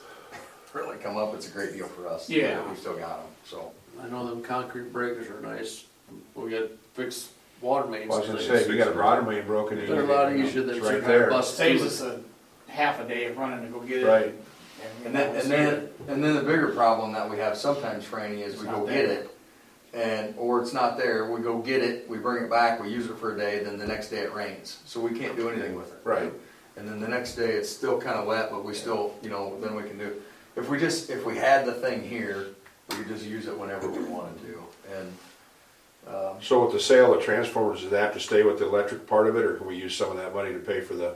really 0.76 0.98
come 0.98 1.18
up. 1.18 1.34
It's 1.34 1.48
a 1.48 1.52
great 1.52 1.74
deal 1.74 1.88
for 1.88 2.08
us. 2.08 2.30
Yeah. 2.30 2.66
We've 2.68 2.78
still 2.78 2.98
got 2.98 3.22
them. 3.22 3.32
So. 3.46 3.72
I 4.02 4.08
know 4.10 4.28
them 4.28 4.44
concrete 4.44 4.92
breakers 4.92 5.30
are 5.30 5.42
nice. 5.42 5.86
We 6.36 6.52
got 6.52 6.70
fixed 6.94 7.30
water 7.62 7.88
mains. 7.88 8.14
I 8.14 8.20
was 8.20 8.28
gonna 8.28 8.42
say, 8.42 8.60
things. 8.60 8.68
you 8.68 8.78
got 8.78 8.94
a 8.94 8.98
water 8.98 9.22
main 9.22 9.46
broken 9.48 9.80
in. 9.80 9.90
They're 9.90 10.04
a 10.04 10.06
lot 10.06 10.36
easier 10.36 10.64
than 10.64 10.76
It's 10.76 10.86
right 10.86 11.00
trying 11.00 11.02
to 11.02 11.08
there. 11.08 11.30
bust 11.30 11.56
Saves 11.56 11.82
us 11.82 12.02
it. 12.02 12.24
a 12.68 12.72
half 12.72 13.00
a 13.00 13.08
day 13.08 13.26
of 13.26 13.38
running 13.38 13.66
to 13.66 13.72
go 13.72 13.80
get 13.80 14.04
it. 14.04 14.06
Right. 14.06 14.34
And 15.06 15.16
then, 15.16 15.36
and 15.36 15.52
then, 15.52 15.90
and 16.08 16.24
then 16.24 16.36
the 16.36 16.42
bigger 16.42 16.68
problem 16.70 17.14
that 17.14 17.28
we 17.30 17.38
have 17.38 17.58
sometimes, 17.58 18.06
Franny, 18.06 18.42
is 18.42 18.54
It's 18.54 18.62
we 18.62 18.68
not 18.68 18.80
go 18.82 18.86
there. 18.86 19.02
get 19.08 19.10
it, 19.10 19.38
and, 19.94 20.36
or 20.38 20.62
it's 20.62 20.74
not 20.74 20.98
there, 20.98 21.32
we 21.32 21.42
go 21.42 21.58
get 21.60 21.82
it, 21.82 22.08
we 22.08 22.18
bring 22.18 22.44
it 22.44 22.50
back, 22.52 22.80
we 22.84 22.90
use 22.90 23.08
it 23.08 23.18
for 23.18 23.34
a 23.34 23.38
day, 23.38 23.64
then 23.64 23.80
the 23.80 23.88
next 23.88 24.10
day 24.10 24.18
it 24.20 24.34
rains, 24.34 24.82
so 24.86 25.00
we 25.00 25.18
can't 25.18 25.36
do 25.36 25.50
anything 25.50 25.74
with 25.76 25.92
it. 25.92 26.00
Right. 26.04 26.32
And 26.78 26.88
then 26.88 27.00
the 27.00 27.08
next 27.08 27.36
day, 27.36 27.54
it's 27.54 27.70
still 27.70 28.00
kinda 28.00 28.24
wet, 28.26 28.52
but 28.52 28.64
we 28.64 28.74
still, 28.76 29.16
you 29.24 29.30
know, 29.30 29.58
then 29.62 29.76
we 29.76 29.84
can 29.84 29.98
do, 29.98 30.22
if 30.56 30.70
we 30.70 30.80
just, 30.80 31.10
if 31.10 31.26
we 31.26 31.38
had 31.38 31.66
the 31.66 31.74
thing 31.74 32.02
here, 32.08 32.48
we 32.90 32.96
could 32.98 33.08
just 33.08 33.26
use 33.26 33.48
it 33.48 33.58
whenever 33.58 33.90
we 33.90 34.04
wanted 34.04 34.40
to, 34.42 34.64
and, 34.98 35.14
um, 36.08 36.34
So 36.42 36.64
with 36.64 36.74
the 36.74 36.80
sale 36.80 37.14
of 37.14 37.24
transformers, 37.24 37.82
does 37.82 37.92
that 37.92 38.04
have 38.04 38.14
to 38.14 38.20
stay 38.20 38.44
with 38.44 38.60
the 38.60 38.66
electric 38.68 39.08
part 39.08 39.28
of 39.28 39.36
it, 39.36 39.44
or 39.44 39.56
can 39.56 39.68
we 39.68 39.76
use 39.76 39.96
some 39.96 40.12
of 40.12 40.18
that 40.18 40.34
money 40.34 40.54
to 40.54 40.60
pay 40.60 40.82
for 40.82 40.94
the? 40.94 41.16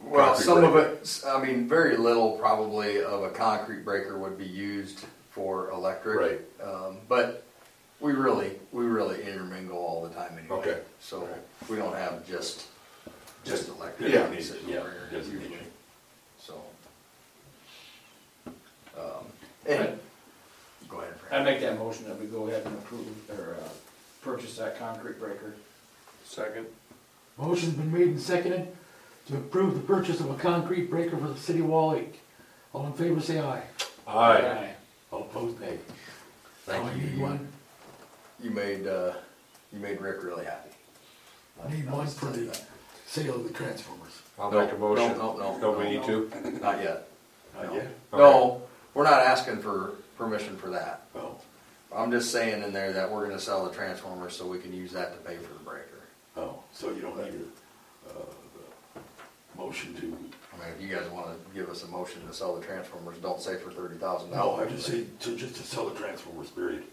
Well, 0.00 0.26
Concrete 0.26 0.44
some 0.44 0.64
of 0.64 0.72
breaker. 0.72 0.90
it, 0.92 1.22
I 1.26 1.42
mean, 1.42 1.66
very 1.66 1.96
little 1.96 2.32
probably 2.32 3.02
of 3.02 3.22
a 3.22 3.30
concrete 3.30 3.84
breaker 3.86 4.18
would 4.18 4.36
be 4.36 4.44
used 4.44 5.06
for 5.30 5.70
electric. 5.70 6.18
Right. 6.18 6.40
Um, 6.62 6.98
but 7.08 7.42
we 8.00 8.12
really, 8.12 8.52
we 8.70 8.84
really 8.84 9.22
intermingle 9.22 9.78
all 9.78 10.02
the 10.06 10.14
time 10.14 10.36
anyway. 10.38 10.56
Okay. 10.56 10.80
So 11.00 11.26
we 11.70 11.76
don't 11.76 11.94
have 11.96 12.26
just, 12.26 12.66
just 13.44 13.70
electric. 13.70 14.12
Yeah. 14.12 14.30
Yeah, 14.66 14.82
doesn't 15.10 15.38
need 15.38 15.52
it. 15.52 15.72
So. 16.38 16.60
Um, 18.98 19.24
and, 19.66 19.98
go 20.88 20.98
ahead, 21.00 21.14
I'd 21.30 21.44
make 21.44 21.60
that 21.60 21.78
motion 21.78 22.06
that 22.08 22.18
we 22.20 22.26
go 22.26 22.46
ahead 22.48 22.64
and 22.66 22.74
approve, 22.78 23.06
or, 23.30 23.54
uh, 23.54 23.68
purchase 24.22 24.56
that 24.56 24.78
concrete 24.78 25.18
breaker. 25.18 25.54
Second. 26.24 26.66
Motion's 27.36 27.74
been 27.74 27.92
made 27.92 28.08
and 28.08 28.20
seconded 28.20 28.68
to 29.28 29.36
approve 29.36 29.74
the 29.74 29.80
purchase 29.80 30.20
of 30.20 30.30
a 30.30 30.34
concrete 30.34 30.88
breaker 30.90 31.16
for 31.16 31.28
the 31.28 31.36
city 31.38 31.60
Wall 31.60 31.92
Lake. 31.92 32.20
All 32.72 32.86
in 32.86 32.92
favor, 32.92 33.20
say 33.20 33.40
aye. 33.40 33.62
Aye. 34.06 34.70
All 35.10 35.22
opposed, 35.22 35.60
nay. 35.60 35.78
Thank 36.64 36.84
Oh, 36.84 36.88
I 36.88 36.94
you. 36.94 37.02
need 37.06 37.18
one, 37.20 37.48
You 38.40 38.50
made, 38.50 38.86
uh, 38.86 39.12
you 39.72 39.78
made 39.80 40.00
Rick 40.00 40.22
really 40.22 40.44
happy. 40.44 40.70
I 41.64 41.70
need 41.70 41.88
one 41.90 42.06
for 42.06 42.26
the 42.26 42.56
sale 43.06 43.36
of 43.36 43.44
the 43.46 43.52
transformers. 43.54 44.12
I'll 44.38 44.50
No, 44.50 44.60
make 44.60 44.72
a 44.72 44.76
motion. 44.78 45.16
no, 45.18 45.36
no, 45.36 45.52
no, 45.54 45.60
Don't 45.60 45.78
we 45.78 45.84
no, 45.84 45.90
need 45.90 46.00
no. 46.00 46.06
to? 46.50 46.60
Not 46.60 46.78
yet. 46.82 47.08
Not 47.54 47.64
No. 47.66 47.74
yet? 47.74 47.88
No, 48.12 48.62
we're 48.94 49.04
not 49.04 49.20
asking 49.20 49.58
for 49.58 49.92
permission 50.16 50.56
for 50.56 50.70
that. 50.70 51.02
Oh, 51.14 51.36
I'm 51.94 52.10
just 52.10 52.30
saying 52.32 52.62
in 52.62 52.72
there 52.72 52.92
that 52.92 53.10
we're 53.10 53.26
gonna 53.26 53.38
sell 53.38 53.64
the 53.64 53.74
transformer 53.74 54.30
so 54.30 54.46
we 54.46 54.58
can 54.58 54.72
use 54.72 54.92
that 54.92 55.12
to 55.12 55.28
pay 55.30 55.36
for 55.36 55.52
the 55.52 55.60
breaker. 55.60 56.02
oh, 56.36 56.62
so 56.72 56.90
you 56.90 57.00
don't 57.02 57.16
need 57.16 57.34
a, 57.34 58.10
uh, 58.10 58.24
the 58.54 59.60
motion 59.62 59.94
to, 59.94 60.00
I 60.02 60.58
mean, 60.64 60.74
if 60.76 60.82
you 60.82 60.94
guys 60.94 61.08
wanna 61.10 61.34
give 61.54 61.68
us 61.68 61.82
a 61.84 61.86
motion 61.88 62.26
to 62.26 62.32
sell 62.34 62.56
the 62.56 62.64
transformers, 62.64 63.16
don't 63.18 63.40
say 63.40 63.56
for 63.56 63.70
thirty 63.70 63.96
thousand 63.96 64.30
no, 64.30 64.36
dollars. 64.36 64.68
I 64.72 64.74
just 64.74 64.86
say 64.88 65.04
to, 65.20 65.36
just 65.36 65.56
to 65.56 65.62
sell 65.62 65.88
the 65.88 65.98
transformers, 65.98 66.50
period. 66.50 66.84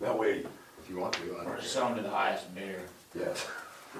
That 0.00 0.18
way, 0.18 0.44
If 0.82 0.88
you 0.88 0.96
want 0.96 1.12
to, 1.14 1.36
I 1.38 1.44
Or 1.44 1.54
don't 1.56 1.62
sell 1.62 1.88
them 1.88 1.96
to 1.98 2.02
the 2.02 2.08
highest 2.10 2.54
bidder. 2.54 2.80
yes. 3.14 3.46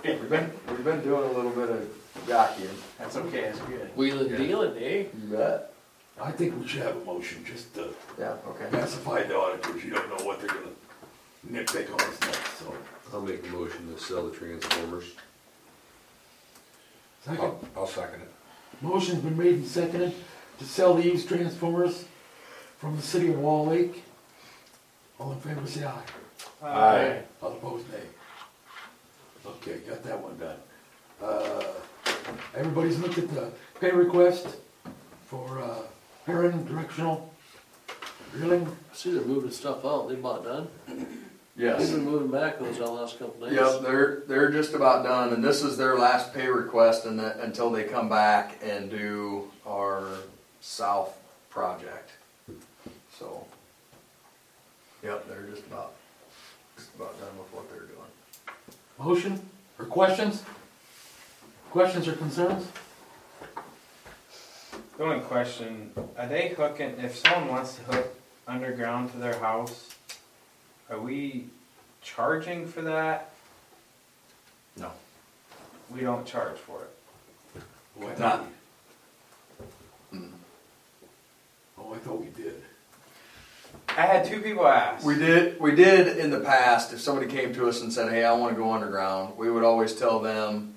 We've 0.04 0.30
been, 0.30 0.50
we've 0.68 0.84
been 0.84 1.02
doing 1.02 1.28
a 1.28 1.32
little 1.32 1.50
bit 1.50 1.68
of 1.68 1.90
jockeying. 2.26 2.68
That's 2.98 3.16
okay, 3.16 3.40
that's 3.42 3.58
good. 3.60 3.90
Wheeling 3.96 4.28
dealing, 4.36 4.76
eh? 4.82 4.98
You 5.20 5.36
bet. 5.36 5.72
I 6.22 6.30
think 6.32 6.60
we 6.60 6.66
should 6.68 6.82
have 6.82 6.96
a 6.96 7.04
motion 7.04 7.44
just 7.44 7.74
to 7.74 7.94
Yeah, 8.18 8.36
okay. 8.48 8.66
pacify 8.70 9.22
the 9.24 9.36
auditors, 9.38 9.84
you 9.84 9.90
don't 9.90 10.08
know 10.18 10.24
what 10.24 10.38
they're 10.40 10.48
gonna 10.48 10.70
nitpick 11.50 11.92
on 11.92 12.00
us 12.00 12.20
next, 12.20 12.58
so. 12.58 12.74
I'll 13.12 13.20
make 13.22 13.42
a 13.44 13.48
motion 13.50 13.92
to 13.92 14.00
sell 14.00 14.28
the 14.28 14.36
transformers. 14.36 15.04
Second, 17.24 17.40
I'll, 17.44 17.60
I'll 17.76 17.86
second 17.86 18.22
it. 18.22 18.30
motion's 18.82 19.22
been 19.22 19.36
made 19.36 19.54
and 19.54 19.66
seconded 19.66 20.14
to 20.58 20.64
sell 20.64 20.94
the 20.94 21.02
used 21.04 21.26
transformers 21.28 22.04
from 22.78 22.96
the 22.96 23.02
city 23.02 23.28
of 23.30 23.38
Wall 23.38 23.66
Lake. 23.66 24.04
All 25.18 25.32
in 25.32 25.40
favor, 25.40 25.66
say 25.66 25.84
aye. 25.84 26.02
Aye. 26.62 27.22
All 27.42 27.52
opposed, 27.52 27.90
nay. 27.92 27.98
Okay, 29.44 29.78
got 29.88 30.02
that 30.04 30.18
one 30.20 30.38
done. 30.38 30.56
Uh, 31.22 31.62
Everybody's 32.54 32.98
looked 33.00 33.18
at 33.18 33.28
the 33.34 33.50
pay 33.80 33.90
request 33.90 34.46
for 35.26 35.60
uh, 35.60 35.82
Perrin 36.30 36.64
Directional 36.64 37.32
Drilling. 38.32 38.64
I 38.66 38.94
see 38.94 39.12
they're 39.12 39.22
moving 39.24 39.50
stuff 39.50 39.84
out. 39.84 40.08
They 40.08 40.14
about 40.14 40.44
done. 40.44 40.68
They've 40.86 41.06
Yes. 41.56 41.90
been 41.90 42.04
moving 42.04 42.28
back 42.28 42.58
those 42.60 42.78
the 42.78 42.86
last 42.86 43.18
couple 43.18 43.46
days. 43.46 43.54
Yep, 43.56 43.82
they're, 43.82 44.22
they're 44.28 44.50
just 44.50 44.72
about 44.72 45.04
done, 45.04 45.32
and 45.32 45.42
this 45.44 45.62
is 45.62 45.76
their 45.76 45.98
last 45.98 46.32
pay 46.32 46.46
request 46.46 47.04
and 47.04 47.18
that, 47.18 47.38
until 47.38 47.70
they 47.70 47.84
come 47.84 48.08
back 48.08 48.56
and 48.62 48.88
do 48.88 49.50
our 49.66 50.06
south 50.60 51.18
project. 51.50 52.12
So, 53.18 53.44
yep, 55.02 55.28
they're 55.28 55.42
just 55.52 55.66
about, 55.66 55.92
just 56.76 56.94
about 56.94 57.18
done 57.20 57.36
with 57.36 57.52
what 57.52 57.68
they're 57.70 57.80
doing. 57.80 57.98
Motion 58.98 59.40
or 59.78 59.84
questions? 59.86 60.44
Questions 61.72 62.06
or 62.08 62.12
concerns? 62.12 62.68
The 65.00 65.06
only 65.06 65.20
question, 65.20 65.92
are 66.18 66.26
they 66.26 66.48
hooking, 66.48 66.96
if 66.98 67.16
someone 67.16 67.48
wants 67.48 67.76
to 67.76 67.82
hook 67.84 68.14
underground 68.46 69.10
to 69.12 69.16
their 69.16 69.38
house, 69.38 69.88
are 70.90 71.00
we 71.00 71.46
charging 72.02 72.66
for 72.66 72.82
that? 72.82 73.32
No. 74.76 74.90
We 75.90 76.02
don't 76.02 76.26
charge 76.26 76.58
for 76.58 76.82
it. 76.82 77.62
Oh, 77.98 78.08
I 78.08 78.18
Not- 78.18 78.46
we- 80.12 80.18
mm. 80.18 80.32
Oh, 81.78 81.94
I 81.94 81.96
thought 81.96 82.20
we 82.20 82.26
did. 82.26 82.62
I 83.96 84.02
had 84.02 84.26
two 84.26 84.42
people 84.42 84.66
ask. 84.66 85.02
We 85.02 85.14
did, 85.14 85.58
we 85.58 85.74
did 85.74 86.18
in 86.18 86.28
the 86.28 86.40
past, 86.40 86.92
if 86.92 87.00
somebody 87.00 87.26
came 87.26 87.54
to 87.54 87.70
us 87.70 87.80
and 87.80 87.90
said, 87.90 88.12
hey, 88.12 88.22
I 88.26 88.34
wanna 88.34 88.54
go 88.54 88.70
underground, 88.70 89.38
we 89.38 89.50
would 89.50 89.64
always 89.64 89.94
tell 89.94 90.18
them, 90.20 90.74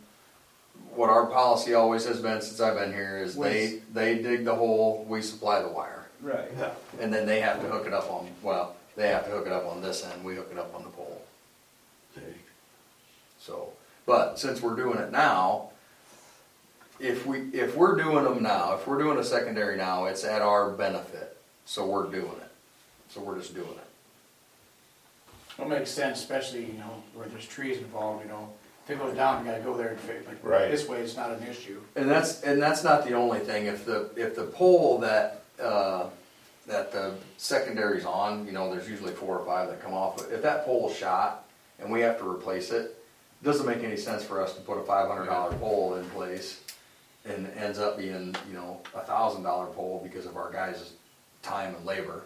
what 0.95 1.09
our 1.09 1.25
policy 1.27 1.73
always 1.73 2.05
has 2.05 2.19
been 2.19 2.41
since 2.41 2.59
I've 2.59 2.77
been 2.77 2.93
here, 2.93 3.17
is 3.17 3.35
they, 3.35 3.79
they 3.93 4.21
dig 4.21 4.45
the 4.45 4.55
hole, 4.55 5.05
we 5.07 5.21
supply 5.21 5.61
the 5.61 5.69
wire. 5.69 6.05
Right. 6.21 6.49
Yeah. 6.57 6.71
And 6.99 7.13
then 7.13 7.25
they 7.25 7.41
have 7.41 7.61
to 7.61 7.67
hook 7.67 7.85
it 7.85 7.93
up 7.93 8.09
on, 8.09 8.29
well, 8.41 8.75
they 8.95 9.09
have 9.09 9.25
to 9.25 9.31
hook 9.31 9.45
it 9.45 9.51
up 9.51 9.65
on 9.65 9.81
this 9.81 10.05
end, 10.05 10.23
we 10.23 10.35
hook 10.35 10.49
it 10.51 10.57
up 10.57 10.73
on 10.75 10.83
the 10.83 10.89
pole. 10.89 11.21
Okay. 12.17 12.33
So, 13.39 13.73
but 14.05 14.39
since 14.39 14.61
we're 14.61 14.75
doing 14.75 14.99
it 14.99 15.11
now, 15.11 15.69
if 16.99 17.25
we, 17.25 17.39
if 17.53 17.75
we're 17.75 17.97
doing 17.97 18.23
them 18.23 18.41
now, 18.41 18.75
if 18.75 18.87
we're 18.87 18.99
doing 18.99 19.17
a 19.17 19.23
secondary 19.23 19.75
now, 19.75 20.05
it's 20.05 20.23
at 20.23 20.41
our 20.41 20.69
benefit, 20.69 21.37
so 21.65 21.85
we're 21.85 22.09
doing 22.09 22.23
it. 22.25 22.51
So 23.09 23.21
we're 23.21 23.37
just 23.37 23.53
doing 23.53 23.67
it. 23.67 25.61
It 25.61 25.67
makes 25.67 25.91
sense, 25.91 26.19
especially, 26.19 26.65
you 26.65 26.73
know, 26.73 27.03
where 27.13 27.27
there's 27.27 27.45
trees 27.45 27.77
involved, 27.77 28.23
you 28.23 28.29
know. 28.29 28.53
If 28.85 28.89
it 28.91 28.99
goes 28.99 29.15
down, 29.15 29.45
you 29.45 29.51
gotta 29.51 29.63
go 29.63 29.77
there 29.77 29.89
and 29.89 29.99
fix, 29.99 30.27
like, 30.27 30.43
Right. 30.43 30.69
this 30.69 30.87
way, 30.87 30.99
it's 30.99 31.15
not 31.15 31.31
an 31.31 31.43
issue. 31.47 31.79
And 31.95 32.09
that's, 32.09 32.41
and 32.43 32.61
that's 32.61 32.83
not 32.83 33.05
the 33.05 33.13
only 33.13 33.39
thing, 33.39 33.65
if 33.67 33.85
the, 33.85 34.09
if 34.17 34.35
the 34.35 34.43
pole 34.43 34.97
that, 34.99 35.43
uh, 35.61 36.07
that 36.67 36.91
the 36.91 37.13
secondary's 37.37 38.03
on, 38.05 38.45
you 38.45 38.51
know, 38.51 38.69
there's 38.73 38.89
usually 38.89 39.13
four 39.13 39.37
or 39.39 39.45
five 39.45 39.69
that 39.69 39.81
come 39.81 39.93
off, 39.93 40.19
if 40.31 40.41
that 40.41 40.65
pole's 40.65 40.95
shot 40.95 41.45
and 41.79 41.89
we 41.91 42.01
have 42.01 42.17
to 42.19 42.29
replace 42.29 42.71
it, 42.71 42.97
it 43.41 43.45
doesn't 43.45 43.65
make 43.65 43.83
any 43.83 43.97
sense 43.97 44.23
for 44.23 44.41
us 44.41 44.53
to 44.55 44.61
put 44.61 44.77
a 44.77 44.83
five 44.83 45.09
hundred 45.09 45.25
dollar 45.25 45.51
pole 45.57 45.95
in 45.95 46.05
place 46.11 46.61
and 47.25 47.47
ends 47.57 47.79
up 47.79 47.97
being, 47.97 48.35
you 48.49 48.53
know, 48.53 48.81
a 48.95 49.01
thousand 49.01 49.43
dollar 49.43 49.65
pole 49.67 49.99
because 50.03 50.25
of 50.25 50.35
our 50.37 50.51
guys' 50.51 50.93
time 51.41 51.75
and 51.75 51.85
labor, 51.85 52.23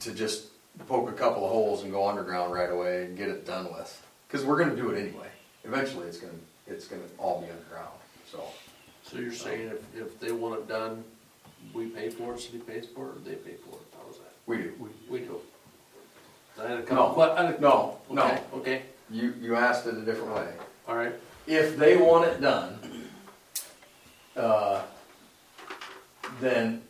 to 0.00 0.12
just 0.12 0.46
poke 0.88 1.08
a 1.08 1.12
couple 1.12 1.44
of 1.44 1.50
holes 1.52 1.82
and 1.84 1.92
go 1.92 2.08
underground 2.08 2.52
right 2.52 2.70
away 2.70 3.04
and 3.04 3.16
get 3.16 3.28
it 3.28 3.46
done 3.46 3.72
with. 3.72 4.04
Cause 4.28 4.44
we're 4.44 4.58
gonna 4.58 4.74
do 4.74 4.90
it 4.90 4.98
anyway. 4.98 5.28
Eventually, 5.64 6.06
it's 6.08 6.18
gonna, 6.18 6.32
it's 6.66 6.86
gonna 6.86 7.02
all 7.18 7.40
be 7.40 7.48
underground, 7.50 7.94
so. 8.30 8.42
So 9.02 9.18
you're 9.18 9.32
saying 9.32 9.68
if, 9.68 10.00
if 10.00 10.18
they 10.20 10.32
want 10.32 10.58
it 10.60 10.68
done, 10.68 11.04
we 11.72 11.86
pay 11.86 12.10
for 12.10 12.34
it, 12.34 12.40
city 12.40 12.58
pays 12.58 12.86
for 12.94 13.08
it, 13.10 13.16
or 13.16 13.18
they 13.24 13.34
pay 13.36 13.54
for 13.54 13.76
it, 13.76 13.82
how's 13.96 14.18
that? 14.18 14.32
We 14.46 14.58
do. 14.58 14.90
We 15.08 15.20
do. 15.20 15.40
I 16.62 16.68
had 16.68 16.78
a 16.80 16.82
couple, 16.82 16.96
No, 17.08 17.14
but, 17.14 17.38
I 17.38 17.46
had 17.46 17.54
a- 17.56 17.60
no, 17.60 17.98
no. 18.10 18.24
okay, 18.24 18.40
okay, 18.54 18.82
You, 19.10 19.34
you 19.40 19.56
asked 19.56 19.86
it 19.86 19.94
a 19.96 20.00
different 20.02 20.34
way. 20.34 20.48
all 20.88 20.96
right. 20.96 21.12
if 21.46 21.76
they 21.76 21.96
want 21.96 22.26
it 22.26 22.40
done, 22.40 22.78
uh, 24.36 24.82
then 26.40 26.82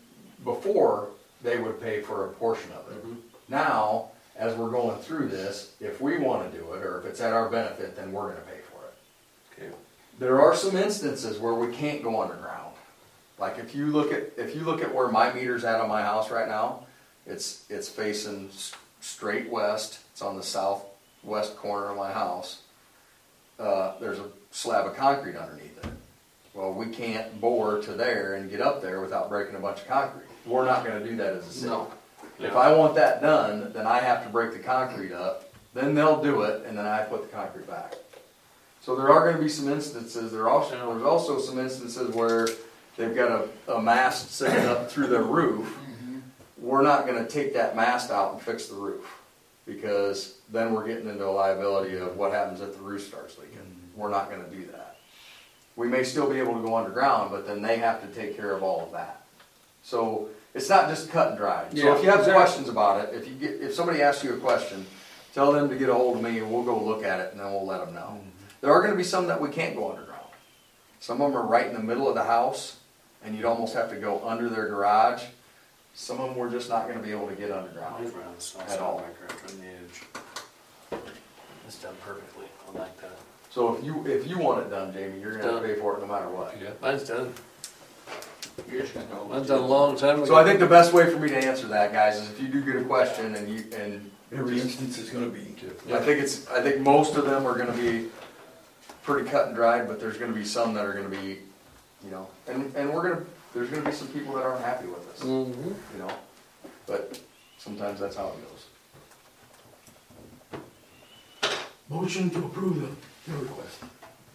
before, 0.45 1.09
they 1.43 1.59
would 1.59 1.81
pay 1.81 2.01
for 2.03 2.27
a 2.27 2.29
portion 2.31 2.71
of 2.73 2.91
it. 2.93 3.05
Mhm. 3.07 3.17
Now, 3.49 4.11
as 4.37 4.55
we're 4.55 4.71
going 4.71 4.99
through 5.01 5.29
this, 5.29 5.73
if 5.81 6.01
we 6.01 6.19
wanna 6.19 6.49
do 6.51 6.73
it, 6.75 6.83
or 6.85 7.01
if 7.01 7.07
it's 7.07 7.21
at 7.21 7.33
our 7.33 7.49
benefit, 7.49 7.97
then 7.97 8.13
we're 8.13 8.29
gonna 8.31 8.41
pay 8.43 8.53
for 8.53 8.59
it. 8.59 8.64
Okay. 9.59 9.71
There 10.19 10.41
are 10.41 10.55
some 10.55 10.77
instances 10.77 11.39
where 11.39 11.55
we 11.55 11.75
can't 11.75 12.03
go 12.03 12.23
underground. 12.23 12.75
Like 13.39 13.59
if 13.59 13.75
you 13.75 13.87
look 13.87 14.13
at, 14.13 14.33
if 14.37 14.55
you 14.55 14.63
look 14.63 14.83
at 14.83 14.95
where 14.95 15.09
my 15.09 15.33
meter's 15.33 15.65
at 15.65 15.81
on 15.81 15.89
my 15.89 16.03
house 16.03 16.31
right 16.31 16.49
now, 16.49 16.87
it's, 17.27 17.65
it's 17.69 17.89
facing 17.89 18.51
straight 19.01 19.51
west, 19.51 20.01
it's 20.13 20.23
on 20.23 20.37
the 20.37 20.43
southwest 20.43 21.57
corner 21.57 21.87
of 21.87 21.97
my 21.97 22.13
house. 22.13 22.63
Uh, 23.59 23.95
there's 24.01 24.19
a 24.19 24.27
slab 24.51 24.87
of 24.87 24.97
concrete 24.97 25.37
underneath 25.37 25.79
it. 25.79 25.91
Well, 26.55 26.73
we 26.73 26.87
can't 26.87 27.41
bore 27.41 27.81
to 27.81 27.93
there 27.93 28.35
and 28.35 28.49
get 28.49 28.61
up 28.61 28.81
there 28.81 29.01
without 29.01 29.29
breaking 29.29 29.57
a 29.57 29.59
bunch 29.59 29.81
of 29.81 29.89
concrete. 29.89 30.27
We're 30.47 30.65
not 30.65 30.85
gonna 30.85 31.05
do 31.05 31.17
that 31.17 31.35
as 31.35 31.47
a 31.49 31.51
city. 31.51 31.67
No. 31.67 31.91
If 32.39 32.55
I 32.55 32.73
want 32.73 32.95
that 32.97 33.21
done, 33.21 33.73
then 33.73 33.87
I 33.87 34.01
have 34.01 34.25
to 34.25 34.31
break 34.31 34.53
the 34.53 34.59
concrete 34.59 35.13
up, 35.13 35.53
then 35.73 35.95
they'll 35.95 36.23
do 36.23 36.43
it, 36.43 36.65
and 36.67 36.77
then 36.79 36.87
I 36.87 37.03
put 37.03 37.23
the 37.23 37.29
concrete 37.29 37.67
back. 37.67 37.95
So 38.85 38.95
there 38.95 39.11
are 39.11 39.25
gonna 39.25 39.43
be 39.43 39.49
some 39.49 39.73
instances, 39.73 40.31
there 40.31 40.43
are 40.43 40.51
also, 40.51 40.77
there's 40.93 41.07
also 41.07 41.39
some 41.39 41.59
instances 41.59 42.15
where 42.15 42.47
they've 42.99 43.15
got 43.15 43.49
a, 43.67 43.73
a 43.73 43.81
mast 43.81 44.33
sitting 44.33 44.67
up 44.67 44.91
through 44.91 45.07
their 45.07 45.23
roof. 45.23 45.67
Mm-hmm. 45.67 46.19
We're 46.59 46.83
not 46.83 47.07
gonna 47.07 47.27
take 47.27 47.55
that 47.55 47.75
mast 47.75 48.11
out 48.11 48.35
and 48.35 48.43
fix 48.43 48.67
the 48.67 48.75
roof, 48.75 49.07
because 49.65 50.37
then 50.53 50.75
we're 50.75 50.87
getting 50.87 51.09
into 51.09 51.27
a 51.27 51.33
liability 51.33 51.97
of 51.97 52.19
what 52.19 52.33
happens 52.33 52.61
if 52.61 52.77
the 52.77 52.83
roof 52.83 53.07
starts 53.07 53.39
leaking. 53.39 53.57
Mm-hmm. 53.57 53.99
We're 53.99 54.11
not 54.11 54.29
gonna 54.29 54.51
do 54.51 54.67
that. 54.73 54.99
We 55.77 55.89
may 55.89 56.05
still 56.05 56.29
be 56.29 56.39
able 56.39 56.53
to 56.53 56.61
go 56.61 56.77
underground, 56.77 57.31
but 57.31 57.47
then 57.47 57.63
they 57.63 57.79
have 57.79 58.03
to 58.03 58.15
take 58.15 58.37
care 58.37 58.53
of 58.53 58.63
all 58.63 58.83
of 58.83 58.93
that. 58.93 59.25
So 59.83 60.29
it's 60.53 60.69
not 60.69 60.91
just 60.91 61.09
cut 61.09 61.31
and 61.31 61.39
dried. 61.39 61.71
So 61.71 61.97
if 61.97 62.03
you 62.05 62.11
have 62.11 62.21
exactly. 62.21 62.33
questions 62.35 62.69
about 62.69 63.03
it, 63.03 63.15
if 63.15 63.27
you 63.27 63.35
get, 63.35 63.63
if 63.63 63.73
somebody 63.73 64.03
asks 64.03 64.23
you 64.23 64.35
a 64.35 64.37
question, 64.37 64.85
tell 65.33 65.53
them 65.53 65.71
to 65.71 65.75
get 65.75 65.89
a 65.89 65.95
hold 65.95 66.19
of 66.19 66.23
me 66.23 66.39
and 66.39 66.53
we'll 66.53 66.65
go 66.65 66.79
look 66.85 67.03
at 67.03 67.19
it 67.21 67.33
and 67.33 67.41
then 67.41 67.51
we'll 67.51 67.65
let 67.65 67.83
them 67.83 67.95
know. 67.95 68.21
Mm-hmm. 68.21 68.34
There 68.65 68.73
are 68.73 68.81
gonna 68.81 68.97
be 68.97 69.05
some 69.05 69.27
that 69.27 69.43
we 69.43 69.51
can't 69.51 69.77
go 69.77 69.91
underground. 69.91 70.23
Some 70.99 71.21
of 71.21 71.31
them 71.31 71.39
are 71.39 71.47
right 71.47 71.67
in 71.67 71.75
the 71.75 71.83
middle 71.83 72.09
of 72.09 72.15
the 72.15 72.25
house 72.25 72.79
and 73.23 73.37
you'd 73.37 73.45
almost 73.45 73.75
have 73.75 73.91
to 73.91 73.97
go 73.97 74.27
under 74.27 74.49
their 74.49 74.69
garage. 74.69 75.23
Some 75.93 76.19
of 76.19 76.31
them 76.31 76.39
we're 76.39 76.49
just 76.49 76.71
not 76.71 76.89
gonna 76.89 77.03
be 77.03 77.11
able 77.11 77.29
to 77.29 77.35
get 77.35 77.51
underground. 77.53 78.03
Mine's 78.03 78.15
right 78.57 78.67
on 78.67 78.73
At 78.73 78.81
all. 78.81 79.01
of 79.01 79.05
my 79.05 79.11
garage, 79.29 79.53
on 79.53 79.61
the 79.61 79.67
edge. 79.67 81.03
It's 81.67 81.77
done 81.83 81.93
perfectly, 82.07 82.47
I 82.75 82.79
like 82.79 82.99
that. 83.03 83.11
So 83.51 83.77
if 83.77 83.85
you, 83.85 84.03
if 84.07 84.27
you 84.27 84.39
want 84.39 84.67
it 84.67 84.71
done, 84.71 84.95
Jamie, 84.95 85.21
you're 85.21 85.33
gonna 85.33 85.43
have 85.43 85.61
to 85.61 85.67
Done. 85.69 85.75
pay 85.75 85.79
for 85.79 85.99
it 85.99 86.01
no 86.01 86.07
matter 86.07 86.31
what. 86.31 86.57
Yeah. 86.59 86.71
Mine's 86.81 87.07
done, 87.07 87.35
You're 88.71 88.81
just 88.81 88.95
gonna 88.95 89.05
go. 89.09 89.27
mine's 89.27 89.49
done 89.49 89.61
a 89.61 89.67
long 89.67 89.95
time 89.99 90.17
ago. 90.17 90.25
So 90.25 90.37
I 90.37 90.43
think 90.45 90.59
the 90.59 90.67
best 90.67 90.95
way 90.95 91.11
for 91.13 91.19
me 91.19 91.29
to 91.29 91.37
answer 91.37 91.67
that, 91.67 91.93
guys, 91.93 92.17
is 92.17 92.31
if 92.31 92.41
you 92.41 92.49
do 92.49 92.63
get 92.63 92.77
a 92.77 92.85
question 92.87 93.35
and 93.35 93.47
you, 93.47 93.63
and 93.77 94.11
Every 94.35 94.59
instance 94.59 94.97
is 94.97 95.11
gonna 95.11 95.27
be. 95.29 95.55
I 95.93 95.99
think 95.99 96.23
it's, 96.23 96.49
I 96.49 96.63
think 96.63 96.81
most 96.81 97.15
of 97.17 97.27
them 97.27 97.47
are 97.47 97.59
gonna 97.59 97.73
be 97.77 98.09
pretty 99.05 99.29
cut 99.29 99.47
and 99.49 99.55
dried, 99.55 99.87
but 99.87 100.01
there's 100.01 100.17
gonna 100.17 100.33
be 100.33 100.45
some 100.45 100.75
that 100.75 100.85
are 100.85 100.93
gonna 100.95 101.09
be, 101.09 101.39
you 102.05 102.11
know, 102.11 102.27
and, 102.49 102.75
and 102.75 102.93
we're 102.93 103.03
gonna, 103.11 103.25
there's 103.55 103.69
gonna 103.71 103.85
be 103.85 103.93
some 103.93 104.09
people 104.09 104.35
that 104.35 104.43
aren't 104.45 104.65
happy 104.65 104.87
with 104.87 105.09
us, 105.13 105.21
Mm-hmm. 105.21 105.69
you 105.69 105.99
know? 105.99 106.11
But 106.87 107.21
sometimes 107.59 108.01
that's 108.01 108.17
how 108.17 108.29
it 108.29 108.35
goes. 110.51 110.61
Motion 111.89 112.31
to 112.31 112.39
approve 112.47 112.81
the, 112.81 113.31
the 113.31 113.39
request. 113.39 113.79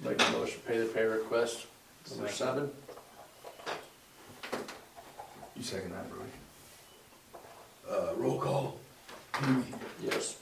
Make 0.04 0.22
a 0.22 0.32
motion, 0.32 0.62
pay 0.68 0.78
the 0.78 0.86
pay 0.86 1.04
request, 1.04 1.66
number 2.12 2.30
seven. 2.32 2.70
You 5.56 5.64
second 5.64 5.92
that, 5.92 6.08
Brody? 6.10 6.30
Uh, 7.90 8.14
roll 8.16 8.40
call. 8.40 8.78
Jamie, 9.42 9.64
Yes. 10.02 10.38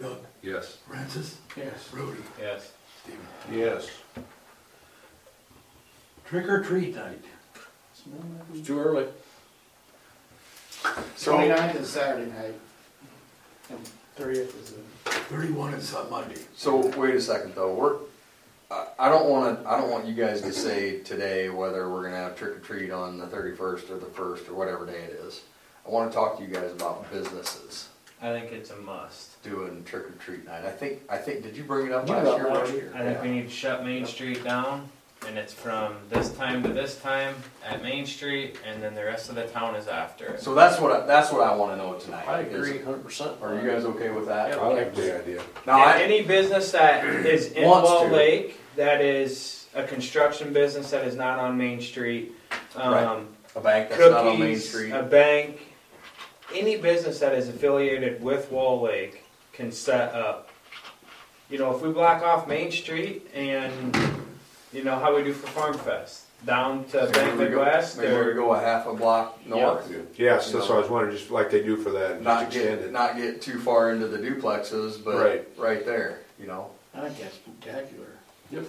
Doug, 0.00 0.18
Yes. 0.42 0.76
Francis, 0.86 1.38
Yes. 1.56 1.88
Brody, 1.90 2.18
Yes. 2.40 2.72
Stephen. 3.06 3.58
Yes. 3.58 3.88
Trick 6.26 6.48
or 6.48 6.62
treat 6.62 6.94
night. 6.96 7.22
It's 8.52 8.66
too 8.66 8.80
early. 8.80 9.06
So, 11.16 11.32
oh. 11.32 11.36
Twenty-ninth 11.36 11.80
is 11.80 11.88
Saturday 11.88 12.30
night. 12.30 12.54
And 13.70 13.78
thirtieth 14.16 14.62
is 14.62 14.72
a. 14.72 15.10
Thirty-one 15.10 15.74
is 15.74 15.94
on 15.94 16.10
Monday. 16.10 16.40
so 16.54 16.86
wait 16.96 17.14
a 17.16 17.20
second 17.20 17.54
though, 17.56 17.74
we're, 17.74 17.96
I, 18.70 18.86
I 18.98 19.08
don't 19.08 19.28
wanna, 19.28 19.60
I 19.66 19.76
don't 19.76 19.90
want 19.90 20.06
you 20.06 20.14
guys 20.14 20.40
to 20.42 20.52
say 20.52 21.00
today 21.00 21.48
whether 21.48 21.90
we're 21.90 22.04
gonna 22.04 22.16
have 22.16 22.36
trick 22.36 22.56
or 22.56 22.60
treat 22.60 22.92
on 22.92 23.18
the 23.18 23.26
thirty-first 23.26 23.90
or 23.90 23.98
the 23.98 24.06
first 24.06 24.48
or 24.48 24.54
whatever 24.54 24.86
day 24.86 25.02
it 25.02 25.20
is. 25.26 25.42
I 25.84 25.90
wanna 25.90 26.12
talk 26.12 26.38
to 26.38 26.44
you 26.44 26.48
guys 26.48 26.70
about 26.72 27.10
businesses. 27.12 27.88
I 28.22 28.32
think 28.32 28.50
it's 28.52 28.70
a 28.70 28.76
must. 28.76 29.42
doing 29.42 29.84
trick 29.84 30.04
or 30.08 30.12
treat 30.12 30.44
night. 30.46 30.64
I 30.64 30.70
think, 30.70 31.02
I 31.08 31.18
think, 31.18 31.42
did 31.42 31.56
you 31.56 31.62
bring 31.64 31.86
it 31.86 31.92
up 31.92 32.08
You 32.08 32.14
last 32.14 32.24
brought 32.24 32.36
year, 32.38 32.48
last 32.48 32.60
Brody? 32.70 32.76
year. 32.78 32.92
I 32.94 33.02
think 33.02 33.22
we 33.22 33.28
need 33.30 33.42
to 33.48 33.50
shut 33.54 33.84
Main 33.84 34.06
Street 34.06 34.42
down, 34.42 34.88
and 35.26 35.36
it's 35.36 35.52
from 35.52 35.96
this 36.08 36.30
time 36.32 36.62
to 36.62 36.70
this 36.70 36.98
time 37.00 37.34
at 37.68 37.82
Main 37.82 38.06
Street, 38.06 38.56
and 38.66 38.82
then 38.82 38.94
the 38.94 39.04
rest 39.04 39.28
of 39.28 39.34
the 39.34 39.46
town 39.48 39.74
is 39.76 39.86
after 39.86 40.26
it. 40.28 40.40
So 40.40 40.54
that's 40.54 40.80
what, 40.80 40.92
I- 40.92 41.06
that's 41.06 41.30
what 41.30 41.42
I 41.42 41.54
wanna 41.54 41.76
know 41.76 41.94
tonight. 41.94 42.26
I 42.26 42.40
is- 42.40 42.54
agree 42.54 42.82
hundred 42.82 43.04
percent. 43.04 43.32
Are 43.42 43.54
you 43.54 43.70
guys 43.70 43.84
okay 43.84 44.10
with 44.10 44.26
that? 44.26 44.48
Yeah. 44.50 44.56
I 44.60 44.66
like 44.68 44.94
the 44.94 45.20
idea. 45.20 45.42
Now, 45.66 45.74
And 45.82 45.90
I, 45.90 46.02
any 46.02 46.22
business 46.22 46.72
that 46.72 47.04
is 47.04 47.52
in 47.52 47.64
Wants 47.68 47.90
Wall 47.90 48.08
to. 48.08 48.14
Lake, 48.14 48.58
that 48.76 49.00
is 49.02 49.66
a 49.74 49.84
construction 49.84 50.52
business 50.54 50.90
that 50.90 51.06
is 51.06 51.16
not 51.16 51.38
on 51.38 51.58
Main 51.58 51.82
Street, 51.82 52.32
Right. 52.74 53.04
um, 53.04 53.28
a 53.54 53.60
bank 53.60 53.90
that's 53.90 54.00
not 54.00 54.12
on 54.12 54.24
Main 54.26 54.38
cookies, 54.38 54.68
Street. 54.70 54.90
a 54.92 55.02
bank, 55.02 55.60
any 56.56 56.76
business 56.76 57.18
that 57.20 57.34
is 57.34 57.48
affiliated 57.48 58.22
with 58.22 58.50
Wall 58.50 58.80
Lake 58.80 59.22
can 59.52 59.70
set 59.72 60.14
up. 60.14 60.48
You 61.50 61.58
know, 61.58 61.74
if 61.74 61.82
we 61.82 61.90
block 61.92 62.22
off 62.22 62.48
Main 62.48 62.70
Street 62.72 63.28
and, 63.34 63.96
you 64.72 64.82
know, 64.84 64.98
how 64.98 65.14
we 65.14 65.22
do 65.22 65.32
for 65.32 65.46
Farm 65.48 65.74
Fest, 65.78 66.22
down 66.44 66.84
to 66.86 66.96
Maybe 67.02 67.12
Bank 67.12 67.32
we 67.38 67.44
go- 67.46 67.50
Midwest 67.50 67.98
Maybe 67.98 68.12
we 68.12 68.18
or, 68.18 68.34
go 68.34 68.52
a 68.54 68.58
half 68.60 68.86
a 68.86 68.94
block 68.94 69.44
north. 69.46 69.90
Yes, 70.16 70.50
that's 70.52 70.68
what 70.68 70.76
I 70.76 70.80
was 70.80 70.90
wondering, 70.90 71.16
just 71.16 71.30
like 71.30 71.50
they 71.50 71.62
do 71.62 71.76
for 71.76 71.90
that, 71.90 72.14
just 72.14 72.22
Not 72.24 72.42
extend 72.44 72.78
get, 72.80 72.86
it. 72.88 72.92
not 72.92 73.16
get 73.16 73.40
too 73.42 73.58
far 73.60 73.92
into 73.92 74.06
the 74.08 74.18
duplexes, 74.18 75.02
but 75.02 75.16
Right. 75.16 75.48
right 75.56 75.84
there, 75.86 76.20
you 76.40 76.46
know? 76.46 76.70
I 76.94 77.00
think 77.08 77.18
that's 77.20 77.34
spectacular. 77.36 78.06
Then 78.50 78.66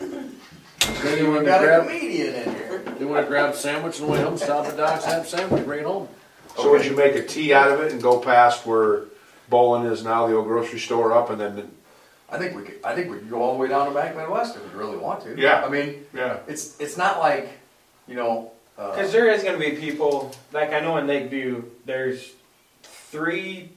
you 1.18 1.24
We 1.24 1.28
wanna 1.30 1.44
got 1.44 1.62
a 1.62 1.66
grab, 1.66 1.86
comedian 1.86 2.34
in 2.34 2.54
here. 2.54 2.82
you 3.00 3.08
wanna 3.08 3.26
grab 3.26 3.50
a 3.50 3.56
sandwich 3.56 4.00
on 4.00 4.06
the 4.06 4.12
way 4.12 4.20
home, 4.22 4.38
stop 4.38 4.66
at 4.66 4.76
Doc's, 4.76 5.04
have 5.04 5.24
a 5.24 5.28
sandwich, 5.28 5.64
bring 5.64 5.80
it 5.80 5.86
home. 5.86 6.08
So 6.56 6.70
would 6.70 6.84
you 6.84 6.94
make 6.94 7.14
a 7.14 7.22
T 7.22 7.52
out 7.54 7.70
of 7.70 7.80
it 7.80 7.92
and 7.92 8.02
go 8.02 8.18
past 8.18 8.66
where 8.66 9.04
bowling 9.48 9.90
is 9.90 10.04
now, 10.04 10.26
the 10.26 10.36
old 10.36 10.46
grocery 10.46 10.78
store 10.78 11.12
up 11.12 11.30
and 11.30 11.40
then, 11.40 11.70
I 12.30 12.38
think 12.38 12.56
we 12.56 12.62
could, 12.62 12.80
I 12.84 12.94
think 12.94 13.10
we 13.10 13.18
could 13.18 13.30
go 13.30 13.42
all 13.42 13.54
the 13.54 13.58
way 13.58 13.68
down 13.68 13.86
to 13.86 13.92
Bank 13.92 14.16
Midwest 14.16 14.56
if 14.56 14.72
we 14.72 14.78
really 14.78 14.96
want 14.96 15.22
to. 15.24 15.38
Yeah. 15.38 15.64
I 15.64 15.68
mean, 15.68 16.06
yeah. 16.14 16.38
it's, 16.46 16.80
it's 16.80 16.96
not 16.96 17.18
like, 17.18 17.50
you 18.08 18.14
know, 18.14 18.52
uh. 18.78 18.92
cause 18.92 19.12
there 19.12 19.28
is 19.30 19.44
gonna 19.44 19.58
be 19.58 19.72
people, 19.72 20.34
like 20.52 20.72
I 20.72 20.80
know 20.80 20.96
in 20.96 21.06
Lakeview, 21.06 21.64
there's 21.84 22.32
three 22.82 23.70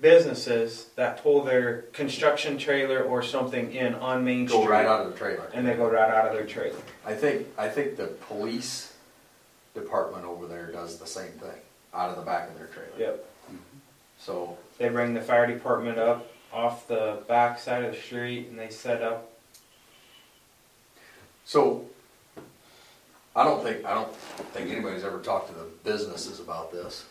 businesses 0.00 0.86
that 0.96 1.22
pull 1.22 1.42
their 1.42 1.82
construction 1.92 2.58
trailer 2.58 3.02
or 3.02 3.22
something 3.22 3.72
in 3.72 3.94
on 3.96 4.24
Main 4.24 4.48
Street. 4.48 4.60
Go 4.60 4.68
right 4.68 4.86
out 4.86 5.06
of 5.06 5.12
the 5.12 5.18
trailer. 5.18 5.50
And 5.52 5.66
they 5.66 5.74
go 5.74 5.90
right 5.90 6.10
out 6.10 6.26
of 6.26 6.32
their 6.32 6.46
trailer. 6.46 6.78
I 7.04 7.14
think, 7.14 7.48
I 7.58 7.68
think 7.68 7.96
the 7.96 8.06
police 8.06 8.92
department 9.74 10.24
over 10.24 10.46
there 10.46 10.70
does 10.70 10.98
the 10.98 11.06
same 11.06 11.32
thing, 11.32 11.60
out 11.94 12.10
of 12.10 12.16
the 12.16 12.22
back 12.22 12.48
of 12.50 12.58
their 12.58 12.66
trailer. 12.66 12.90
Yep. 12.98 13.24
So, 14.18 14.56
They 14.78 14.88
bring 14.88 15.14
the 15.14 15.20
fire 15.20 15.46
department 15.46 15.98
up 15.98 16.30
off 16.52 16.86
the 16.88 17.22
back 17.28 17.58
side 17.58 17.84
of 17.84 17.92
the 17.94 18.00
street 18.00 18.48
and 18.48 18.58
they 18.58 18.70
set 18.70 19.02
up. 19.02 19.30
so, 21.44 21.84
I 23.36 23.42
don't 23.44 23.62
think, 23.62 23.84
I 23.84 23.94
don't 23.94 24.14
think 24.14 24.70
anybody's 24.70 25.04
ever 25.04 25.18
talked 25.20 25.48
to 25.48 25.54
the 25.54 25.66
businesses 25.82 26.38
about 26.40 26.70
this. 26.72 27.04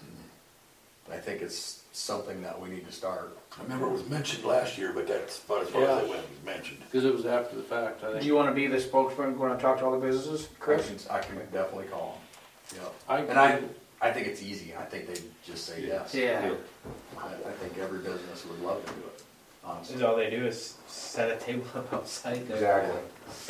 I 1.11 1.17
think 1.17 1.41
it's 1.41 1.83
something 1.91 2.41
that 2.43 2.59
we 2.59 2.69
need 2.69 2.85
to 2.87 2.91
start. 2.93 3.37
I 3.59 3.63
remember 3.63 3.87
it 3.87 3.91
was 3.91 4.07
mentioned 4.09 4.45
last 4.45 4.77
year, 4.77 4.93
but 4.93 5.05
that's 5.05 5.43
about 5.43 5.63
as 5.63 5.69
far 5.69 5.83
as 5.83 6.03
it 6.03 6.09
went, 6.09 6.21
it 6.23 6.29
was 6.29 6.45
mentioned. 6.45 6.79
Because 6.89 7.03
it 7.05 7.13
was 7.13 7.25
after 7.25 7.55
the 7.57 7.61
fact, 7.61 8.03
I 8.03 8.07
Do 8.07 8.13
think. 8.13 8.25
you 8.25 8.35
wanna 8.35 8.53
be 8.53 8.67
the 8.67 8.79
spokesman, 8.79 9.37
going 9.37 9.55
to 9.55 9.61
talk 9.61 9.79
to 9.79 9.85
all 9.85 9.91
the 9.99 10.03
businesses, 10.07 10.47
I 10.55 10.59
Chris? 10.63 10.87
can, 10.87 10.97
I 11.15 11.19
can 11.19 11.35
definitely 11.51 11.85
call 11.87 12.19
them. 12.71 12.81
Yep. 12.81 12.93
I, 13.09 13.17
And 13.19 13.37
I, 13.39 13.59
I 14.03 14.11
think 14.11 14.27
it's 14.27 14.43
easy. 14.43 14.73
I 14.77 14.83
think 14.83 15.07
they 15.07 15.19
just 15.45 15.65
say 15.65 15.85
yes. 15.87 16.13
Yeah. 16.13 16.51
I, 17.17 17.27
I 17.27 17.51
think 17.53 17.77
every 17.79 17.99
business 17.99 18.45
would 18.45 18.59
love 18.61 18.85
to 18.85 18.91
do 18.91 18.99
it, 18.99 19.23
honestly. 19.63 19.95
Is 19.95 20.01
all 20.01 20.17
they 20.17 20.29
do 20.29 20.45
is 20.45 20.75
set 20.87 21.31
a 21.31 21.37
table 21.43 21.65
up 21.73 21.91
outside 21.93 22.45
there. 22.49 22.57
Exactly. 22.57 22.99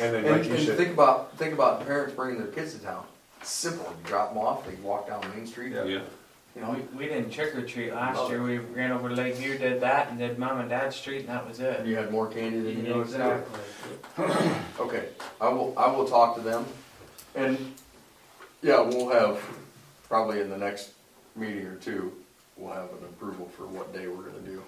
And 0.00 0.14
then, 0.14 0.24
And, 0.24 0.36
like 0.36 0.44
you 0.48 0.54
and 0.54 0.64
said, 0.64 0.76
think 0.76 0.92
about, 0.92 1.36
think 1.36 1.54
about 1.54 1.84
parents 1.84 2.14
bringing 2.14 2.38
their 2.38 2.52
kids 2.52 2.74
to 2.74 2.80
town. 2.80 3.04
It's 3.40 3.50
simple. 3.50 3.84
You 3.84 4.08
drop 4.08 4.28
them 4.32 4.38
off, 4.38 4.64
they 4.64 4.76
walk 4.76 5.08
down 5.08 5.24
Main 5.36 5.44
Street. 5.46 5.72
Yeah. 5.72 5.84
Yeah. 5.84 6.00
You 6.54 6.62
know, 6.62 6.70
We, 6.70 6.98
we 6.98 7.06
didn't 7.12 7.30
trick 7.32 7.56
or 7.56 7.62
treat 7.66 7.92
last 7.92 8.30
year. 8.30 8.40
We 8.40 8.58
ran 8.58 8.92
over 8.92 9.08
to 9.08 9.14
Lakeview, 9.16 9.58
did 9.58 9.80
that, 9.80 10.08
and 10.10 10.20
did 10.20 10.38
Mom 10.38 10.60
and 10.60 10.70
Dad 10.70 10.94
Street, 10.94 11.20
and 11.22 11.30
that 11.30 11.48
was 11.48 11.58
it. 11.58 11.84
you 11.84 11.96
had 11.96 12.12
more 12.12 12.28
candy 12.28 12.60
than 12.60 12.76
you 12.76 12.90
noticed. 12.94 13.14
Exactly. 13.14 13.60
Okay, 14.78 15.08
I 15.40 15.48
will, 15.48 15.74
I 15.76 15.90
will 15.90 16.06
talk 16.06 16.36
to 16.36 16.40
them. 16.42 16.64
And, 17.34 17.74
yeah, 18.62 18.80
we'll 18.82 19.10
have, 19.10 19.42
probably 20.14 20.40
in 20.40 20.48
the 20.48 20.56
next 20.56 20.92
meeting 21.34 21.66
or 21.66 21.74
two, 21.74 22.12
we'll 22.56 22.72
have 22.72 22.84
an 22.84 23.02
approval 23.02 23.48
for 23.56 23.66
what 23.66 23.92
day 23.92 24.06
we're 24.06 24.22
gonna 24.22 24.38
do 24.46 24.62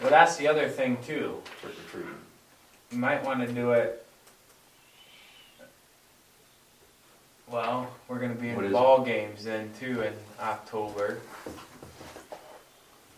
Well, 0.00 0.10
that's 0.10 0.36
the 0.36 0.46
other 0.46 0.68
thing 0.68 0.96
too. 1.04 1.42
trick 1.60 1.72
or 1.72 1.90
treating. 1.90 2.14
You 2.92 2.98
might 2.98 3.24
want 3.24 3.44
to 3.44 3.52
do 3.52 3.72
it. 3.72 4.06
Well, 7.48 7.90
we're 8.06 8.20
gonna 8.20 8.36
be 8.36 8.52
What 8.54 8.60
in 8.64 8.70
is 8.70 8.72
ball 8.72 9.04
games 9.04 9.42
then 9.42 9.72
too 9.76 10.02
in 10.02 10.12
October. 10.40 11.18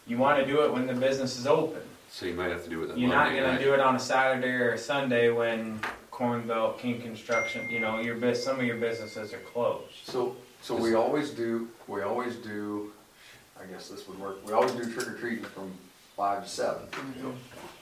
You 0.06 0.16
want 0.16 0.40
to 0.40 0.46
do 0.46 0.62
it 0.64 0.72
when 0.72 0.86
the 0.86 0.94
business 0.94 1.38
is 1.38 1.46
open. 1.46 1.82
So 2.10 2.24
you 2.24 2.32
might 2.32 2.48
have 2.50 2.64
to 2.64 2.70
do 2.70 2.82
it 2.84 2.92
on 2.92 2.98
You're 2.98 3.10
not 3.10 3.26
Monday 3.26 3.40
gonna 3.42 3.52
night. 3.56 3.62
do 3.62 3.74
it 3.74 3.80
on 3.80 3.94
a 3.94 4.00
Saturday 4.00 4.52
or 4.52 4.72
a 4.72 4.78
Sunday 4.78 5.28
when 5.28 5.80
Corn 6.10 6.46
Belt, 6.46 6.78
King 6.78 7.02
Construction, 7.02 7.68
you 7.70 7.80
know, 7.80 8.00
your 8.00 8.14
bus, 8.14 8.42
some 8.42 8.58
of 8.58 8.64
your 8.64 8.76
businesses 8.78 9.34
are 9.34 9.38
closed. 9.52 9.92
So, 10.04 10.34
so 10.64 10.74
we 10.74 10.94
always 10.94 11.28
do, 11.30 11.68
we 11.86 12.00
always 12.00 12.36
do, 12.36 12.90
I 13.60 13.66
guess 13.66 13.88
this 13.88 14.08
would 14.08 14.18
work, 14.18 14.44
we 14.46 14.52
always 14.54 14.72
do 14.72 14.90
trick 14.90 15.06
or 15.08 15.12
treating 15.18 15.44
from 15.44 15.70
five 16.16 16.42
to 16.44 16.48
seven. 16.48 16.86
Mm-hmm. 16.90 17.30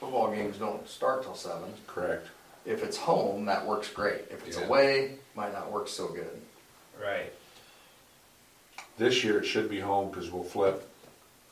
Football 0.01 0.33
games 0.33 0.59
don't 0.59 0.87
start 0.89 1.23
till 1.23 1.37
seven. 1.37 1.73
correct. 1.87 2.27
If 2.67 2.83
it's 2.83 2.97
home, 2.97 3.45
that 3.47 3.65
works 3.67 3.89
great. 3.89 4.23
If 4.31 4.47
it's 4.47 4.59
Yeah. 4.59 4.67
away, 4.67 5.15
might 5.37 5.53
not 5.53 5.71
work 5.71 5.87
so 5.89 6.09
good. 6.09 6.41
Right. 7.01 7.33
This 8.99 9.23
year 9.25 9.39
it 9.39 9.45
should 9.47 9.71
be 9.71 9.81
home 9.81 10.11
because 10.11 10.31
we'll 10.31 10.45
flip 10.45 10.89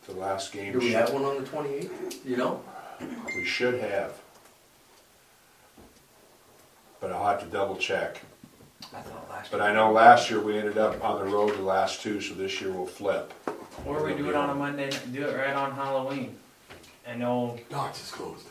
the 0.06 0.14
last 0.14 0.52
game. 0.52 0.72
Do 0.72 0.78
we 0.80 0.92
have 0.92 1.12
one 1.12 1.24
on 1.24 1.40
the 1.42 1.48
twenty-eighth? 1.48 2.24
You 2.26 2.36
know? 2.36 2.62
We 3.00 3.44
should 3.44 3.80
have. 3.80 4.12
But 7.00 7.12
I'll 7.12 7.26
have 7.26 7.40
to 7.40 7.46
double 7.46 7.76
check. 7.76 8.20
I 8.94 9.00
thought 9.00 9.28
last. 9.30 9.50
But 9.50 9.60
I 9.60 9.72
know 9.72 9.92
last 9.92 10.30
year 10.30 10.40
we 10.40 10.58
ended 10.58 10.78
up 10.78 11.02
on 11.04 11.24
the 11.24 11.30
road 11.30 11.56
the 11.56 11.62
last 11.62 12.02
two, 12.02 12.20
so 12.20 12.34
this 12.34 12.60
year 12.60 12.72
we'll 12.72 12.86
flip. 12.86 13.32
Or 13.86 14.04
we 14.04 14.14
do 14.14 14.28
it 14.28 14.34
on 14.34 14.50
a 14.50 14.54
Monday, 14.54 14.90
do 15.12 15.26
it 15.26 15.36
right 15.36 15.54
on 15.54 15.72
Halloween. 15.72 16.36
I 17.08 17.14
know 17.14 17.58
Knox 17.70 18.02
is 18.04 18.10
closed. 18.10 18.46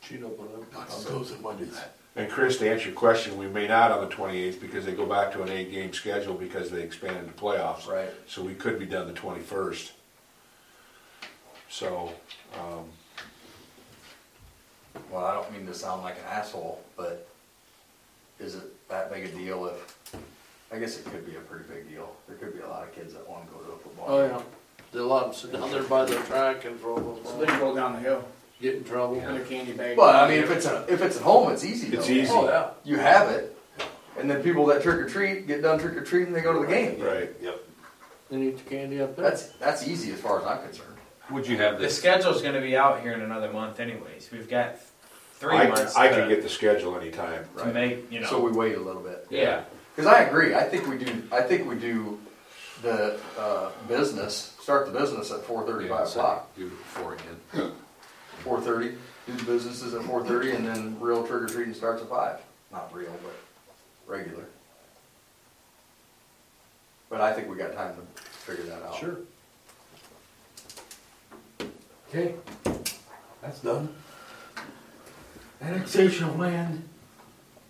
she'd 0.00 0.22
open 0.22 0.46
up. 0.54 0.72
Knox 0.72 0.98
is 0.98 1.04
closed 1.04 1.34
on 1.34 1.42
Mondays. 1.42 1.78
And 2.16 2.30
Chris, 2.30 2.58
to 2.58 2.70
answer 2.70 2.86
your 2.86 2.94
question, 2.94 3.36
we 3.36 3.48
may 3.48 3.66
not 3.66 3.90
on 3.90 4.00
the 4.08 4.14
twenty-eighth 4.14 4.60
because 4.60 4.84
they 4.84 4.92
go 4.92 5.04
back 5.04 5.32
to 5.32 5.42
an 5.42 5.48
eight-game 5.48 5.92
schedule 5.92 6.34
because 6.34 6.70
they 6.70 6.80
expanded 6.82 7.26
the 7.28 7.32
playoffs. 7.32 7.88
Right. 7.88 8.08
So 8.28 8.42
we 8.42 8.54
could 8.54 8.78
be 8.78 8.86
done 8.86 9.08
the 9.08 9.12
twenty-first. 9.14 9.92
So, 11.68 12.12
um, 12.56 12.84
Well, 15.10 15.24
I 15.24 15.34
don't 15.34 15.50
mean 15.52 15.66
to 15.66 15.74
sound 15.74 16.02
like 16.02 16.14
an 16.18 16.24
asshole, 16.30 16.82
but 16.96 17.28
is 18.38 18.54
it 18.56 18.88
that 18.88 19.12
big 19.12 19.24
a 19.24 19.28
deal 19.28 19.66
if, 19.66 20.16
I 20.72 20.78
guess 20.78 20.98
it 20.98 21.04
could 21.06 21.24
be 21.26 21.36
a 21.36 21.40
pretty 21.40 21.64
big 21.72 21.88
deal. 21.88 22.14
There 22.26 22.36
could 22.36 22.54
be 22.54 22.60
a 22.60 22.68
lot 22.68 22.82
of 22.82 22.94
kids 22.94 23.14
that 23.14 23.28
wanna 23.28 23.46
go 23.52 23.58
to 23.64 23.72
a 23.72 23.76
football. 23.78 24.04
Oh, 24.08 24.28
game. 24.28 24.36
yeah. 24.38 24.42
There's 24.92 25.04
a 25.04 25.08
lot 25.08 25.24
of 25.24 25.30
them 25.32 25.50
sit 25.50 25.60
down 25.60 25.70
there 25.70 25.82
by 25.82 26.04
the 26.04 26.14
track 26.16 26.64
and 26.64 26.78
throw 26.80 26.96
So 27.24 27.30
them, 27.38 27.46
then 27.46 27.54
you 27.54 27.60
go 27.60 27.74
down 27.74 27.94
the 27.94 27.98
hill, 28.00 28.24
get 28.60 28.76
in 28.76 28.84
trouble. 28.84 29.18
in 29.20 29.36
a 29.36 29.40
candy 29.40 29.72
bag. 29.72 29.96
But 29.96 30.14
I 30.16 30.28
mean, 30.28 30.38
if 30.42 30.50
it's 30.50 30.66
a, 30.66 30.84
if 30.88 31.02
it's 31.02 31.16
at 31.16 31.22
home, 31.22 31.52
it's 31.52 31.64
easy 31.64 31.88
though. 31.88 31.98
It's 31.98 32.08
easy. 32.10 32.30
Oh, 32.32 32.46
yeah. 32.48 32.70
You 32.84 32.96
have 32.98 33.28
it, 33.30 33.56
and 34.18 34.30
then 34.30 34.42
people 34.42 34.64
that 34.66 34.82
trick 34.82 34.96
or 34.98 35.08
treat, 35.08 35.46
get 35.48 35.62
done 35.62 35.78
trick 35.80 35.96
or 35.96 36.02
treating, 36.04 36.32
they 36.32 36.40
go 36.42 36.52
to 36.52 36.60
the 36.60 36.66
game. 36.72 37.00
right. 37.00 37.30
Yep. 37.42 37.60
Then 38.30 38.42
eat 38.42 38.56
the 38.58 38.70
candy 38.70 39.00
up 39.02 39.16
there. 39.16 39.28
That's, 39.28 39.48
that's 39.52 39.86
easy 39.86 40.12
as 40.12 40.20
far 40.20 40.40
as 40.40 40.46
I'm 40.46 40.62
concerned. 40.64 40.90
Would 41.30 41.46
you 41.46 41.56
have 41.58 41.76
the 41.78 41.84
this? 41.84 41.98
schedule's 41.98 42.40
gonna 42.42 42.60
be 42.60 42.76
out 42.76 43.00
here 43.00 43.12
in 43.12 43.20
another 43.22 43.52
month 43.52 43.80
anyways. 43.80 44.30
We've 44.30 44.48
got 44.48 44.76
three 45.38 45.56
I, 45.56 45.68
months 45.68 45.96
I 45.96 46.08
to, 46.08 46.14
can 46.14 46.28
get 46.28 46.42
the 46.42 46.48
schedule 46.48 46.96
anytime. 46.98 47.44
to 47.58 47.66
make, 47.66 48.10
you 48.10 48.20
know. 48.20 48.26
So 48.28 48.40
we 48.40 48.52
wait 48.52 48.76
a 48.76 48.80
little 48.80 49.02
bit. 49.02 49.26
yeah. 49.30 49.62
Cause 49.96 50.06
I 50.06 50.22
agree, 50.22 50.54
I 50.56 50.64
think 50.64 50.88
we 50.88 50.98
do, 50.98 51.22
I 51.30 51.40
think 51.42 51.68
we 51.68 51.76
do 51.76 52.18
the, 52.82 53.16
uh, 53.38 53.70
business, 53.86 54.56
start 54.60 54.92
the 54.92 54.98
business 54.98 55.30
at 55.30 55.44
four 55.44 55.64
thirty, 55.64 55.86
Yeah, 55.86 56.02
o'clock. 56.02 56.52
Do 56.56 56.66
it 56.66 56.70
beforehand. 56.70 57.40
Four 58.42 58.60
thirty, 58.60 58.96
do 59.26 59.32
the 59.32 59.44
businesses 59.44 59.94
at 59.94 60.02
four 60.02 60.22
thirty, 60.26 60.50
and 60.50 60.66
then 60.66 60.98
real 61.00 61.24
trick 61.26 61.42
or 61.42 61.46
treating 61.46 61.72
starts 61.72 62.02
at 62.02 62.08
five. 62.10 62.40
Not 62.72 62.92
real, 62.92 63.14
but 63.22 63.34
regular. 64.12 64.44
But 67.08 67.20
I 67.20 67.32
think 67.32 67.48
we 67.48 67.56
got 67.56 67.72
time 67.74 67.94
to 67.94 68.22
figure 68.22 68.64
that 68.64 68.82
out. 68.82 68.96
Sure. 68.96 69.16
Okay, 72.10 72.34
that's 73.40 73.60
done. 73.60 73.88
Annexation 75.60 76.24
of 76.24 76.38
land, 76.38 76.86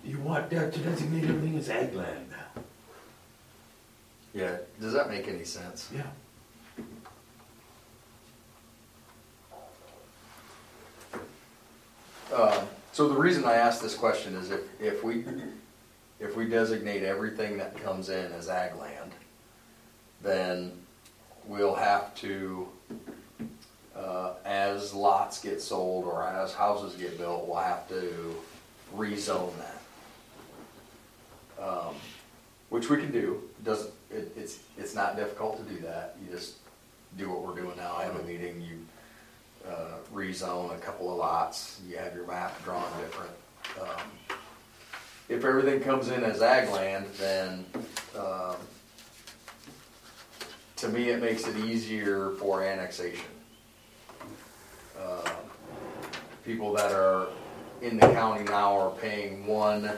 you 0.05 0.19
want 0.19 0.51
that 0.51 0.73
to 0.73 0.81
designate 0.81 1.25
everything 1.25 1.57
as 1.57 1.69
ag 1.71 1.95
land? 1.95 2.29
Yeah, 4.33 4.57
does 4.81 4.93
that 4.93 5.09
make 5.09 5.29
any 5.29 5.45
sense? 5.45 5.89
Yeah. 5.95 6.03
Um, 12.35 12.67
So 12.93 13.09
the 13.09 13.17
reason 13.17 13.45
I 13.45 13.55
ask 13.55 13.81
this 13.83 13.95
question 13.95 14.35
is 14.37 14.51
if, 14.51 14.61
if 14.81 15.03
we, 15.03 15.25
if 16.21 16.37
we 16.37 16.49
designate 16.49 17.03
everything 17.03 17.57
that 17.59 17.77
comes 17.83 18.09
in 18.09 18.33
as 18.33 18.49
ag 18.49 18.77
land, 18.77 19.11
then 20.23 20.73
we'll 21.47 21.75
have 21.75 22.15
to, 22.17 22.69
uh, 23.97 24.33
as 24.45 24.93
lots 24.95 25.41
get 25.41 25.61
sold 25.61 26.05
or 26.05 26.23
as 26.27 26.53
houses 26.53 26.95
get 26.97 27.17
built, 27.19 27.47
we'll 27.47 27.59
have 27.59 27.89
to 27.89 28.35
rezone 28.95 29.53
that. 29.59 29.81
Um, 31.63 31.95
Which 32.71 32.91
we 32.91 32.97
can 32.97 33.13
do, 33.13 33.43
doesn't, 33.65 33.93
it, 34.11 34.33
it's, 34.37 34.59
it's 34.77 34.95
not 34.95 35.17
difficult 35.17 35.65
to 35.65 35.75
do 35.75 35.81
that, 35.83 36.17
you 36.23 36.31
just 36.35 36.57
do 37.17 37.31
what 37.31 37.43
we're 37.43 37.61
doing 37.61 37.77
now, 37.77 37.95
I 37.97 38.05
have 38.05 38.17
a 38.17 38.23
meeting, 38.25 38.61
you 38.61 38.79
uh, 39.71 39.99
rezone 40.13 40.75
a 40.75 40.79
couple 40.79 41.11
of 41.11 41.17
lots, 41.19 41.81
you 41.89 41.97
have 41.97 42.15
your 42.15 42.27
map 42.27 42.63
drawn 42.65 42.91
different. 43.01 43.31
Um, 43.81 44.39
If 45.29 45.45
everything 45.45 45.81
comes 45.81 46.09
in 46.09 46.23
as 46.23 46.43
ag 46.43 46.69
land, 46.69 47.07
then, 47.19 47.65
um, 48.19 48.57
to 50.77 50.89
me, 50.89 51.09
it 51.09 51.21
makes 51.23 51.47
it 51.47 51.57
easier 51.57 52.33
for 52.33 52.63
annexation. 52.63 53.34
Um, 55.05 55.33
People 56.45 56.75
that 56.75 56.93
are 56.93 57.29
in 57.81 57.99
the 57.99 58.07
county 58.13 58.45
now 58.45 58.77
are 58.79 58.91
paying 58.91 59.47
one 59.47 59.91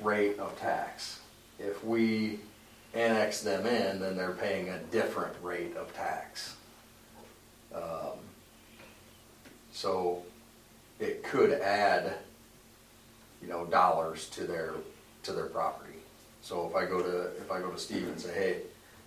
rate 0.00 0.38
of 0.38 0.56
tax. 0.60 1.18
If 1.58 1.82
we 1.84 2.38
annex 2.94 3.40
them 3.40 3.66
in, 3.66 4.00
then 4.00 4.16
they're 4.16 4.34
paying 4.34 4.68
a 4.68 4.78
different 4.92 5.34
rate 5.42 5.76
of 5.76 5.92
tax. 5.96 6.54
Um, 7.74 8.20
so 9.72 10.22
it 11.00 11.24
could 11.24 11.50
add, 11.54 12.14
you 13.42 13.48
know, 13.48 13.64
dollars 13.66 14.28
to 14.30 14.44
their, 14.44 14.74
to 15.24 15.32
their 15.32 15.46
property. 15.46 15.98
So 16.40 16.68
if 16.68 16.76
I 16.76 16.86
go 16.86 17.02
to, 17.02 17.36
if 17.36 17.50
I 17.50 17.58
go 17.58 17.70
to 17.72 17.78
Steve 17.78 18.06
and 18.06 18.20
say, 18.20 18.32
hey, 18.32 18.56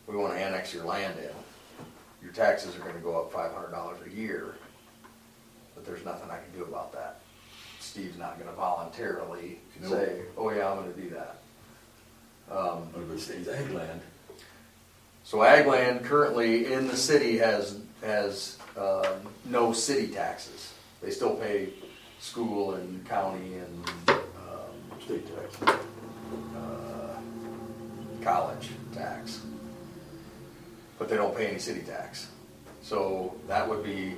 we 0.05 0.17
wanna 0.17 0.33
annex 0.33 0.73
your 0.73 0.83
land 0.83 1.17
in, 1.17 1.85
your 2.21 2.33
taxes 2.33 2.75
are 2.75 2.79
gonna 2.79 2.99
go 2.99 3.21
up 3.21 3.31
five 3.31 3.53
hundred 3.53 3.71
dollars 3.71 3.99
a 4.05 4.09
year, 4.13 4.55
but 5.81 5.91
there's 5.91 6.05
nothing 6.05 6.29
I 6.29 6.37
can 6.37 6.51
do 6.57 6.63
about 6.63 6.93
that. 6.93 7.19
Steve's 7.79 8.17
not 8.17 8.37
gonna 8.39 8.51
voluntarily 8.51 9.59
No. 9.81 9.89
say, 9.89 10.21
oh 10.37 10.51
yeah, 10.51 10.69
I'm 10.69 10.77
gonna 10.77 10.93
do 10.93 11.09
that. 11.11 11.37
Um, 12.55 12.89
it 12.95 13.07
ag 13.47 13.71
land, 13.71 14.01
so 15.23 15.41
ag 15.43 15.65
land 15.65 16.03
currently 16.05 16.71
in 16.73 16.87
the 16.87 16.97
city 16.97 17.37
has, 17.37 17.79
has, 18.03 18.57
um, 18.77 19.21
no 19.45 19.73
city 19.73 20.07
taxes. 20.09 20.73
They 21.01 21.11
still 21.11 21.35
pay 21.35 21.69
school 22.19 22.75
and 22.75 23.07
county 23.07 23.55
and, 23.55 23.89
um, 24.09 24.99
state 25.03 25.25
tax. 25.35 25.77
uh, 26.55 27.19
college 28.21 28.69
tax. 28.93 29.41
but 30.99 31.09
they 31.09 31.15
don't 31.17 31.35
pay 31.35 31.47
any 31.47 31.57
city 31.57 31.81
tax. 31.81 32.27
So 32.83 33.33
that 33.47 33.67
would 33.67 33.83
be 33.83 34.15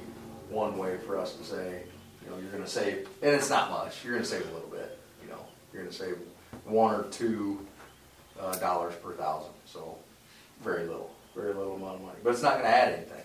one 0.50 0.78
way 0.78 0.98
for 0.98 1.18
us 1.18 1.36
to 1.36 1.44
say, 1.44 1.84
you 2.24 2.30
know, 2.30 2.38
you're 2.38 2.52
gonna 2.52 2.68
save, 2.68 3.08
and 3.22 3.32
it's 3.36 3.50
not 3.50 3.70
much, 3.70 4.04
you're 4.04 4.14
gonna 4.14 4.26
save 4.26 4.42
a 4.50 4.54
little 4.54 4.70
bit, 4.70 4.98
you 5.24 5.30
know, 5.30 5.40
you're 5.72 5.84
gonna 5.84 5.94
save 5.94 6.18
one 6.66 6.94
or 6.96 7.04
two, 7.10 7.66
uh, 8.40 8.56
dollars 8.58 8.94
per 9.04 9.14
thousand, 9.14 9.54
so 9.66 9.98
very 10.64 10.86
little, 10.86 11.12
very 11.36 11.54
little 11.54 11.76
amount 11.76 11.96
of 11.96 12.02
money, 12.02 12.18
but 12.24 12.32
it's 12.32 12.42
not 12.42 12.58
gonna 12.58 12.70
add 12.70 12.94
anything. 12.94 13.24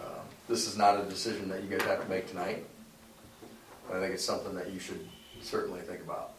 Um, 0.00 0.20
This 0.48 0.66
is 0.66 0.76
not 0.76 1.00
a 1.00 1.04
decision 1.04 1.48
that 1.50 1.62
you 1.62 1.68
guys 1.68 1.82
have 1.86 2.02
to 2.02 2.08
make 2.08 2.28
tonight. 2.28 2.64
I 3.90 3.98
think 4.00 4.14
it's 4.14 4.24
something 4.24 4.54
that 4.54 4.70
you 4.70 4.78
should 4.78 5.08
certainly 5.42 5.80
think 5.80 6.00
about. 6.00 6.32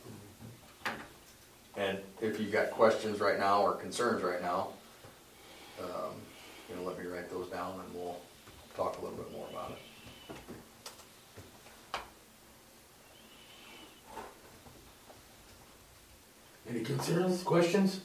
And 1.75 1.97
if 2.21 2.39
you've 2.39 2.51
got 2.51 2.71
questions 2.71 3.19
right 3.19 3.39
now 3.39 3.61
or 3.61 3.73
concerns 3.73 4.21
right 4.21 4.41
now, 4.41 4.69
um, 5.79 6.13
you 6.69 6.75
know, 6.75 6.83
let 6.83 6.99
me 6.99 7.05
write 7.05 7.29
those 7.29 7.47
down 7.49 7.79
and 7.79 7.93
we'll 7.95 8.17
talk 8.79 8.97
a 8.97 9.01
little 9.01 9.17
bit 9.17 9.29
more 9.33 9.45
about 9.51 9.71
it. 9.71 9.77
Any 16.69 16.81
concerns, 16.81 17.43
questions? 17.43 17.99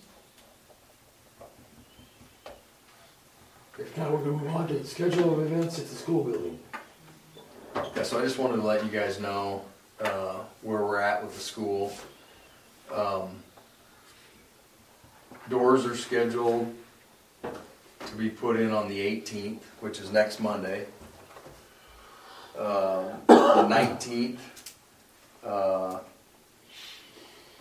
If 3.78 3.96
not, 3.96 4.10
we're 4.10 4.18
gonna 4.18 4.30
move 4.32 4.48
on 4.48 4.66
to 4.66 4.74
the 4.74 4.84
schedule 4.84 5.34
of 5.34 5.46
events 5.46 5.78
at 5.78 5.86
the 5.86 5.94
school 5.94 6.24
building. 6.24 6.58
Yeah, 7.94 8.02
so 8.02 8.18
I 8.18 8.22
just 8.22 8.38
wanted 8.38 8.56
to 8.56 8.62
let 8.62 8.82
you 8.82 8.90
guys 8.90 9.20
know, 9.20 9.64
uh, 10.00 10.40
where 10.62 10.82
we're 10.82 10.98
at 10.98 11.22
with 11.22 11.34
the 11.36 11.40
school. 11.40 11.92
Um, 12.92 13.42
Doors 15.48 15.84
are 15.84 15.94
scheduled 15.94 16.74
to 18.06 18.16
be 18.16 18.30
put 18.30 18.56
in 18.56 18.70
on 18.70 18.88
the 18.88 19.00
eighteenth, 19.00 19.64
which 19.80 19.98
is 20.00 20.12
next 20.12 20.40
Monday. 20.40 20.86
Uh, 22.58 23.16
the 23.26 23.66
nineteenth, 23.66 24.74
uh, 25.44 25.98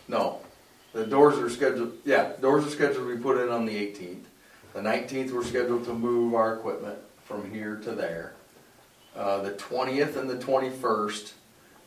no, 0.07 0.39
the 0.93 1.05
doors 1.05 1.37
are 1.39 1.49
scheduled, 1.49 1.93
yeah, 2.05 2.33
doors 2.41 2.65
are 2.65 2.69
scheduled 2.69 3.07
to 3.07 3.15
be 3.15 3.21
put 3.21 3.37
in 3.37 3.49
on 3.49 3.65
the 3.65 3.75
eighteenth. 3.75 4.27
The 4.73 4.81
nineteenth, 4.81 5.31
we're 5.31 5.43
scheduled 5.43 5.85
to 5.85 5.93
move 5.93 6.35
our 6.35 6.55
equipment 6.55 6.99
from 7.23 7.49
here 7.51 7.77
to 7.77 7.91
there. 7.91 8.33
Uh, 9.15 9.41
the 9.41 9.51
twentieth 9.53 10.17
and 10.17 10.29
the 10.29 10.37
twenty-first, 10.37 11.33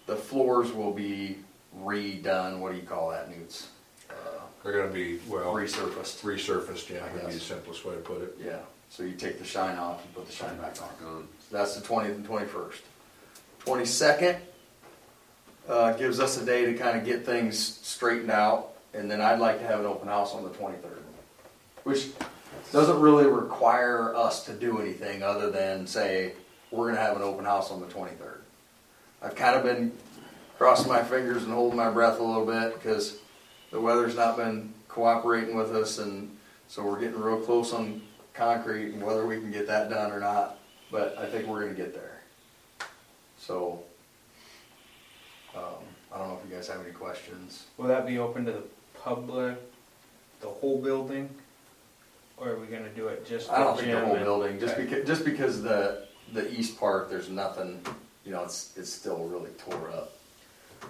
the 0.06 0.16
floors 0.16 0.72
will 0.72 0.92
be 0.92 1.38
redone, 1.80 2.58
what 2.58 2.72
do 2.72 2.78
you 2.78 2.84
call 2.84 3.10
that, 3.10 3.30
Newts? 3.30 3.68
They're 4.66 4.80
gonna 4.82 4.92
be, 4.92 5.20
well, 5.28 5.54
Resurfaced, 5.54 6.22
resurfaced, 6.22 6.90
yeah, 6.90 7.04
I 7.04 7.12
would 7.12 7.20
be 7.20 7.26
the 7.26 7.32
guess. 7.34 7.42
simplest 7.42 7.84
way 7.84 7.94
to 7.94 8.00
put 8.00 8.20
it. 8.20 8.36
yeah, 8.44 8.58
so 8.90 9.04
you 9.04 9.12
take 9.12 9.38
the 9.38 9.44
shine 9.44 9.78
off 9.78 10.04
and 10.04 10.12
put 10.12 10.26
the 10.26 10.32
shine 10.32 10.56
back 10.56 10.82
on. 10.82 10.88
So 11.00 11.22
That's 11.52 11.76
the 11.76 11.86
twentieth 11.86 12.16
and 12.16 12.24
twenty-first. 12.26 12.82
Twenty-second, 13.60 14.38
uh, 15.68 15.92
gives 15.92 16.18
us 16.18 16.42
a 16.42 16.44
day 16.44 16.64
to 16.64 16.74
kind 16.74 16.98
of 16.98 17.04
get 17.04 17.24
things 17.24 17.56
straightened 17.56 18.32
out, 18.32 18.72
and 18.92 19.08
then 19.08 19.20
I'd 19.20 19.38
like 19.38 19.60
to 19.60 19.66
have 19.68 19.78
an 19.78 19.86
open 19.86 20.08
house 20.08 20.34
on 20.34 20.42
the 20.42 20.50
twenty-third. 20.50 20.98
Which 21.84 22.08
doesn't 22.72 22.98
really 23.00 23.26
require 23.26 24.16
us 24.16 24.44
to 24.46 24.52
do 24.52 24.80
anything 24.80 25.22
other 25.22 25.48
than 25.48 25.86
say, 25.86 26.32
we're 26.72 26.88
gonna 26.88 27.00
have 27.00 27.14
an 27.14 27.22
open 27.22 27.44
house 27.44 27.70
on 27.70 27.80
the 27.80 27.86
twenty-third. 27.86 28.42
I've 29.22 29.36
kind 29.36 29.54
of 29.54 29.62
been 29.62 29.92
crossing 30.58 30.88
my 30.88 31.04
fingers 31.04 31.44
and 31.44 31.52
holding 31.52 31.76
my 31.76 31.88
breath 31.88 32.18
a 32.18 32.22
little 32.24 32.44
bit, 32.46 32.74
because 32.74 33.18
the 33.76 33.82
weather's 33.82 34.16
not 34.16 34.38
been 34.38 34.72
cooperating 34.88 35.54
with 35.54 35.76
us, 35.76 35.98
and 35.98 36.34
so 36.66 36.82
we're 36.82 36.98
getting 36.98 37.20
real 37.20 37.38
close 37.38 37.74
on 37.74 38.00
concrete 38.32 38.94
and 38.94 39.02
whether 39.02 39.26
we 39.26 39.36
can 39.36 39.52
get 39.52 39.66
that 39.66 39.90
done 39.90 40.10
or 40.12 40.18
not 40.18 40.58
but 40.90 41.18
I 41.18 41.26
think 41.26 41.46
we're 41.46 41.60
gonna 41.62 41.74
get 41.74 41.92
there. 41.92 42.20
So, 43.38 43.82
um, 45.54 45.62
I 46.12 46.18
don't 46.18 46.28
know 46.28 46.38
if 46.42 46.48
you 46.48 46.54
guys 46.54 46.68
have 46.68 46.80
any 46.80 46.92
questions. 46.92 47.66
Will 47.76 47.88
that 47.88 48.06
be 48.06 48.18
open 48.18 48.44
to 48.46 48.52
the 48.52 48.62
public, 49.02 49.58
the 50.40 50.48
whole 50.48 50.80
building? 50.80 51.28
Or 52.36 52.50
are 52.50 52.58
we 52.58 52.66
gonna 52.66 52.88
do 52.90 53.08
it 53.08 53.26
just 53.26 53.50
I 53.50 53.58
don't 53.58 53.76
think 53.76 53.90
the 53.90 54.00
whole 54.00 54.14
and- 54.14 54.24
building, 54.24 54.60
just 54.60 54.74
Okay. 54.74 54.84
because, 54.84 55.06
just 55.06 55.24
because 55.24 55.62
the, 55.62 56.06
the 56.32 56.50
east 56.52 56.78
part, 56.78 57.10
there's 57.10 57.28
nothing, 57.28 57.84
you 58.24 58.30
know, 58.30 58.44
it's, 58.44 58.72
it's 58.76 58.92
still 58.92 59.24
really 59.24 59.50
tore 59.58 59.90
up. 59.90 60.12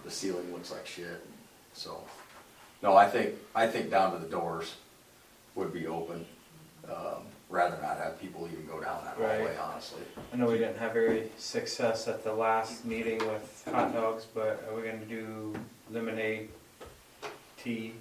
The 0.05 0.11
ceiling 0.11 0.53
looks 0.53 0.71
like 0.71 0.87
shit, 0.87 1.25
so, 1.73 2.01
no, 2.83 2.97
I 2.97 3.09
think, 3.09 3.35
I 3.55 3.67
think 3.67 3.91
down 3.91 4.13
to 4.13 4.19
the 4.19 4.29
doors 4.31 4.75
would 5.55 5.73
be 5.73 5.87
open. 5.87 6.27
Um, 6.89 7.23
rather 7.49 7.81
not 7.81 7.97
have 7.99 8.21
people 8.21 8.49
even 8.53 8.67
go 8.67 8.81
down 8.81 9.05
that 9.05 9.15
hallway, 9.17 9.57
honestly. 9.57 10.03
I 10.33 10.37
know 10.37 10.47
we 10.47 10.59
didn't 10.59 10.79
have 10.79 10.93
very 10.93 11.31
success 11.39 12.09
at 12.09 12.25
the 12.25 12.33
last 12.33 12.85
meeting 12.85 13.19
with 13.19 13.69
hot 13.73 13.93
dogs, 13.93 14.27
but 14.35 14.65
are 14.69 14.77
we 14.77 14.83
gonna 14.83 15.05
do 15.05 15.55
lemonade, 15.91 16.49
tea, 17.57 17.95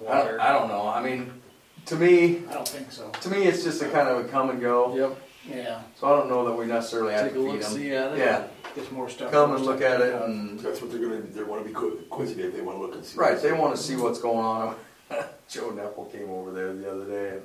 I 0.00 0.04
water? 0.04 0.30
don't, 0.32 0.40
I 0.40 0.52
don't 0.52 0.68
know, 0.68 0.88
I 0.88 1.02
mean, 1.02 1.40
to 1.86 1.96
me, 1.96 2.42
I 2.48 2.54
don't 2.54 2.68
think 2.68 2.90
so. 2.92 3.10
to 3.10 3.28
me, 3.28 3.44
it's 3.44 3.64
just 3.64 3.82
a 3.82 3.88
kind 3.88 4.08
of 4.08 4.24
a 4.24 4.28
come 4.28 4.50
and 4.50 4.60
go. 4.60 4.96
Yep, 4.96 5.18
Yeah, 5.48 5.82
So 5.98 6.06
I 6.06 6.16
don't 6.18 6.28
know 6.30 6.46
that 6.48 6.54
we 6.56 6.66
necessarily 6.66 7.12
have 7.12 7.24
take 7.24 7.32
a 7.32 7.34
to 7.34 7.40
feed 7.44 7.52
look, 7.52 7.60
them. 7.62 7.72
see 7.72 7.94
at 7.94 8.12
it. 8.12 8.18
Yeah, 8.18 8.46
get 8.74 8.86
some 8.86 8.94
more 8.94 9.08
stuff. 9.10 9.30
come 9.30 9.54
and 9.54 9.64
look 9.64 9.82
at 9.82 10.00
it 10.00 10.14
and, 10.22 10.58
That's 10.60 10.80
what 10.80 10.90
they're 10.90 11.00
gonna, 11.00 11.20
they 11.20 11.42
wanna 11.42 11.64
be 11.64 11.72
quick, 11.72 12.08
quick, 12.08 12.34
they 12.36 12.60
wanna 12.62 12.80
look 12.80 12.94
and 12.94 13.04
see. 13.04 13.18
right, 13.18 13.40
they 13.40 13.52
wanna 13.52 13.76
see 13.76 13.96
what's 13.96 14.20
going 14.20 14.44
on. 14.44 14.76
Joe 15.48 15.70
Nepple 15.70 16.10
came 16.10 16.30
over 16.30 16.50
there 16.52 16.72
the 16.72 16.90
other 16.90 17.04
day 17.04 17.30
and 17.36 17.42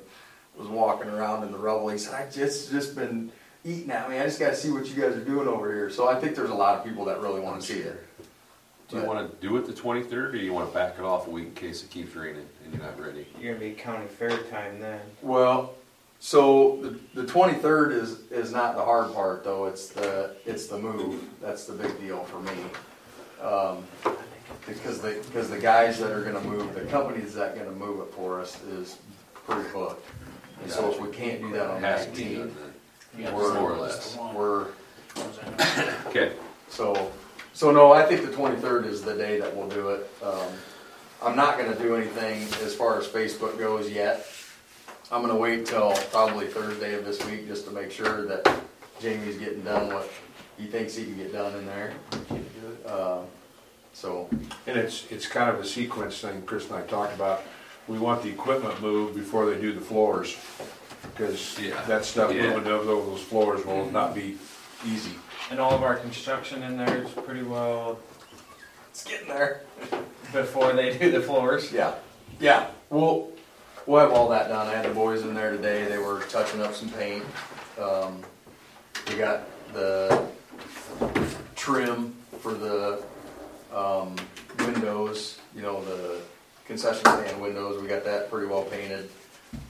was 0.57 0.67
walking 0.67 1.09
around 1.09 1.43
in 1.43 1.51
the 1.51 1.57
rubble. 1.57 1.89
He 1.89 1.97
said, 1.97 2.13
I 2.15 2.29
just, 2.29 2.71
just 2.71 2.95
been 2.95 3.31
eating 3.65 3.91
at 3.91 4.09
me. 4.09 4.17
I 4.17 4.23
just 4.23 4.39
gotta 4.39 4.55
see 4.55 4.71
what 4.71 4.87
you 4.87 5.01
guys 5.01 5.15
are 5.15 5.23
doing 5.23 5.47
over 5.47 5.71
here. 5.73 5.89
So 5.89 6.07
I 6.07 6.15
think 6.19 6.35
there's 6.35 6.49
a 6.49 6.55
lot 6.55 6.77
of 6.77 6.85
people 6.85 7.03
that 7.05 7.19
really 7.21 7.41
wanna 7.41 7.61
see 7.61 7.79
it. 7.79 8.05
Do 8.87 8.97
you 8.97 9.03
wanna 9.05 9.29
do 9.39 9.55
it 9.57 9.67
the 9.67 9.73
twenty-third, 9.73 10.29
or 10.33 10.37
do 10.37 10.43
you 10.43 10.51
wanna 10.51 10.71
back 10.71 10.95
it 10.97 11.03
off 11.03 11.27
a 11.27 11.29
week 11.29 11.45
in 11.47 11.53
case 11.53 11.83
it 11.83 11.91
keeps 11.91 12.15
raining 12.15 12.47
and 12.63 12.73
you're 12.73 12.81
not 12.81 12.99
ready? 12.99 13.27
You're 13.39 13.53
gonna 13.53 13.65
be 13.69 13.75
county 13.75 14.07
fair 14.07 14.35
time 14.43 14.79
then. 14.79 14.99
Well, 15.21 15.73
so 16.19 16.77
the, 16.81 17.21
the 17.21 17.27
twenty-third 17.27 17.91
is, 17.93 18.19
is 18.31 18.51
not 18.51 18.75
the 18.75 18.83
hard 18.83 19.13
part 19.13 19.43
though. 19.43 19.65
It's 19.65 19.87
the, 19.89 20.35
it's 20.45 20.67
the 20.67 20.77
move. 20.77 21.23
That's 21.41 21.65
the 21.65 21.73
big 21.73 21.99
deal 21.99 22.23
for 22.25 22.39
me. 22.41 22.51
Um, 23.41 23.83
because 24.67 24.99
the, 24.99 25.21
because 25.27 25.49
the 25.49 25.57
guys 25.59 25.97
that 25.99 26.11
are 26.11 26.21
gonna 26.23 26.41
move, 26.41 26.73
the 26.75 26.81
companies 26.81 27.33
that 27.35 27.57
gonna 27.57 27.71
move 27.71 28.01
it 28.07 28.13
for 28.13 28.39
us 28.41 28.61
is 28.65 28.97
pretty 29.33 29.69
booked. 29.71 30.05
And 30.61 30.69
so 30.71 30.91
if 30.91 30.99
we 30.99 31.09
can't 31.09 31.39
do 31.41 31.51
that 31.53 31.67
on 31.67 31.81
the 31.81 31.87
has 31.87 32.05
to 32.05 32.11
be 32.11 32.23
nineteenth, 32.23 32.57
then. 32.59 33.23
Yeah, 33.23 33.33
We're- 33.35 33.53
more 33.59 33.71
or 33.71 33.77
less. 33.77 34.17
we're, 34.35 34.67
Okay, 36.07 36.33
so, 36.69 37.11
so 37.53 37.71
no, 37.71 37.91
I 37.93 38.05
think 38.05 38.25
the 38.25 38.31
twenty-third 38.33 38.85
is 38.85 39.01
the 39.01 39.15
day 39.15 39.39
that 39.39 39.55
we'll 39.55 39.69
do 39.69 39.89
it. 39.89 40.09
Um, 40.21 40.47
I'm 41.23 41.35
not 41.35 41.57
gonna 41.57 41.75
do 41.77 41.95
anything 41.95 42.43
as 42.65 42.75
far 42.75 42.99
as 42.99 43.07
Facebook 43.07 43.57
goes 43.57 43.89
yet. 43.89 44.25
I'm 45.11 45.21
gonna 45.21 45.35
wait 45.35 45.65
till 45.65 45.91
probably 46.11 46.47
Thursday 46.47 46.93
of 46.93 47.03
this 47.05 47.23
week 47.25 47.47
just 47.47 47.65
to 47.65 47.71
make 47.71 47.91
sure 47.91 48.25
that 48.27 48.47
Jamie's 49.01 49.37
getting 49.37 49.61
done 49.63 49.91
what 49.93 50.09
he 50.57 50.67
thinks 50.67 50.95
he 50.95 51.05
can 51.05 51.17
get 51.17 51.33
done 51.33 51.55
in 51.55 51.65
there. 51.65 51.93
Um, 52.85 53.25
So, 53.91 54.29
And 54.67 54.77
it's, 54.77 55.05
it's 55.11 55.25
kind 55.27 55.49
of 55.49 55.59
a 55.59 55.65
sequence 55.65 56.19
thing 56.21 56.43
Chris 56.43 56.69
and 56.69 56.75
I 56.75 56.81
talked 56.83 57.13
about. 57.15 57.41
We 57.87 57.97
want 57.97 58.21
the 58.21 58.29
equipment 58.29 58.79
moved 58.81 59.15
before 59.15 59.47
they 59.49 59.59
do 59.59 59.73
the 59.73 59.81
floors. 59.81 60.37
Cause 61.17 61.57
Yeah. 61.59 61.81
that 61.87 62.05
stuff, 62.05 62.31
Yeah. 62.31 62.51
moving 62.53 62.71
over 62.71 62.85
those 62.85 63.21
floors 63.21 63.65
will 63.65 63.89
not 63.91 64.13
be 64.13 64.37
easy. 64.85 65.15
And 65.49 65.59
all 65.59 65.71
of 65.73 65.81
our 65.83 65.95
construction 65.95 66.61
in 66.63 66.77
there 66.77 66.97
is 67.03 67.09
pretty 67.11 67.41
well 67.41 67.97
it's 68.91 69.03
getting 69.03 69.27
there. 69.27 69.61
before 70.31 70.71
they 70.73 70.95
do 70.97 71.09
the 71.11 71.21
floors. 71.21 71.71
Yeah, 71.73 71.95
yeah, 72.39 72.67
we'll, 72.91 73.31
we'll 73.89 73.99
have 73.99 74.11
all 74.11 74.29
that 74.29 74.49
done. 74.49 74.67
I 74.67 74.75
had 74.75 74.85
the 74.85 74.93
boys 74.93 75.23
in 75.23 75.33
there 75.33 75.49
today, 75.49 75.85
they 75.85 75.97
were 75.97 76.21
touching 76.29 76.61
up 76.61 76.75
some 76.75 76.89
paint. 76.91 77.25
Um, 77.81 78.21
we 79.07 79.15
got 79.15 79.45
the 79.73 80.27
trim 81.55 82.13
for 82.39 82.53
the, 82.53 83.01
um, 83.73 84.15
windows, 84.59 85.39
you 85.55 85.63
know, 85.63 85.83
the 85.85 86.21
concession 86.65 87.03
stand 87.03 87.41
windows, 87.41 87.81
we 87.81 87.87
got 87.87 88.05
that 88.05 88.29
pretty 88.29 88.45
well 88.45 88.61
painted. 88.61 89.09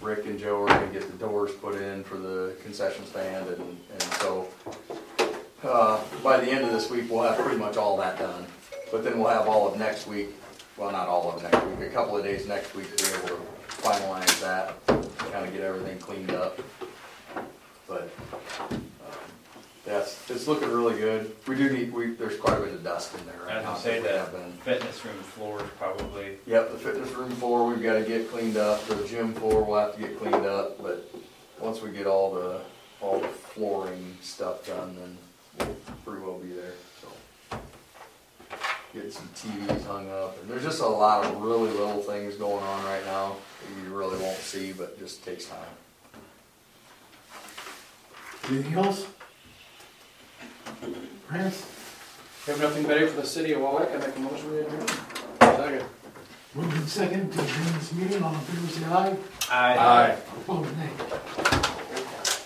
Rick 0.01 0.26
and 0.26 0.38
Joe 0.38 0.63
are 0.63 0.67
gonna 0.67 0.88
get 0.88 1.09
the 1.09 1.17
doors 1.17 1.51
put 1.51 1.76
in 1.76 2.03
for 2.03 2.17
the 2.17 2.57
concession 2.61 3.05
stand 3.05 3.47
and, 3.47 3.78
and 3.91 4.03
so, 4.20 4.49
uh, 5.63 6.03
by 6.22 6.38
the 6.38 6.51
end 6.51 6.65
of 6.65 6.74
this 6.74 6.89
week, 6.89 7.09
we'll 7.09 7.24
have 7.24 7.38
pretty 7.38 7.57
much 7.57 7.78
all 7.78 7.95
that 7.95 8.20
done. 8.20 8.45
But 8.91 9.05
then 9.05 9.17
we'll 9.17 9.30
have 9.30 9.47
all 9.47 9.65
of 9.72 9.80
next 9.80 10.07
week, 10.07 10.32
well, 10.76 10.91
not 10.91 11.07
all 11.07 11.32
of 11.32 11.41
next 11.41 11.65
week, 11.67 11.89
a 11.89 11.93
couple 11.93 12.17
of 12.17 12.26
days 12.26 12.45
next 12.49 12.76
week 12.76 12.93
to 12.97 13.03
be 13.05 13.17
able 13.17 13.38
to 13.38 13.59
finalize 13.82 14.39
that, 14.41 14.73
kind 15.32 15.45
of 15.45 15.53
get 15.53 15.61
everything 15.61 15.97
cleaned 15.99 16.32
up. 16.32 16.59
But, 17.88 18.09
um, 18.69 18.84
that's, 19.86 20.30
it's 20.30 20.47
looking 20.47 20.69
really 20.69 20.97
good. 20.99 21.36
We 21.47 21.55
do 21.55 21.69
need, 21.71 21.91
we, 21.91 22.11
there's 22.11 22.38
quite 22.38 22.57
a 22.59 22.61
bit 22.61 22.73
of 22.73 22.84
dust 22.84 23.15
in 23.17 23.25
there 23.25 23.39
right 23.45 23.55
As 23.57 23.63
now. 23.63 23.71
I 23.73 23.77
say, 23.77 23.99
we 23.99 24.07
that 24.07 24.17
have 24.17 24.32
been- 24.32 24.51
fitness 24.63 25.03
room 25.03 25.15
floors 25.23 25.67
probably. 25.77 26.38
Yep, 26.45 26.71
the 26.71 26.77
fitness 26.77 27.11
room 27.11 27.32
floor, 27.32 27.67
we've 27.67 27.82
gotta 27.82 28.03
get 28.03 28.30
cleaned 28.30 28.57
up, 28.57 28.86
the 28.88 29.07
gym 29.07 29.34
floor 29.34 29.63
will 29.63 29.80
have 29.80 29.95
to 29.95 29.99
get 30.01 30.19
cleaned 30.19 30.45
up, 30.45 30.82
but 30.82 31.09
once 31.59 31.82
we 31.82 31.89
get 31.91 32.05
all 32.05 32.34
the, 32.34 32.61
all 33.01 33.19
the 33.19 33.27
flooring 33.27 34.17
stuff 34.21 34.65
done, 34.67 34.95
then 34.99 35.17
we'll 35.67 35.75
pretty 36.05 36.21
well 36.21 36.38
be 36.38 36.49
there. 36.49 36.73
Get 38.93 39.13
some 39.13 39.29
TVs 39.35 39.85
hung 39.85 40.09
up, 40.09 40.41
and 40.41 40.49
there's 40.49 40.63
just 40.63 40.81
a 40.81 40.85
lot 40.87 41.23
of 41.23 41.39
really 41.41 41.69
little 41.69 42.01
things 42.01 42.35
going 42.35 42.63
on 42.63 42.83
right 42.85 43.05
now 43.05 43.35
that 43.61 43.83
you 43.83 43.95
really 43.95 44.17
won't 44.19 44.37
see, 44.39 44.73
but 44.73 44.97
just 44.97 45.23
takes 45.23 45.45
time. 45.45 45.59
Anything 48.49 48.73
else? 48.73 49.05
France, 51.27 51.65
We 52.47 52.53
have 52.53 52.61
nothing 52.63 52.83
better 52.87 53.05
for 53.07 53.21
the 53.21 53.27
city 53.27 53.51
of 53.53 53.61
Wall 53.61 53.75
Lake, 53.79 53.89
I 53.93 53.97
make 53.97 54.15
a 54.15 54.19
motion 54.21 54.49
to 54.49 54.65
adjourn. 54.65 54.87
Second. 55.39 55.83
moving 56.55 56.87
second 56.87 57.31
to 57.33 57.41
adjourn 57.43 57.73
this 57.77 57.93
meeting, 57.93 58.23
all 58.23 58.33
in 58.33 58.39
favor 58.39 58.67
say 58.79 58.85
aye, 58.85 59.77
Aye. 59.77 60.17
opposed 60.41 60.75
nay. 60.77 61.68